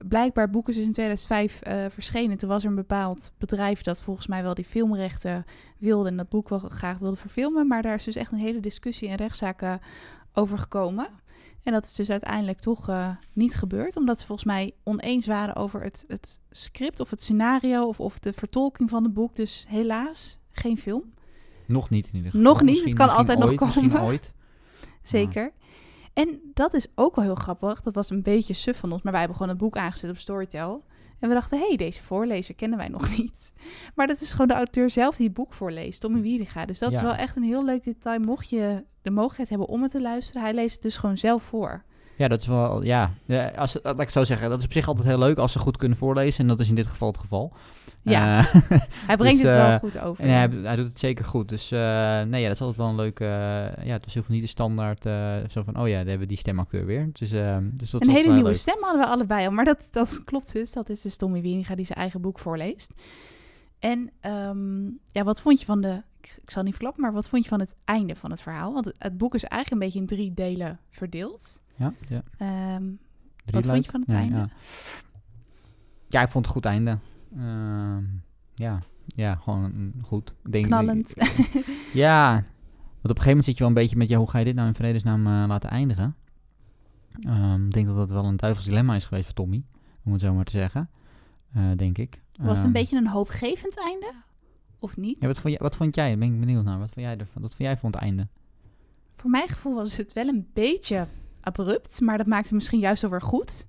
blijkbaar 0.09 0.51
boek 0.51 0.69
is 0.69 0.75
dus 0.75 0.85
in 0.85 0.93
2005 0.93 1.61
eh, 1.61 1.85
verschenen. 1.89 2.37
Toen 2.37 2.49
was 2.49 2.63
er 2.63 2.69
een 2.69 2.75
bepaald 2.75 3.33
bedrijf 3.39 3.83
dat 3.83 4.03
volgens 4.03 4.27
mij 4.27 4.43
wel 4.43 4.55
die 4.55 4.65
filmrechten 4.65 5.45
wilde 5.79 6.09
en 6.09 6.17
dat 6.17 6.29
boek 6.29 6.49
wel 6.49 6.59
graag 6.59 6.99
wilde 6.99 7.17
verfilmen. 7.17 7.67
Maar 7.67 7.83
daar 7.83 7.95
is 7.95 8.05
dus 8.05 8.17
echt 8.17 8.33
een 8.33 8.39
hele 8.39 8.61
discussie 8.61 9.09
en 9.09 9.17
rechtszaken 9.17 9.81
over 10.33 10.59
gekomen. 10.59 11.09
En 11.63 11.73
dat 11.73 11.85
is 11.85 11.95
dus 11.95 12.11
uiteindelijk 12.11 12.59
toch 12.59 12.89
eh, 12.89 13.09
niet 13.33 13.55
gebeurd, 13.55 13.97
omdat 13.97 14.19
ze 14.19 14.27
volgens 14.27 14.47
mij 14.47 14.73
oneens 14.85 15.27
waren 15.27 15.57
over 15.57 15.83
het, 15.83 16.05
het 16.09 16.41
script 16.51 17.01
of 17.01 17.11
het 17.11 17.23
scenario 17.23 17.85
of, 17.85 18.01
of 18.01 18.19
de 18.19 18.33
vertolking 18.33 18.91
van 18.91 19.05
het 19.05 19.15
boek. 19.15 19.37
Dus 19.37 19.65
helaas 19.69 20.39
geen 20.51 20.79
film. 20.79 21.13
nog 21.67 21.91
niet 21.91 22.07
in 22.07 22.15
ieder 22.15 22.31
geval. 22.31 22.47
Nog 22.47 22.63
niet, 22.63 22.85
het 22.85 22.95
kan 22.95 23.09
altijd 23.09 23.39
nog 23.39 23.49
ooit, 23.49 23.59
komen. 23.59 24.01
ooit. 24.01 24.33
Zeker. 25.03 25.53
En 26.21 26.41
dat 26.55 26.75
is 26.75 26.87
ook 26.95 27.15
wel 27.15 27.25
heel 27.25 27.35
grappig. 27.35 27.83
Dat 27.83 27.95
was 27.95 28.11
een 28.11 28.23
beetje 28.23 28.55
suf 28.55 28.79
van 28.79 28.93
ons. 28.93 29.03
Maar 29.03 29.13
wij 29.13 29.21
hebben 29.21 29.39
gewoon 29.39 29.53
een 29.53 29.61
boek 29.63 29.77
aangezet 29.77 30.11
op 30.11 30.17
Storytel. 30.17 30.85
En 31.19 31.29
we 31.29 31.35
dachten, 31.35 31.59
hé, 31.59 31.67
hey, 31.67 31.77
deze 31.77 32.03
voorlezer 32.03 32.55
kennen 32.55 32.79
wij 32.79 32.89
nog 32.89 33.11
niet. 33.19 33.53
Maar 33.95 34.07
dat 34.07 34.21
is 34.21 34.31
gewoon 34.31 34.49
de 34.49 34.55
auteur 34.55 34.91
zelf 34.91 35.17
die 35.17 35.27
het 35.27 35.35
boek 35.35 35.53
voorleest. 35.53 36.01
Tommy 36.01 36.21
Wieringa. 36.21 36.67
Dus 36.67 36.79
dat 36.79 36.93
is 36.93 37.01
wel 37.01 37.15
echt 37.15 37.37
een 37.37 37.43
heel 37.43 37.65
leuk 37.65 37.83
detail. 37.83 38.21
Mocht 38.21 38.51
je 38.51 38.85
de 39.03 39.11
mogelijkheid 39.11 39.49
hebben 39.49 39.69
om 39.69 39.83
het 39.83 39.91
te 39.91 40.01
luisteren. 40.01 40.43
Hij 40.43 40.55
leest 40.55 40.73
het 40.73 40.83
dus 40.83 40.97
gewoon 40.97 41.19
zelf 41.19 41.43
voor. 41.43 41.85
Ja, 42.21 42.29
dat 42.29 42.41
is 42.41 42.47
wel, 42.47 42.83
ja. 42.83 43.11
ja 43.25 43.49
als, 43.49 43.79
laat 43.83 44.01
ik 44.01 44.11
zo 44.11 44.25
zeggen, 44.25 44.51
dat 44.51 44.59
is 44.59 44.65
op 44.65 44.73
zich 44.73 44.89
altijd 44.89 45.07
heel 45.07 45.19
leuk 45.19 45.39
als 45.39 45.53
ze 45.53 45.59
goed 45.59 45.77
kunnen 45.77 45.99
voorlezen. 45.99 46.41
En 46.41 46.47
dat 46.49 46.61
is 46.61 46.69
in 46.69 46.75
dit 46.75 46.87
geval 46.87 47.09
het 47.09 47.19
geval. 47.19 47.53
Ja, 48.03 48.39
Eh, 48.39 48.55
hij 49.09 49.17
brengt 49.17 49.41
dus, 49.43 49.51
het 49.51 49.61
wel 49.61 49.67
eh, 49.67 49.79
goed 49.79 49.99
over. 49.99 50.25
en 50.25 50.31
hij, 50.31 50.49
hij 50.63 50.77
doet 50.77 50.89
het 50.89 50.99
zeker 50.99 51.25
goed. 51.25 51.49
Dus 51.49 51.71
eh, 51.71 51.79
nee, 52.23 52.41
ja, 52.41 52.47
dat 52.47 52.57
is 52.57 52.61
altijd 52.61 52.77
wel 52.77 52.89
een 52.89 52.95
leuke... 52.95 53.25
eh, 53.25 53.87
ja, 53.87 53.93
het 53.93 54.05
was 54.05 54.15
heel 54.15 54.23
veel 54.23 54.35
niet 54.35 54.43
de 54.43 54.49
standaard 54.49 55.07
eh, 55.07 55.37
zo 55.51 55.63
van... 55.63 55.79
Oh 55.79 55.89
ja, 55.89 55.95
daar 55.97 56.07
hebben 56.07 56.19
we 56.19 56.27
die 56.27 56.39
stemacteur 56.39 56.87
weer. 56.87 57.11
Dus, 57.13 57.33
eh, 57.33 57.57
dus 57.63 57.91
dat 57.91 58.07
een 58.07 58.13
hele 58.13 58.33
nieuwe 58.33 58.49
leuk. 58.49 58.57
stem 58.57 58.77
hadden 58.81 59.01
we 59.01 59.07
allebei 59.07 59.47
al. 59.47 59.53
Maar 59.53 59.65
dat, 59.65 59.89
dat 59.91 60.25
klopt 60.25 60.53
dus. 60.53 60.73
Dat 60.73 60.89
is 60.89 61.01
dus 61.01 61.17
Tommy 61.17 61.41
Wieringa 61.41 61.75
die 61.75 61.87
zijn 61.87 61.99
eigen 61.99 62.21
boek 62.21 62.39
voorleest. 62.39 62.93
En 63.79 64.11
ehm, 64.21 64.83
ja, 65.09 65.25
wat 65.25 65.41
vond 65.41 65.61
je 65.61 65.67
van 65.67 65.81
de... 65.81 66.03
Ik, 66.21 66.51
zal 66.51 66.63
niet 66.63 66.73
verklappen, 66.73 67.03
maar 67.03 67.13
wat 67.13 67.29
vond 67.29 67.43
je 67.43 67.49
van 67.49 67.61
het 67.61 67.75
einde 67.85 68.15
van 68.17 68.31
het 68.31 68.41
verhaal? 68.43 68.73
Want 68.73 68.85
het, 68.85 68.95
het 68.99 69.19
boek 69.19 69.35
is 69.35 69.45
eigenlijk 69.45 69.83
een 69.83 69.89
beetje 69.89 70.15
in 70.15 70.17
drie 70.17 70.35
delen 70.35 70.81
verdeeld. 70.91 71.63
Ja, 71.81 71.93
ja. 72.09 72.23
Ehm, 72.37 72.85
wat 73.51 73.67
vond 73.67 73.85
je 73.85 73.91
van 73.91 74.01
het 74.01 74.11
Ja, 74.11 74.17
einde? 74.17 74.37
Ja. 74.37 74.49
Ja, 76.09 76.23
ik 76.23 76.29
vond 76.29 76.47
het 76.47 76.55
een 76.57 76.63
goed 76.63 76.73
einde. 76.73 76.99
Ehm, 77.37 78.05
ja, 78.55 78.83
ja, 79.07 79.35
gewoon 79.35 79.93
goed. 80.03 80.35
Ik 80.45 80.53
Denk, 80.53 80.65
Knallend. 80.67 81.15
Ja, 81.93 82.33
want 82.33 82.45
op 83.03 83.11
een 83.11 83.23
gegeven 83.23 83.29
moment 83.29 83.45
zit 83.45 83.55
je 83.55 83.61
wel 83.61 83.69
een 83.69 83.75
beetje 83.75 83.97
met... 83.97 84.09
Ja, 84.09 84.19
hoe 84.19 84.31
ga 84.31 84.39
je 84.39 84.45
dit 84.45 84.55
nou 84.55 84.69
in 84.69 84.75
vredesnaam 84.75 85.27
eh, 85.27 85.45
laten 85.49 85.71
eindigen? 85.71 86.17
Ehm, 87.21 87.67
ik 87.67 87.73
denk 87.73 87.87
dat 87.87 87.97
dat 87.97 88.11
wel 88.11 88.25
een 88.25 88.37
duivels 88.37 88.65
dilemma 88.65 88.95
is 88.95 89.05
geweest 89.05 89.25
voor 89.27 89.35
Tommy. 89.35 89.65
Om 90.05 90.13
het 90.13 90.21
zo 90.21 90.35
maar 90.35 90.45
te 90.45 90.53
zeggen. 90.53 90.91
Eh, 91.53 91.71
denk 91.77 91.99
ik. 91.99 92.23
Was 92.41 92.59
het 92.59 92.67
een 92.67 92.73
beetje 92.73 92.97
een 92.97 93.09
hoopgevend 93.09 93.79
einde? 93.79 94.13
Of 94.79 94.97
niet? 94.97 95.17
Ja, 95.21 95.27
wat, 95.27 95.39
vond 95.39 95.53
jij, 95.53 95.63
wat 95.63 95.77
vond 95.77 95.95
jij? 95.95 96.19
Ben 96.19 96.33
ik 96.33 96.41
benieuwd 96.41 96.65
naar. 96.65 96.79
Wat 96.79 96.91
vond 96.91 97.07
jij 97.07 97.17
ervan? 97.19 97.43
Wat 97.43 97.55
vond 97.55 97.63
jij 97.63 97.77
van 97.77 97.91
het 97.91 98.01
einde? 98.01 98.27
Voor 99.17 99.31
mijn 99.31 99.49
gevoel 99.49 99.75
was 99.75 99.97
het 99.97 100.13
wel 100.13 100.29
een 100.29 100.47
beetje 100.53 101.07
abrupt, 101.41 102.01
maar 102.01 102.19
dat 102.19 102.27
maakte 102.27 102.55
misschien 102.55 102.79
juist 102.79 103.03
wel 103.03 103.11
weer 103.11 103.23
goed. 103.23 103.67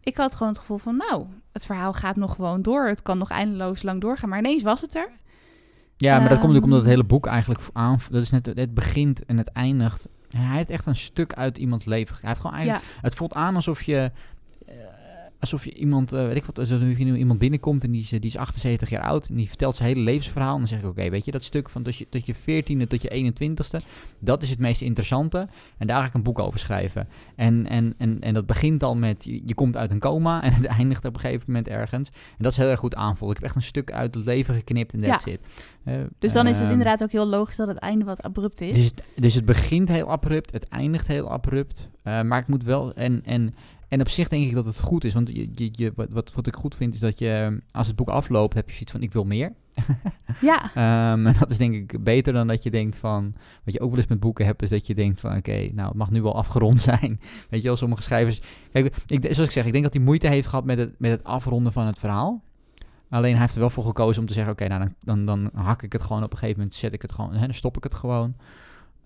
Ik 0.00 0.16
had 0.16 0.32
gewoon 0.34 0.48
het 0.48 0.58
gevoel 0.60 0.78
van, 0.78 0.96
nou, 0.96 1.26
het 1.52 1.66
verhaal 1.66 1.92
gaat 1.92 2.16
nog 2.16 2.34
gewoon 2.34 2.62
door. 2.62 2.86
Het 2.86 3.02
kan 3.02 3.18
nog 3.18 3.30
eindeloos 3.30 3.82
lang 3.82 4.00
doorgaan, 4.00 4.28
maar 4.28 4.38
ineens 4.38 4.62
was 4.62 4.80
het 4.80 4.94
er. 4.94 5.10
Ja, 5.96 6.18
maar 6.18 6.28
dat 6.28 6.38
komt 6.38 6.52
natuurlijk 6.52 6.64
omdat 6.64 6.78
het 6.78 6.88
Ehm. 6.88 6.96
hele 6.96 7.08
boek 7.08 7.26
eigenlijk 7.26 7.60
aan... 7.72 7.98
Dat 8.10 8.22
is 8.22 8.30
net, 8.30 8.46
het 8.46 8.74
begint 8.74 9.24
en 9.24 9.36
het 9.38 9.48
eindigt. 9.48 10.08
Hij 10.36 10.56
heeft 10.56 10.70
echt 10.70 10.86
een 10.86 10.96
stuk 10.96 11.32
uit 11.34 11.58
iemands 11.58 11.84
leven. 11.84 12.16
Hij 12.20 12.28
heeft 12.28 12.40
gewoon 12.40 12.56
eigenlijk, 12.56 12.84
Ja, 12.94 13.00
Het 13.02 13.14
voelt 13.14 13.34
aan 13.34 13.54
alsof 13.54 13.82
je... 13.82 14.10
alsof 15.42 15.64
je 15.64 15.74
iemand, 15.74 16.12
eh, 16.12 16.26
weet 16.26 16.36
ik 16.36 16.44
wat, 16.44 16.58
alsof 16.58 16.80
je 16.80 17.04
nu 17.04 17.16
iemand 17.16 17.38
binnenkomt 17.38 17.84
en 17.84 17.90
die 17.90 18.00
is, 18.00 18.12
eh, 18.12 18.20
die 18.20 18.30
is 18.30 18.36
78 18.36 18.90
jaar 18.90 19.02
oud 19.02 19.28
en 19.28 19.34
die 19.34 19.48
vertelt 19.48 19.76
zijn 19.76 19.88
hele 19.88 20.00
levensverhaal. 20.00 20.52
En 20.52 20.58
dan 20.58 20.68
zeg 20.68 20.78
ik, 20.78 20.84
oké, 20.86 21.10
weet 21.10 21.24
je, 21.24 21.30
dat 21.30 21.44
stuk 21.44 21.68
van 21.68 21.82
dat 21.82 21.96
je, 21.96 22.06
dat 22.10 22.26
je 22.26 22.34
14e 22.34 22.86
tot 22.86 23.02
je 23.02 23.08
21ste, 23.10 23.80
dat 24.18 24.42
is 24.42 24.50
het 24.50 24.58
meest 24.58 24.80
interessante. 24.80 25.48
En 25.78 25.86
daar 25.86 26.00
ga 26.00 26.06
ik 26.06 26.14
een 26.14 26.22
boek 26.22 26.38
over 26.38 26.58
schrijven. 26.60 27.08
En, 27.36 27.66
en, 27.68 27.94
en, 27.98 28.20
en 28.20 28.34
dat 28.34 28.46
begint 28.46 28.82
al 28.82 28.96
met, 28.96 29.24
je, 29.24 29.42
je 29.44 29.54
komt 29.54 29.76
uit 29.76 29.90
een 29.90 29.98
coma 29.98 30.42
en 30.42 30.52
het 30.52 30.64
eindigt 30.64 31.04
op 31.04 31.14
een 31.14 31.20
gegeven 31.20 31.44
moment 31.46 31.68
ergens. 31.68 32.08
En 32.08 32.14
dat 32.38 32.52
is 32.52 32.58
heel 32.58 32.68
erg 32.70 32.80
goed 32.80 32.94
aanvoeld. 32.94 33.30
Ik 33.30 33.36
heb 33.36 33.44
echt 33.46 33.54
een 33.56 33.62
stuk 33.62 33.92
uit 33.92 34.14
het 34.14 34.24
leven 34.24 34.54
geknipt 34.54 34.92
en 34.92 35.00
that's 35.00 35.26
it. 35.26 35.40
Eh, 35.84 35.94
dus 36.18 36.32
dan 36.32 36.46
is 36.46 36.52
het 36.52 36.62
ehm, 36.62 36.70
inderdaad 36.70 37.02
ook 37.02 37.10
heel 37.12 37.26
logisch 37.28 37.56
dat 37.56 37.68
het 37.68 37.76
einde 37.78 38.04
wat 38.04 38.22
abrupt 38.22 38.60
is. 38.60 38.76
dus, 38.76 38.84
het- 38.84 39.02
dus 39.16 39.34
het 39.34 39.44
begint 39.44 39.88
heel 39.88 40.10
abrupt, 40.10 40.52
het 40.52 40.68
eindigt 40.68 41.06
heel 41.06 41.30
abrupt. 41.30 41.90
maar 42.02 42.38
ik 42.38 42.46
moet 42.48 42.64
wel. 42.64 42.94
En, 42.94 43.22
en, 43.24 43.54
en 43.92 44.00
op 44.00 44.08
zich 44.08 44.28
denk 44.28 44.46
ik 44.46 44.54
dat 44.54 44.64
het 44.64 44.80
goed 44.80 45.04
is. 45.04 45.12
Want 45.12 45.28
je, 45.28 45.48
je, 45.54 45.68
je, 45.72 45.92
wat, 45.94 46.10
wat, 46.10 46.32
wat 46.34 46.46
ik 46.46 46.54
goed 46.54 46.74
vind 46.74 46.94
is 46.94 47.00
dat 47.00 47.18
je. 47.18 47.58
Als 47.70 47.86
het 47.86 47.96
boek 47.96 48.08
afloopt, 48.08 48.54
heb 48.54 48.66
je 48.68 48.72
zoiets 48.72 48.92
van: 48.92 49.02
ik 49.02 49.12
wil 49.12 49.24
meer. 49.24 49.52
Ja, 50.40 50.70
Ehm, 50.74 51.26
en 51.26 51.34
dat 51.38 51.50
is 51.50 51.56
denk 51.56 51.74
ik 51.74 52.04
beter 52.04 52.32
dan 52.32 52.46
dat 52.46 52.62
je 52.62 52.70
denkt 52.70 52.96
van. 52.96 53.34
Wat 53.64 53.74
je 53.74 53.80
ook 53.80 53.90
wel 53.90 53.98
eens 53.98 54.08
met 54.08 54.20
boeken 54.20 54.44
hebt, 54.44 54.62
is 54.62 54.68
dat 54.68 54.86
je 54.86 54.94
denkt 54.94 55.20
van: 55.20 55.36
oké, 55.36 55.68
nou, 55.72 55.88
het 55.88 55.96
mag 55.96 56.10
nu 56.10 56.22
wel 56.22 56.36
afgerond 56.36 56.80
zijn. 56.90 57.20
Weet 57.48 57.60
je 57.62 57.66
wel, 57.66 57.76
sommige 57.76 58.02
schrijvers. 58.02 58.40
Kijk, 58.72 58.96
ik, 59.06 59.22
zoals 59.22 59.38
ik 59.38 59.50
zeg, 59.50 59.66
ik 59.66 59.72
denk 59.72 59.84
dat 59.84 59.94
hij 59.94 60.02
moeite 60.02 60.28
heeft 60.28 60.46
gehad 60.46 60.64
met 60.64 60.78
het, 60.78 60.94
met 60.98 61.10
het 61.10 61.24
afronden 61.24 61.72
van 61.72 61.86
het 61.86 61.98
verhaal. 61.98 62.42
Alleen 63.10 63.32
hij 63.32 63.40
heeft 63.40 63.54
er 63.54 63.60
wel 63.60 63.70
voor 63.70 63.84
gekozen 63.84 64.20
om 64.20 64.28
te 64.28 64.34
zeggen: 64.34 64.52
oké, 64.52 64.66
nou 64.66 64.80
dan, 64.80 65.24
dan, 65.24 65.26
dan 65.26 65.62
hak 65.64 65.82
ik 65.82 65.92
het 65.92 66.02
gewoon 66.02 66.22
op 66.22 66.32
een 66.32 66.38
gegeven 66.38 66.58
moment, 66.58 66.76
zet 66.76 66.92
ik 66.92 67.02
het 67.02 67.12
gewoon, 67.12 67.32
hè, 67.32 67.40
dan 67.40 67.54
stop 67.54 67.76
ik 67.76 67.84
het 67.84 67.94
gewoon. 67.94 68.34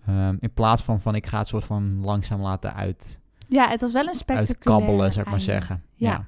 Ehm, 0.05 0.35
in 0.39 0.53
plaats 0.53 0.81
van 0.81 1.01
van 1.01 1.15
ik 1.15 1.27
ga 1.27 1.37
het 1.37 1.47
soort 1.47 1.65
van 1.65 2.01
langzaam 2.01 2.41
laten 2.41 2.73
uit, 2.75 3.19
ja, 3.47 3.69
het 3.69 3.81
was 3.81 3.91
wel 3.93 4.07
een 4.07 4.15
spectaculair 4.15 4.47
uitkabbelen, 4.47 5.11
zou 5.13 5.25
ik 5.25 5.31
maar 5.31 5.41
zeggen. 5.41 5.83
Ja. 5.95 6.09
Ja. 6.11 6.25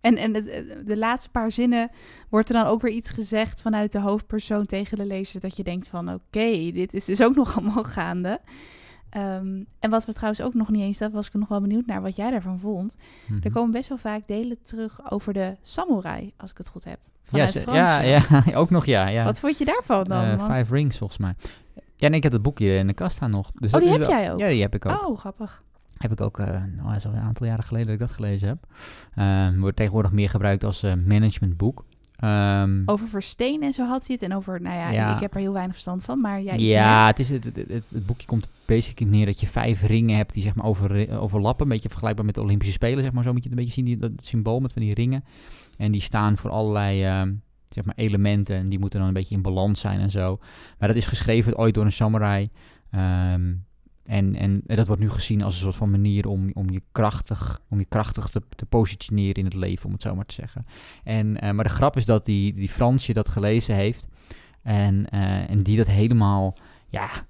En, 0.00 0.16
en 0.16 0.34
het, 0.34 0.50
het- 0.54 0.86
de 0.86 0.96
laatste 0.96 1.30
paar 1.30 1.52
zinnen 1.52 1.90
wordt 2.28 2.48
er 2.48 2.54
dan 2.54 2.66
ook 2.66 2.82
weer 2.82 2.92
iets 2.92 3.10
gezegd 3.10 3.60
vanuit 3.60 3.92
de 3.92 4.00
hoofdpersoon 4.00 4.64
tegen 4.66 4.98
de 4.98 5.04
lezer. 5.06 5.40
Dat 5.40 5.56
je 5.56 5.62
denkt 5.64 5.88
van 5.88 6.08
oké, 6.12 6.70
dit 6.72 6.94
is 6.94 7.04
dus 7.04 7.22
ook 7.22 7.34
nog 7.42 7.56
allemaal 7.58 7.84
gaande. 7.84 8.40
Ehm, 9.10 9.62
en 9.78 9.90
wat 9.90 10.04
we 10.04 10.12
trouwens 10.12 10.40
ook 10.42 10.54
nog 10.54 10.68
niet 10.70 10.82
eens, 10.82 10.98
dat 10.98 11.12
was 11.12 11.26
ik 11.26 11.34
nog 11.34 11.48
wel 11.48 11.60
benieuwd 11.60 11.86
naar 11.86 12.02
wat 12.02 12.16
jij 12.16 12.30
daarvan 12.30 12.58
vond. 12.58 12.96
Mhm. 13.26 13.40
Er 13.42 13.50
komen 13.50 13.70
best 13.70 13.88
wel 13.88 13.98
vaak 13.98 14.22
delen 14.26 14.62
terug 14.62 15.10
over 15.10 15.32
de 15.32 15.56
samurai, 15.62 16.32
als 16.36 16.50
ik 16.50 16.58
het 16.58 16.68
goed 16.68 16.84
heb. 16.84 16.98
Vanuit 17.22 17.50
Franse. 17.50 17.72
ja, 17.80 18.00
ja, 18.00 18.22
ook 18.60 18.70
nog 18.70 18.84
ja. 18.86 19.06
ja. 19.08 19.24
Wat 19.24 19.40
vond 19.40 19.58
je 19.58 19.64
daarvan 19.64 20.04
dan? 20.04 20.24
Eh, 20.24 20.36
Want- 20.36 20.58
Five 20.58 20.74
Rings 20.74 20.96
volgens 20.98 21.18
mij. 21.18 21.34
Ja, 21.96 22.06
en 22.06 22.14
ik 22.14 22.22
heb 22.22 22.32
het 22.32 22.42
boekje 22.42 22.76
in 22.76 22.86
de 22.86 22.92
kast 22.92 23.16
staan 23.16 23.30
nog. 23.30 23.50
Dus 23.54 23.72
Oh, 23.74 23.80
die 23.80 23.90
heb 23.90 24.00
wel- 24.00 24.08
jij 24.10 24.32
ook? 24.32 24.38
Ja, 24.38 24.48
die 24.48 24.60
heb 24.62 24.74
ik 24.74 24.86
ook. 24.86 25.06
Oh, 25.08 25.18
grappig. 25.18 25.62
Heb 25.98 26.12
ik 26.12 26.20
ook, 26.20 26.38
nou, 26.38 26.94
is 26.96 27.06
al 27.06 27.12
een 27.12 27.20
aantal 27.20 27.46
jaren 27.46 27.64
geleden 27.64 27.86
dat 27.86 27.94
ik 27.94 28.00
dat 28.00 28.12
gelezen 28.12 28.48
heb. 28.48 28.66
Ehm, 29.14 29.58
wordt 29.58 29.76
tegenwoordig 29.76 30.12
meer 30.12 30.28
gebruikt 30.28 30.64
als 30.64 30.82
eh, 30.82 30.92
managementboek. 31.06 31.84
Ehm, 32.16 32.82
Over 32.86 33.08
versteen 33.08 33.62
en 33.62 33.72
zo 33.72 33.84
had 33.86 34.06
hij 34.06 34.16
het. 34.20 34.30
En 34.30 34.36
over, 34.36 34.60
nou 34.60 34.76
ja, 34.76 34.90
Ja. 34.90 35.14
ik 35.14 35.20
heb 35.20 35.34
er 35.34 35.40
heel 35.40 35.52
weinig 35.52 35.72
verstand 35.74 36.04
van, 36.04 36.20
maar 36.20 36.40
ja, 36.42 36.54
meer. 36.54 37.06
het, 37.06 37.18
is, 37.18 37.30
het, 37.30 37.44
het, 37.44 37.56
het, 37.56 37.84
het 37.88 38.06
boekje 38.06 38.26
komt 38.26 38.48
basically 38.64 39.12
neer 39.12 39.26
dat 39.26 39.40
je 39.40 39.46
vijf 39.46 39.82
ringen 39.82 40.16
hebt 40.16 40.32
die 40.34 40.42
zeg 40.42 40.54
maar 40.54 40.64
over, 40.66 41.18
overlappen. 41.18 41.66
Een 41.66 41.72
beetje 41.72 41.88
vergelijkbaar 41.88 42.24
met 42.24 42.34
de 42.34 42.40
Olympische 42.40 42.72
Spelen, 42.74 43.02
zeg 43.02 43.12
maar. 43.12 43.22
Zo 43.24 43.32
moet 43.32 43.42
je 43.42 43.48
het 43.48 43.58
een 43.58 43.64
beetje 43.64 43.82
zien, 43.82 43.84
die, 43.84 43.96
dat 43.96 44.10
symbool 44.16 44.60
met 44.60 44.72
van 44.72 44.82
die 44.82 44.94
ringen. 44.94 45.24
En 45.76 45.92
die 45.92 46.00
staan 46.00 46.36
voor 46.36 46.50
allerlei 46.50 47.04
ehm, 47.04 47.32
zeg 47.68 47.84
maar 47.84 47.94
elementen 47.96 48.56
en 48.56 48.68
die 48.68 48.78
moeten 48.78 48.98
dan 48.98 49.08
een 49.08 49.14
beetje 49.14 49.34
in 49.34 49.42
balans 49.42 49.80
zijn 49.80 50.00
en 50.00 50.10
zo. 50.10 50.38
Maar 50.78 50.88
dat 50.88 50.96
is 50.96 51.06
geschreven 51.06 51.56
ooit 51.58 51.74
door 51.74 51.84
een 51.84 51.92
samurai. 51.92 52.48
Ehm, 52.90 53.52
en, 54.08 54.34
en 54.34 54.62
dat 54.66 54.86
wordt 54.86 55.02
nu 55.02 55.10
gezien 55.10 55.42
als 55.42 55.54
een 55.54 55.60
soort 55.60 55.74
van 55.74 55.90
manier 55.90 56.28
om, 56.28 56.50
om 56.52 56.70
je 56.70 56.82
krachtig, 56.92 57.60
om 57.68 57.78
je 57.78 57.84
krachtig 57.84 58.28
te, 58.28 58.42
te 58.56 58.66
positioneren 58.66 59.34
in 59.34 59.44
het 59.44 59.54
leven, 59.54 59.86
om 59.86 59.92
het 59.92 60.02
zo 60.02 60.14
maar 60.14 60.26
te 60.26 60.34
zeggen. 60.34 60.66
En, 61.04 61.40
eh, 61.40 61.50
maar 61.50 61.64
de 61.64 61.70
grap 61.70 61.96
is 61.96 62.04
dat 62.04 62.26
die, 62.26 62.54
die 62.54 62.68
Fransje 62.68 63.12
dat 63.12 63.28
gelezen 63.28 63.74
heeft. 63.74 64.06
En, 64.62 65.08
eh, 65.10 65.50
en 65.50 65.62
die 65.62 65.76
dat 65.76 65.86
helemaal, 65.86 66.58
ja... 66.88 67.26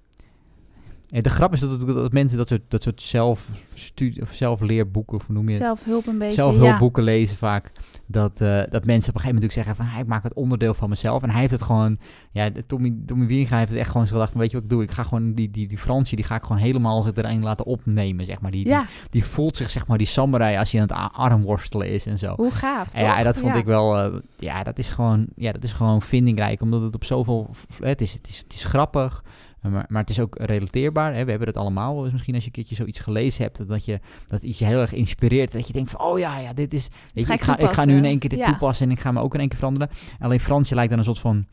De 1.10 1.30
grap 1.30 1.52
is 1.52 1.60
dat, 1.60 1.80
dat, 1.80 1.94
dat 1.94 2.12
mensen 2.12 2.38
dat 2.38 2.48
soort, 2.48 2.62
dat 2.68 2.82
soort 2.82 3.02
zelfstudie, 3.02 4.22
of 4.22 4.32
zelfleerboeken, 4.32 5.16
of 5.16 5.26
hoe 5.26 5.34
noem 5.34 5.44
je 5.48 5.54
het? 5.54 5.62
Zelfhulp 5.62 6.06
een 6.06 6.18
beetje. 6.18 6.34
zelfhulpboeken 6.34 7.02
lezen 7.02 7.36
vaak. 7.36 7.72
Dat, 8.06 8.40
eh, 8.40 8.62
dat 8.70 8.84
mensen 8.84 9.08
op 9.08 9.14
een 9.14 9.20
gegeven 9.20 9.34
moment 9.34 9.42
natuurlijk 9.42 9.52
zeggen 9.52 9.76
van... 9.76 9.86
"Ah, 9.86 9.98
ik 9.98 10.06
maak 10.06 10.22
het 10.22 10.34
onderdeel 10.34 10.74
van 10.74 10.88
mezelf. 10.88 11.22
En 11.22 11.30
hij 11.30 11.40
heeft 11.40 11.52
het 11.52 11.62
gewoon... 11.62 11.98
Ja, 12.30 12.50
Tommy, 12.66 12.94
Tommy 13.06 13.26
Wieringa 13.26 13.56
heeft 13.58 13.70
het 13.70 13.78
echt 13.78 13.90
gewoon 13.90 14.06
zo 14.06 14.12
gedacht 14.12 14.30
van... 14.32 14.40
Weet 14.40 14.50
je 14.50 14.56
wat 14.56 14.64
ik 14.64 14.70
doe? 14.70 14.82
Ik 14.82 14.90
ga 14.90 15.02
gewoon 15.02 15.32
die, 15.34 15.50
die, 15.50 15.66
die 15.66 15.78
Fransje... 15.78 16.16
Die 16.16 16.24
ga 16.24 16.34
ik 16.36 16.42
gewoon 16.42 16.62
helemaal 16.62 16.96
als 16.96 17.06
het 17.06 17.18
erin 17.18 17.42
laten 17.42 17.64
opnemen, 17.66 18.24
zeg 18.24 18.40
maar. 18.40 18.50
Die, 18.50 18.66
Ja, 18.66 18.80
die, 18.80 18.88
die 19.10 19.24
voelt 19.24 19.56
zich, 19.56 19.70
zeg 19.70 19.86
maar, 19.86 19.98
die 19.98 20.06
samurai... 20.06 20.56
als 20.56 20.72
hij 20.72 20.80
aan 20.80 21.02
het 21.02 21.12
armworstelen 21.12 21.88
is 21.90 22.06
en 22.06 22.18
zo. 22.18 22.34
hoe 22.36 22.50
gaaf, 22.50 22.94
En 22.94 23.04
ja, 23.04 23.18
en 23.18 23.24
dat 23.24 23.38
vond 23.38 23.52
Ja. 23.52 23.58
ik 23.58 23.64
wel... 23.66 23.96
eh, 23.98 24.18
ja, 24.38 24.62
dat 24.62 24.78
is 24.78 24.88
gewoon... 24.88 25.26
Ja, 25.36 25.52
dat 25.52 25.62
is 25.64 25.72
gewoon 25.72 26.02
vindingrijk. 26.02 26.60
Omdat 26.60 26.82
het 26.82 26.94
op 26.94 27.04
zoveel... 27.04 27.50
Het 27.82 28.00
is, 28.00 28.12
het 28.12 28.28
is, 28.28 28.38
het 28.38 28.52
is 28.52 28.64
grappig... 28.64 29.22
Maar, 29.70 29.84
maar 29.88 30.00
het 30.00 30.10
is 30.10 30.20
ook 30.20 30.36
relateerbaar. 30.40 31.14
Hè? 31.14 31.24
We 31.24 31.30
hebben 31.30 31.48
het 31.48 31.56
allemaal. 31.56 32.02
Dus 32.02 32.12
misschien 32.12 32.34
als 32.34 32.42
je 32.42 32.48
een 32.48 32.54
keertje 32.54 32.74
zoiets 32.74 32.98
gelezen 32.98 33.42
hebt, 33.42 33.68
dat 33.68 33.84
je 33.84 34.00
dat 34.26 34.42
iets 34.42 34.58
je 34.58 34.64
heel 34.64 34.80
erg 34.80 34.92
inspireert. 34.92 35.52
Dat 35.52 35.66
je 35.66 35.72
denkt 35.72 35.90
van, 35.90 36.00
oh 36.00 36.18
ja, 36.18 36.38
ja, 36.38 36.52
dit 36.52 36.72
is. 36.74 36.88
Weet 37.14 37.26
je, 37.26 37.32
ik 37.32 37.40
ga, 37.42 37.58
ik 37.58 37.70
ga 37.70 37.84
nu 37.84 37.96
in 37.96 38.04
één 38.04 38.18
keer 38.18 38.30
dit 38.30 38.38
Ja. 38.38 38.46
toepassen 38.46 38.86
en 38.86 38.92
ik 38.92 39.00
ga 39.00 39.12
me 39.12 39.20
ook 39.20 39.34
in 39.34 39.40
één 39.40 39.48
keer 39.48 39.58
veranderen. 39.58 39.88
Alleen 40.18 40.40
Fransje 40.40 40.74
lijkt 40.74 40.90
dan 40.90 40.98
een 40.98 41.04
soort 41.04 41.18
van 41.18 41.46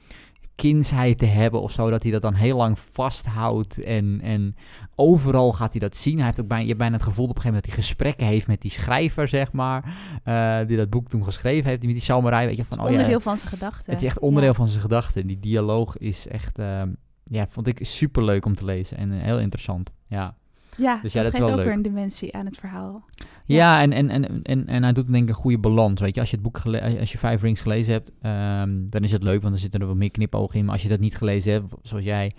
kindsheid 0.56 1.17
te 1.17 1.25
hebben 1.25 1.62
of 1.62 1.71
zo, 1.71 1.89
dat 1.89 2.04
hij 2.04 2.12
dat 2.12 2.21
dan 2.21 2.34
heel 2.34 2.58
lang 2.58 2.80
vasthoudt 2.91 3.84
en, 3.84 4.19
en 4.23 4.56
overal 4.95 5.54
gaat 5.54 5.71
hij 5.71 5.80
dat 5.80 5.95
zien. 5.95 6.15
Hij 6.15 6.25
heeft 6.25 6.41
ook 6.41 6.47
bijna, 6.47 6.62
je 6.62 6.67
hebt 6.67 6.80
bijna 6.80 6.95
het 6.95 7.04
gevoel 7.06 7.23
op 7.25 7.36
een 7.36 7.41
gegeven 7.41 7.54
moment 7.56 7.65
dat 7.65 7.75
hij 7.75 7.84
gesprekken 7.86 8.28
heeft 8.28 8.47
met 8.47 8.62
die 8.62 8.71
schrijver, 8.71 9.28
zeg 9.28 9.51
maar, 9.51 9.84
eh, 10.23 10.67
die 10.67 10.78
dat 10.78 10.89
boek 10.89 11.10
toen 11.10 11.23
geschreven 11.23 11.65
heeft, 11.67 11.80
die 11.82 11.89
met 11.89 11.97
die 11.97 12.06
samurai, 12.08 12.47
weet 12.47 12.58
je, 12.58 12.65
van, 12.65 12.80
oh 12.80 12.86
ja, 12.86 12.91
onderdeel 12.91 13.19
van 13.19 13.38
zijn 13.38 13.49
gedachten. 13.49 13.91
het 13.93 14.01
is 14.01 14.08
echt 14.08 14.19
onderdeel 14.19 14.49
Ja. 14.51 14.56
van 14.56 14.67
zijn 14.67 14.82
gedachten. 14.82 15.28
Die 15.28 15.39
dialoog 15.39 15.97
is 15.97 16.28
echt, 16.28 16.60
ehm, 16.60 16.89
ja, 17.31 17.47
vond 17.49 17.67
ik 17.67 17.79
super 17.81 18.23
leuk 18.23 18.45
om 18.45 18.55
te 18.55 18.65
lezen 18.65 18.97
en 18.97 19.11
eh, 19.11 19.21
heel 19.21 19.39
interessant. 19.39 19.91
Ja, 20.07 20.35
Ja, 20.77 20.99
Dus 21.01 21.13
ja, 21.13 21.23
dat 21.23 21.31
dat 21.31 21.41
geeft 21.41 21.51
ook 21.51 21.57
leuk. 21.57 21.65
weer 21.65 21.75
een 21.75 21.81
dimensie 21.81 22.35
aan 22.35 22.45
het 22.45 22.57
verhaal. 22.57 23.05
ja. 23.45 23.81
en, 23.81 23.91
en, 23.93 24.09
en, 24.09 24.41
en, 24.43 24.67
en 24.67 24.83
hij 24.83 24.93
doet 24.93 25.11
denk 25.11 25.23
ik 25.23 25.29
een 25.29 25.35
goede 25.35 25.57
balans. 25.59 26.01
Weet 26.01 26.13
je, 26.15 26.19
als 26.19 26.29
je 26.29 26.35
het 26.35 26.45
boek 26.45 26.57
gele- 26.57 26.99
als 26.99 27.11
je 27.11 27.17
Five 27.17 27.38
Rings 27.45 27.61
gelezen 27.61 27.93
hebt, 27.93 28.11
ehm, 28.21 28.85
dan 28.88 29.03
is 29.03 29.11
het 29.11 29.23
leuk, 29.23 29.39
want 29.41 29.53
dan 29.53 29.61
zitten 29.61 29.79
er 29.79 29.88
wat 29.88 29.95
meer 29.95 30.11
knipogen 30.11 30.59
in. 30.59 30.63
Maar 30.65 30.73
als 30.73 30.83
je 30.83 30.89
dat 30.89 30.99
niet 30.99 31.15
gelezen 31.17 31.51
hebt, 31.53 31.73
zoals 31.81 32.03
jij, 32.03 32.31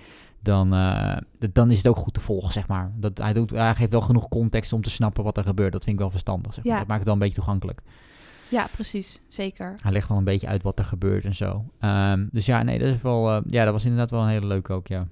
dan, 0.42 0.72
eh, 0.75 1.16
dan 1.53 1.70
is 1.70 1.77
het 1.77 1.87
ook 1.87 1.96
goed 1.96 2.14
te 2.14 2.20
volgen, 2.20 2.53
zeg 2.53 2.68
maar. 2.68 2.92
Dat, 2.96 3.18
hij, 3.18 3.33
doet, 3.33 3.51
hij 3.51 3.75
geeft 3.75 3.90
wel 3.90 4.01
genoeg 4.01 4.29
context 4.29 4.72
om 4.72 4.83
te 4.83 4.90
snappen 4.90 5.25
wat 5.25 5.37
er 5.37 5.44
gebeurt. 5.44 5.72
Dat 5.72 5.83
vind 5.85 5.94
ik 5.96 6.01
wel 6.03 6.11
verstandig. 6.11 6.55
Zeg 6.55 6.64
maar. 6.64 6.72
Ja. 6.72 6.79
Dat 6.79 6.88
maakt 6.88 6.99
het 7.01 7.09
wel 7.09 7.14
een 7.18 7.22
beetje 7.27 7.40
toegankelijk. 7.42 7.81
Ja, 8.49 8.69
precies. 8.73 9.21
Zeker. 9.29 9.75
Hij 9.83 9.93
legt 9.93 10.09
wel 10.09 10.19
een 10.19 10.25
beetje 10.25 10.47
uit 10.47 10.63
wat 10.63 10.79
er 10.79 10.85
gebeurt 10.85 11.25
en 11.25 11.35
zo. 11.35 11.65
Ehm, 11.81 12.27
dus 12.31 12.47
ja, 12.47 12.63
nee, 12.63 12.79
dat 12.79 12.89
is 12.89 13.03
wel, 13.03 13.31
eh, 13.31 13.41
ja, 13.47 13.65
dat 13.65 13.73
was 13.73 13.85
inderdaad 13.85 14.11
wel 14.11 14.23
een 14.23 14.29
hele 14.29 14.47
leuke 14.47 14.73
ook, 14.73 14.87
ja. 14.87 15.07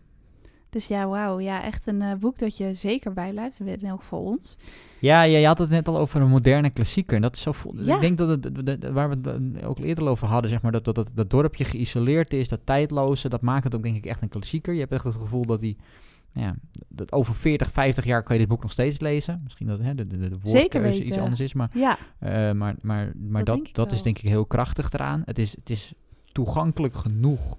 Dus 0.74 0.86
ja, 0.86 1.06
wauw. 1.06 1.40
Ja, 1.40 1.62
echt 1.62 1.86
een 1.86 2.02
eh, 2.02 2.14
boek 2.14 2.38
dat 2.38 2.56
je 2.56 2.74
zeker 2.74 3.12
bijblijft. 3.12 3.60
In 3.60 3.80
elk 3.82 4.00
geval 4.00 4.22
ons. 4.22 4.58
Ja, 4.98 5.22
ja, 5.22 5.38
je 5.38 5.46
had 5.46 5.58
het 5.58 5.68
net 5.68 5.88
al 5.88 5.98
over 5.98 6.20
een 6.20 6.28
moderne 6.28 6.70
klassieker. 6.70 7.16
En 7.16 7.22
dat 7.22 7.36
is 7.36 7.42
zo. 7.42 7.54
Ja. 7.76 7.94
Ik 7.94 8.00
denk 8.00 8.18
dat 8.18 8.28
het, 8.28 8.90
waar 8.90 9.08
we 9.08 9.16
het 9.22 9.60
eh, 9.60 9.68
ook 9.68 9.78
eerder 9.78 10.08
over 10.08 10.28
hadden, 10.28 10.50
zeg 10.50 10.62
maar, 10.62 10.72
dat, 10.72 10.84
dat, 10.84 10.94
dat, 10.94 11.10
dat 11.14 11.30
dorpje 11.30 11.64
geïsoleerd 11.64 12.32
is, 12.32 12.48
dat 12.48 12.60
tijdloze, 12.64 13.28
dat 13.28 13.40
maakt 13.40 13.64
het 13.64 13.74
ook 13.74 13.82
denk 13.82 13.96
ik 13.96 14.06
echt 14.06 14.22
een 14.22 14.28
klassieker. 14.28 14.74
Je 14.74 14.80
hebt 14.80 14.92
echt 14.92 15.04
het 15.04 15.14
gevoel 15.14 15.44
dat 15.44 15.60
die, 15.60 15.76
ja, 16.34 16.54
dat 16.88 17.12
over 17.12 17.34
40, 17.34 17.72
50 17.72 18.04
jaar 18.04 18.22
kan 18.22 18.34
je 18.34 18.40
dit 18.40 18.50
boek 18.50 18.62
nog 18.62 18.72
steeds 18.72 19.00
lezen. 19.00 19.40
Misschien 19.44 19.66
dat 19.66 19.78
hè, 19.80 19.94
de, 19.94 20.06
de, 20.06 20.16
de 20.18 20.38
woordkeuze 20.42 21.02
iets 21.04 21.18
anders 21.18 21.40
is, 21.40 21.52
maar, 21.54 21.70
Ja, 21.74 21.98
eh, 22.18 22.30
maar, 22.52 22.74
maar, 22.82 23.12
maar 23.16 23.44
Dat 23.44 23.68
dat, 23.72 23.92
is 23.92 24.02
denk 24.02 24.18
ik 24.18 24.28
heel 24.28 24.46
krachtig 24.46 24.92
eraan. 24.92 25.22
Het 25.24 25.38
is, 25.38 25.56
het 25.56 25.70
is 25.70 25.92
toegankelijk 26.32 26.94
genoeg, 26.94 27.56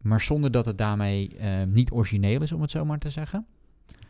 maar 0.00 0.20
zonder 0.20 0.50
dat 0.50 0.66
het 0.66 0.78
daarmee 0.78 1.36
eh, 1.38 1.62
niet 1.66 1.90
origineel 1.92 2.42
is, 2.42 2.52
om 2.52 2.60
het 2.60 2.70
zo 2.70 2.84
maar 2.84 2.98
te 2.98 3.10
zeggen. 3.10 3.46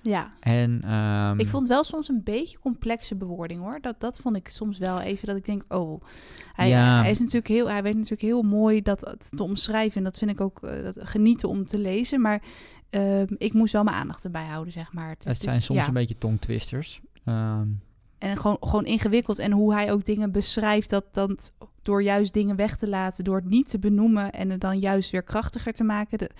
ja. 0.02 0.32
En, 0.40 0.80
ehm, 0.84 1.38
Ik 1.38 1.48
vond 1.48 1.66
wel 1.66 1.84
soms 1.84 2.08
een 2.08 2.20
beetje 2.24 2.58
complexe 2.58 3.16
bewoording 3.16 3.60
hoor. 3.60 3.78
Dat, 3.80 4.00
dat 4.00 4.20
vond 4.20 4.36
ik 4.36 4.48
soms 4.48 4.78
wel 4.78 5.00
even 5.00 5.26
dat 5.26 5.36
ik 5.36 5.44
denk, 5.44 5.64
oh, 5.68 6.02
hij, 6.52 6.68
Ja. 6.68 7.00
hij 7.00 7.10
is 7.10 7.18
natuurlijk 7.18 7.48
heel, 7.48 7.68
hij 7.70 7.82
weet 7.82 7.94
natuurlijk 7.94 8.22
heel 8.22 8.42
mooi 8.42 8.82
dat 8.82 9.00
het 9.00 9.30
te 9.36 9.42
omschrijven. 9.42 9.96
En 9.96 10.04
dat 10.04 10.18
vind 10.18 10.30
ik 10.30 10.40
ook 10.40 10.62
eh, 10.62 10.82
dat, 10.82 10.96
genieten 11.00 11.48
om 11.48 11.64
te 11.64 11.78
lezen. 11.78 12.20
Maar 12.20 12.42
ehm, 12.90 13.26
ik 13.38 13.52
moest 13.52 13.72
wel 13.72 13.82
mijn 13.84 13.96
aandacht 13.96 14.24
erbij 14.24 14.44
houden, 14.46 14.72
zeg 14.72 14.92
maar. 14.92 15.08
Het, 15.08 15.24
het 15.24 15.36
is- 15.36 15.42
zijn 15.42 15.62
soms 15.62 15.80
ja. 15.80 15.86
een 15.88 15.92
beetje 15.94 16.18
tongtwisters. 16.18 17.00
Ehm, 17.24 17.66
En 18.18 18.36
gewoon, 18.36 18.56
gewoon 18.60 18.84
ingewikkeld. 18.86 19.38
En 19.38 19.52
hoe 19.52 19.72
hij 19.74 19.92
ook 19.92 20.04
dingen 20.04 20.32
beschrijft, 20.32 20.90
dat 20.90 21.14
dan 21.14 21.38
door 21.82 22.02
juist 22.02 22.32
dingen 22.32 22.56
weg 22.56 22.76
te 22.76 22.88
laten, 22.88 23.24
door 23.24 23.36
het 23.36 23.48
niet 23.48 23.70
te 23.70 23.78
benoemen 23.78 24.32
en 24.32 24.50
het 24.50 24.60
dan 24.60 24.78
juist 24.78 25.10
weer 25.10 25.22
krachtiger 25.22 25.72
te 25.72 25.84
maken. 25.84 26.18
De, 26.18 26.30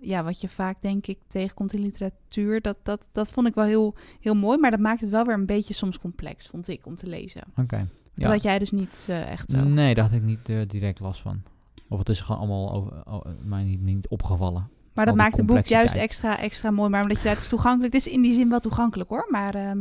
ja, 0.00 0.24
wat 0.24 0.40
je 0.40 0.48
vaak 0.48 0.80
denk 0.80 1.06
ik 1.06 1.18
tegenkomt 1.26 1.72
in 1.72 1.80
literatuur, 1.80 2.60
dat, 2.60 2.76
dat, 2.82 3.08
dat 3.12 3.28
vond 3.28 3.46
ik 3.46 3.54
wel 3.54 3.64
heel, 3.64 3.94
heel 4.20 4.34
mooi. 4.34 4.58
Maar 4.58 4.70
dat 4.70 4.80
maakt 4.80 5.00
het 5.00 5.10
wel 5.10 5.24
weer 5.24 5.34
een 5.34 5.46
beetje 5.46 5.74
soms 5.74 5.98
complex, 5.98 6.46
vond 6.46 6.68
ik, 6.68 6.86
om 6.86 6.96
te 6.96 7.06
lezen. 7.06 7.42
Oké. 7.56 7.76
Dat 7.78 8.24
Ja. 8.24 8.28
had 8.30 8.42
jij 8.42 8.58
dus 8.58 8.70
niet 8.70 9.04
eh, 9.08 9.30
echt 9.30 9.50
zo. 9.50 9.64
Nee, 9.64 9.94
daar 9.94 10.04
had 10.04 10.12
ik 10.12 10.22
niet 10.22 10.48
eh, 10.48 10.60
direct 10.68 11.00
last 11.00 11.20
van. 11.20 11.42
Of 11.88 11.98
het 11.98 12.08
is 12.08 12.20
gewoon 12.20 12.40
allemaal 12.40 12.72
over, 12.72 13.02
oh, 13.06 13.24
mij 13.44 13.64
niet, 13.64 13.80
niet 13.82 14.08
opgevallen. 14.08 14.68
Maar 14.96 15.06
dat 15.06 15.14
maakt 15.14 15.36
het 15.36 15.46
boek 15.46 15.66
juist 15.66 15.94
extra, 15.94 16.38
extra 16.38 16.70
mooi. 16.70 16.90
Maar 16.90 17.02
omdat 17.02 17.22
je 17.22 17.28
het 17.28 17.38
is 17.38 17.48
toegankelijk. 17.48 17.92
Het 17.92 18.06
is 18.06 18.12
in 18.12 18.22
die 18.22 18.34
zin 18.34 18.48
wel 18.48 18.60
toegankelijk 18.60 19.08
hoor. 19.10 19.26
Maar 19.30 19.54
ehm, 19.54 19.78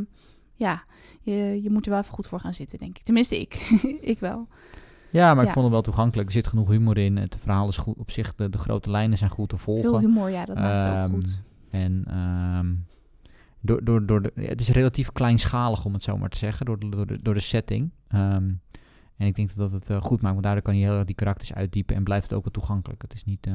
ja, 0.54 0.84
je, 1.22 1.60
je 1.64 1.70
moet 1.70 1.86
er 1.86 1.92
wel 1.92 2.00
even 2.00 2.14
goed 2.14 2.28
voor 2.28 2.40
gaan 2.40 2.54
zitten, 2.54 2.80
denk 2.80 2.98
ik. 2.98 3.04
Tenminste, 3.04 3.40
ik. 3.40 3.54
ik 4.14 4.20
wel. 4.20 4.48
Ja, 5.10 5.34
maar 5.34 5.46
ik 5.46 5.52
vond 5.52 5.64
het 5.64 5.74
wel 5.74 5.82
toegankelijk. 5.82 6.28
Er 6.28 6.34
zit 6.34 6.48
genoeg 6.48 6.70
humor 6.70 6.98
in. 6.98 7.18
Het 7.18 7.38
verhaal 7.40 7.68
is 7.68 7.78
goed 7.78 7.98
op 7.98 8.12
zich. 8.12 8.36
De, 8.36 8.50
de 8.50 8.58
grote 8.58 8.90
lijnen 8.90 9.18
zijn 9.18 9.30
goed 9.30 9.50
te 9.50 9.58
volgen. 9.58 9.90
Veel 9.90 10.00
humor, 10.00 10.30
ja, 10.30 10.46
dat 10.46 10.56
maakt 10.56 10.86
het 10.86 10.94
ook 10.94 11.02
Ehm, 11.02 11.10
goed. 11.10 11.42
En 11.70 12.04
ehm, 12.08 12.74
door, 13.62 13.84
door, 13.84 14.06
door 14.06 14.22
de, 14.22 14.32
het 14.36 14.62
is 14.62 14.70
relatief 14.70 15.12
kleinschalig, 15.12 15.86
om 15.86 15.94
het 15.94 16.04
zo 16.04 16.18
maar 16.18 16.30
te 16.30 16.38
zeggen, 16.38 16.66
door 16.66 16.80
de, 16.80 16.90
door 16.90 17.08
de, 17.08 17.22
door 17.22 17.34
de 17.34 17.40
setting. 17.40 17.92
En 19.18 19.28
ik 19.28 19.36
denk 19.36 19.56
dat 19.56 19.58
dat 19.58 19.72
het 19.72 19.90
eh, 19.90 20.02
goed 20.02 20.22
maakt, 20.22 20.34
want 20.34 20.46
daardoor 20.46 20.64
kan 20.64 20.78
je 20.78 20.86
heel 20.86 20.96
erg 20.96 21.06
die 21.06 21.16
karakters 21.16 21.54
uitdiepen 21.54 21.96
en 21.96 22.04
blijft 22.04 22.30
het 22.30 22.38
ook 22.38 22.44
wel 22.44 22.54
toegankelijk. 22.54 23.02
Het 23.02 23.14
is 23.14 23.24
niet, 23.24 23.48
eh, 23.48 23.54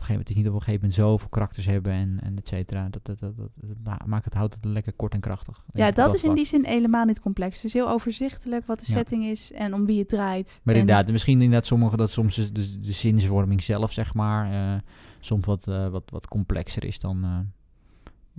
een 0.00 0.04
gegeven 0.06 0.24
moment, 0.24 0.28
het 0.28 0.28
is 0.28 0.34
niet 0.34 0.44
dat 0.44 0.52
we 0.54 0.58
op 0.60 0.66
een 0.68 0.72
gegeven 0.74 0.88
moment 0.88 1.08
zoveel 1.08 1.28
karakters 1.28 1.66
hebben 1.66 1.92
en, 1.92 2.18
en 2.22 2.36
et 2.38 2.48
cetera. 2.48 2.88
Dat, 2.88 3.04
dat, 3.04 3.18
dat, 3.18 3.36
dat, 3.36 3.48
dat 3.54 3.76
ma- 3.84 4.00
maakt 4.06 4.24
het, 4.24 4.34
houdt 4.34 4.54
het 4.54 4.64
lekker 4.64 4.92
kort 4.92 5.12
en 5.14 5.20
krachtig. 5.20 5.64
Ja, 5.72 5.90
dat 5.90 6.14
is 6.14 6.24
in 6.24 6.34
die 6.34 6.44
zin 6.44 6.64
helemaal 6.64 7.04
niet 7.04 7.20
complex. 7.20 7.56
Het 7.56 7.64
is 7.64 7.72
heel 7.72 7.88
overzichtelijk 7.88 8.66
wat 8.66 8.78
de 8.78 8.84
Ja. 8.88 8.92
setting 8.96 9.24
is 9.24 9.52
en 9.52 9.74
om 9.74 9.86
wie 9.86 9.98
het 9.98 10.08
draait. 10.08 10.60
Maar 10.64 10.74
En- 10.74 10.80
inderdaad, 10.80 11.10
misschien 11.10 11.42
inderdaad 11.42 11.66
sommige 11.66 11.96
dat 11.96 12.10
soms 12.10 12.34
de, 12.34 12.52
de, 12.52 12.80
de 12.80 12.92
zinsvorming 12.92 13.62
zelf, 13.62 13.92
zeg 13.92 14.14
maar, 14.14 14.74
eh, 14.74 14.80
soms 15.20 15.46
wat, 15.46 15.68
eh, 15.68 15.88
wat, 15.88 16.10
wat 16.10 16.28
complexer 16.28 16.84
is 16.84 16.98
dan, 16.98 17.24
eh, 17.24 17.38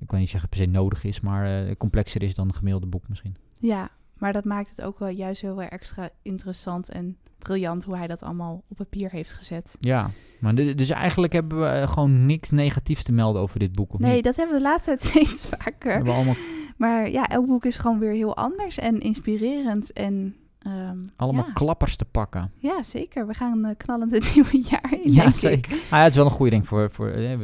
ik 0.01 0.07
kan 0.07 0.19
niet 0.19 0.29
zeggen 0.29 0.49
per 0.49 0.57
se 0.59 0.65
nodig 0.65 1.03
is, 1.03 1.19
maar 1.19 1.75
complexer 1.77 2.23
is 2.23 2.35
dan 2.35 2.47
een 2.47 2.53
gemiddelde 2.53 2.87
boek 2.87 3.07
misschien. 3.09 3.35
Ja, 3.57 3.89
maar 4.17 4.33
dat 4.33 4.45
maakt 4.45 4.69
het 4.69 4.81
ook 4.81 4.99
wel 4.99 5.09
juist 5.09 5.41
heel 5.41 5.61
erg 5.61 5.69
extra 5.71 6.09
interessant 6.21 6.89
en 6.89 7.17
briljant 7.37 7.83
hoe 7.83 7.97
hij 7.97 8.07
dat 8.07 8.23
allemaal 8.23 8.63
op 8.67 8.77
papier 8.77 9.09
heeft 9.11 9.33
gezet. 9.33 9.77
Ja, 9.79 10.09
maar 10.39 10.55
dus 10.55 10.89
eigenlijk 10.89 11.33
hebben 11.33 11.59
we 11.59 11.65
eh, 11.67 11.87
gewoon 11.87 12.25
niks 12.25 12.49
negatiefs 12.49 13.03
te 13.03 13.11
melden 13.11 13.41
over 13.41 13.59
dit 13.59 13.73
boek, 13.73 13.93
of 13.93 13.99
Nee, 13.99 14.15
niet? 14.15 14.23
dat 14.23 14.35
hebben 14.35 14.55
we 14.55 14.61
de 14.61 14.67
laatste 14.67 14.89
tijd 14.97 15.03
steeds 15.03 15.49
We 15.49 15.55
vaker. 15.59 15.91
hebben 15.93 16.13
allemaal, 16.13 16.35
Maar 16.77 17.09
ja, 17.09 17.27
elk 17.27 17.45
boek 17.45 17.65
is 17.65 17.77
gewoon 17.77 17.99
weer 17.99 18.11
heel 18.11 18.35
anders 18.35 18.77
en 18.77 18.99
inspirerend. 18.99 19.93
En 19.93 20.35
ehm, 20.59 20.97
allemaal 21.15 21.45
ja. 21.45 21.51
klappers 21.53 21.95
te 21.95 22.05
pakken. 22.05 22.51
ja, 22.57 22.83
zeker. 22.83 23.27
We 23.27 23.33
gaan 23.33 23.65
eh, 23.65 23.75
knallend 23.77 24.11
het 24.11 24.31
nieuwe 24.35 24.67
jaar 24.69 24.93
in, 25.03 25.11
Ja, 25.13 25.31
zeker. 25.31 25.71
Ah, 25.73 25.79
ja, 25.89 25.97
het 25.99 26.09
is 26.09 26.15
wel 26.15 26.25
een 26.25 26.31
goede 26.31 26.51
ding 26.51 26.67
voor, 26.67 26.91
voor 26.91 27.09
eh, 27.09 27.39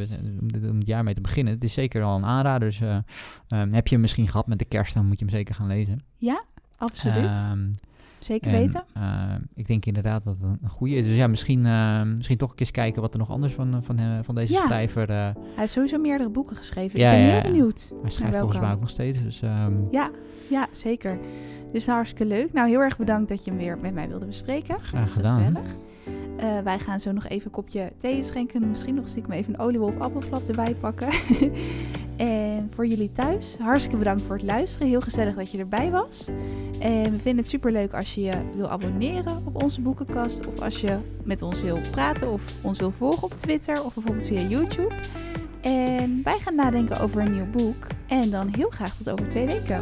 om, 0.69 0.77
het 0.77 0.87
jaar 0.87 1.03
mee 1.03 1.13
te 1.13 1.21
beginnen. 1.21 1.53
Het 1.53 1.63
is 1.63 1.73
zeker 1.73 2.03
al 2.03 2.15
een 2.17 2.25
aanrader. 2.25 2.69
Dus 2.69 2.81
ehm, 2.81 3.71
heb 3.71 3.87
je 3.87 3.93
hem 3.93 4.01
misschien 4.01 4.27
gehad 4.27 4.47
met 4.47 4.59
de 4.59 4.65
kerst, 4.65 4.93
dan 4.93 5.05
moet 5.05 5.19
je 5.19 5.25
hem 5.25 5.33
zeker 5.33 5.55
gaan 5.55 5.67
lezen. 5.67 6.03
Absoluut. 6.81 7.25
Ehm, 7.35 7.59
zeker 8.19 8.51
en, 8.51 8.57
weten. 8.59 8.83
eh, 8.93 9.33
ik 9.55 9.67
denk 9.67 9.85
inderdaad 9.85 10.23
dat 10.23 10.35
het 10.41 10.57
een 10.61 10.69
goede 10.69 10.95
is. 10.95 11.05
Dus 11.05 11.15
ja, 11.17 11.27
misschien, 11.27 11.65
eh, 11.65 12.01
misschien 12.03 12.37
toch 12.37 12.53
eens 12.55 12.71
kijken 12.71 13.01
wat 13.01 13.13
er 13.13 13.19
nog 13.19 13.29
anders 13.29 13.53
van, 13.53 13.73
eh, 13.73 13.79
van, 13.81 13.99
eh, 13.99 14.05
van 14.23 14.35
deze 14.35 14.53
Ja. 14.53 14.61
schrijver. 14.65 15.09
eh, 15.09 15.15
Hij 15.15 15.33
heeft 15.55 15.73
sowieso 15.73 15.97
meerdere 15.99 16.29
boeken 16.29 16.55
geschreven. 16.55 16.99
Ja, 16.99 17.11
ik 17.11 17.17
ben 17.17 17.25
ja, 17.25 17.31
heel 17.33 17.41
ja. 17.43 17.51
benieuwd. 17.51 17.91
hij 18.01 18.11
schrijft 18.11 18.37
volgens 18.37 18.59
mij 18.59 18.71
ook 18.73 18.79
nog 18.79 18.89
steeds. 18.89 19.23
Dus 19.23 19.41
ehm, 19.41 19.73
Ja, 20.49 20.67
zeker. 20.71 21.17
Dus 21.71 21.87
hartstikke 21.87 22.25
leuk. 22.25 22.53
Nou, 22.53 22.67
heel 22.69 22.79
erg 22.79 22.97
bedankt 22.97 23.29
dat 23.29 23.43
je 23.45 23.51
hem 23.51 23.59
weer 23.59 23.77
met 23.81 23.93
mij 23.93 24.07
wilde 24.07 24.25
bespreken. 24.25 24.79
graag 24.81 25.13
gedaan. 25.13 25.37
Gezellig. 25.45 25.75
Eh, 26.41 26.59
wij 26.59 26.79
gaan 26.79 26.99
zo 26.99 27.11
nog 27.11 27.27
even 27.27 27.45
een 27.45 27.51
kopje 27.51 27.91
thee 27.97 28.23
schenken. 28.23 28.69
Misschien 28.69 28.95
nog 28.95 29.07
stiekem 29.07 29.31
even 29.31 29.53
een 29.53 29.59
oliewolf 29.59 29.99
appelflap 29.99 30.47
erbij 30.47 30.75
pakken. 30.75 31.07
en 32.17 32.69
voor 32.73 32.85
jullie 32.87 33.11
thuis, 33.11 33.57
hartstikke 33.59 33.97
bedankt 33.97 34.23
voor 34.23 34.35
het 34.35 34.45
luisteren. 34.45 34.87
Heel 34.87 35.01
gezellig 35.01 35.35
dat 35.35 35.51
je 35.51 35.57
erbij 35.57 35.91
was. 35.91 36.29
En 36.79 37.11
we 37.11 37.19
vinden 37.19 37.37
het 37.37 37.47
super 37.47 37.71
leuk 37.71 37.93
als 37.93 38.15
je 38.15 38.21
je 38.21 38.33
wil 38.55 38.69
abonneren 38.69 39.41
op 39.45 39.63
onze 39.63 39.81
boekenkast. 39.81 40.47
Of 40.47 40.59
als 40.59 40.81
je 40.81 40.97
met 41.23 41.41
ons 41.41 41.61
wil 41.61 41.79
praten 41.91 42.31
of 42.31 42.53
ons 42.61 42.79
wil 42.79 42.91
volgen 42.91 43.23
op 43.23 43.33
Twitter 43.33 43.83
of 43.83 43.93
bijvoorbeeld 43.93 44.27
via 44.27 44.41
YouTube. 44.41 44.93
En 45.61 46.21
wij 46.23 46.39
gaan 46.39 46.55
nadenken 46.55 46.99
over 46.99 47.21
een 47.21 47.33
nieuw 47.33 47.49
boek. 47.51 47.87
En 48.07 48.29
dan 48.29 48.47
heel 48.55 48.69
graag 48.69 48.95
tot 48.95 49.09
over 49.09 49.27
twee 49.27 49.45
weken. 49.45 49.79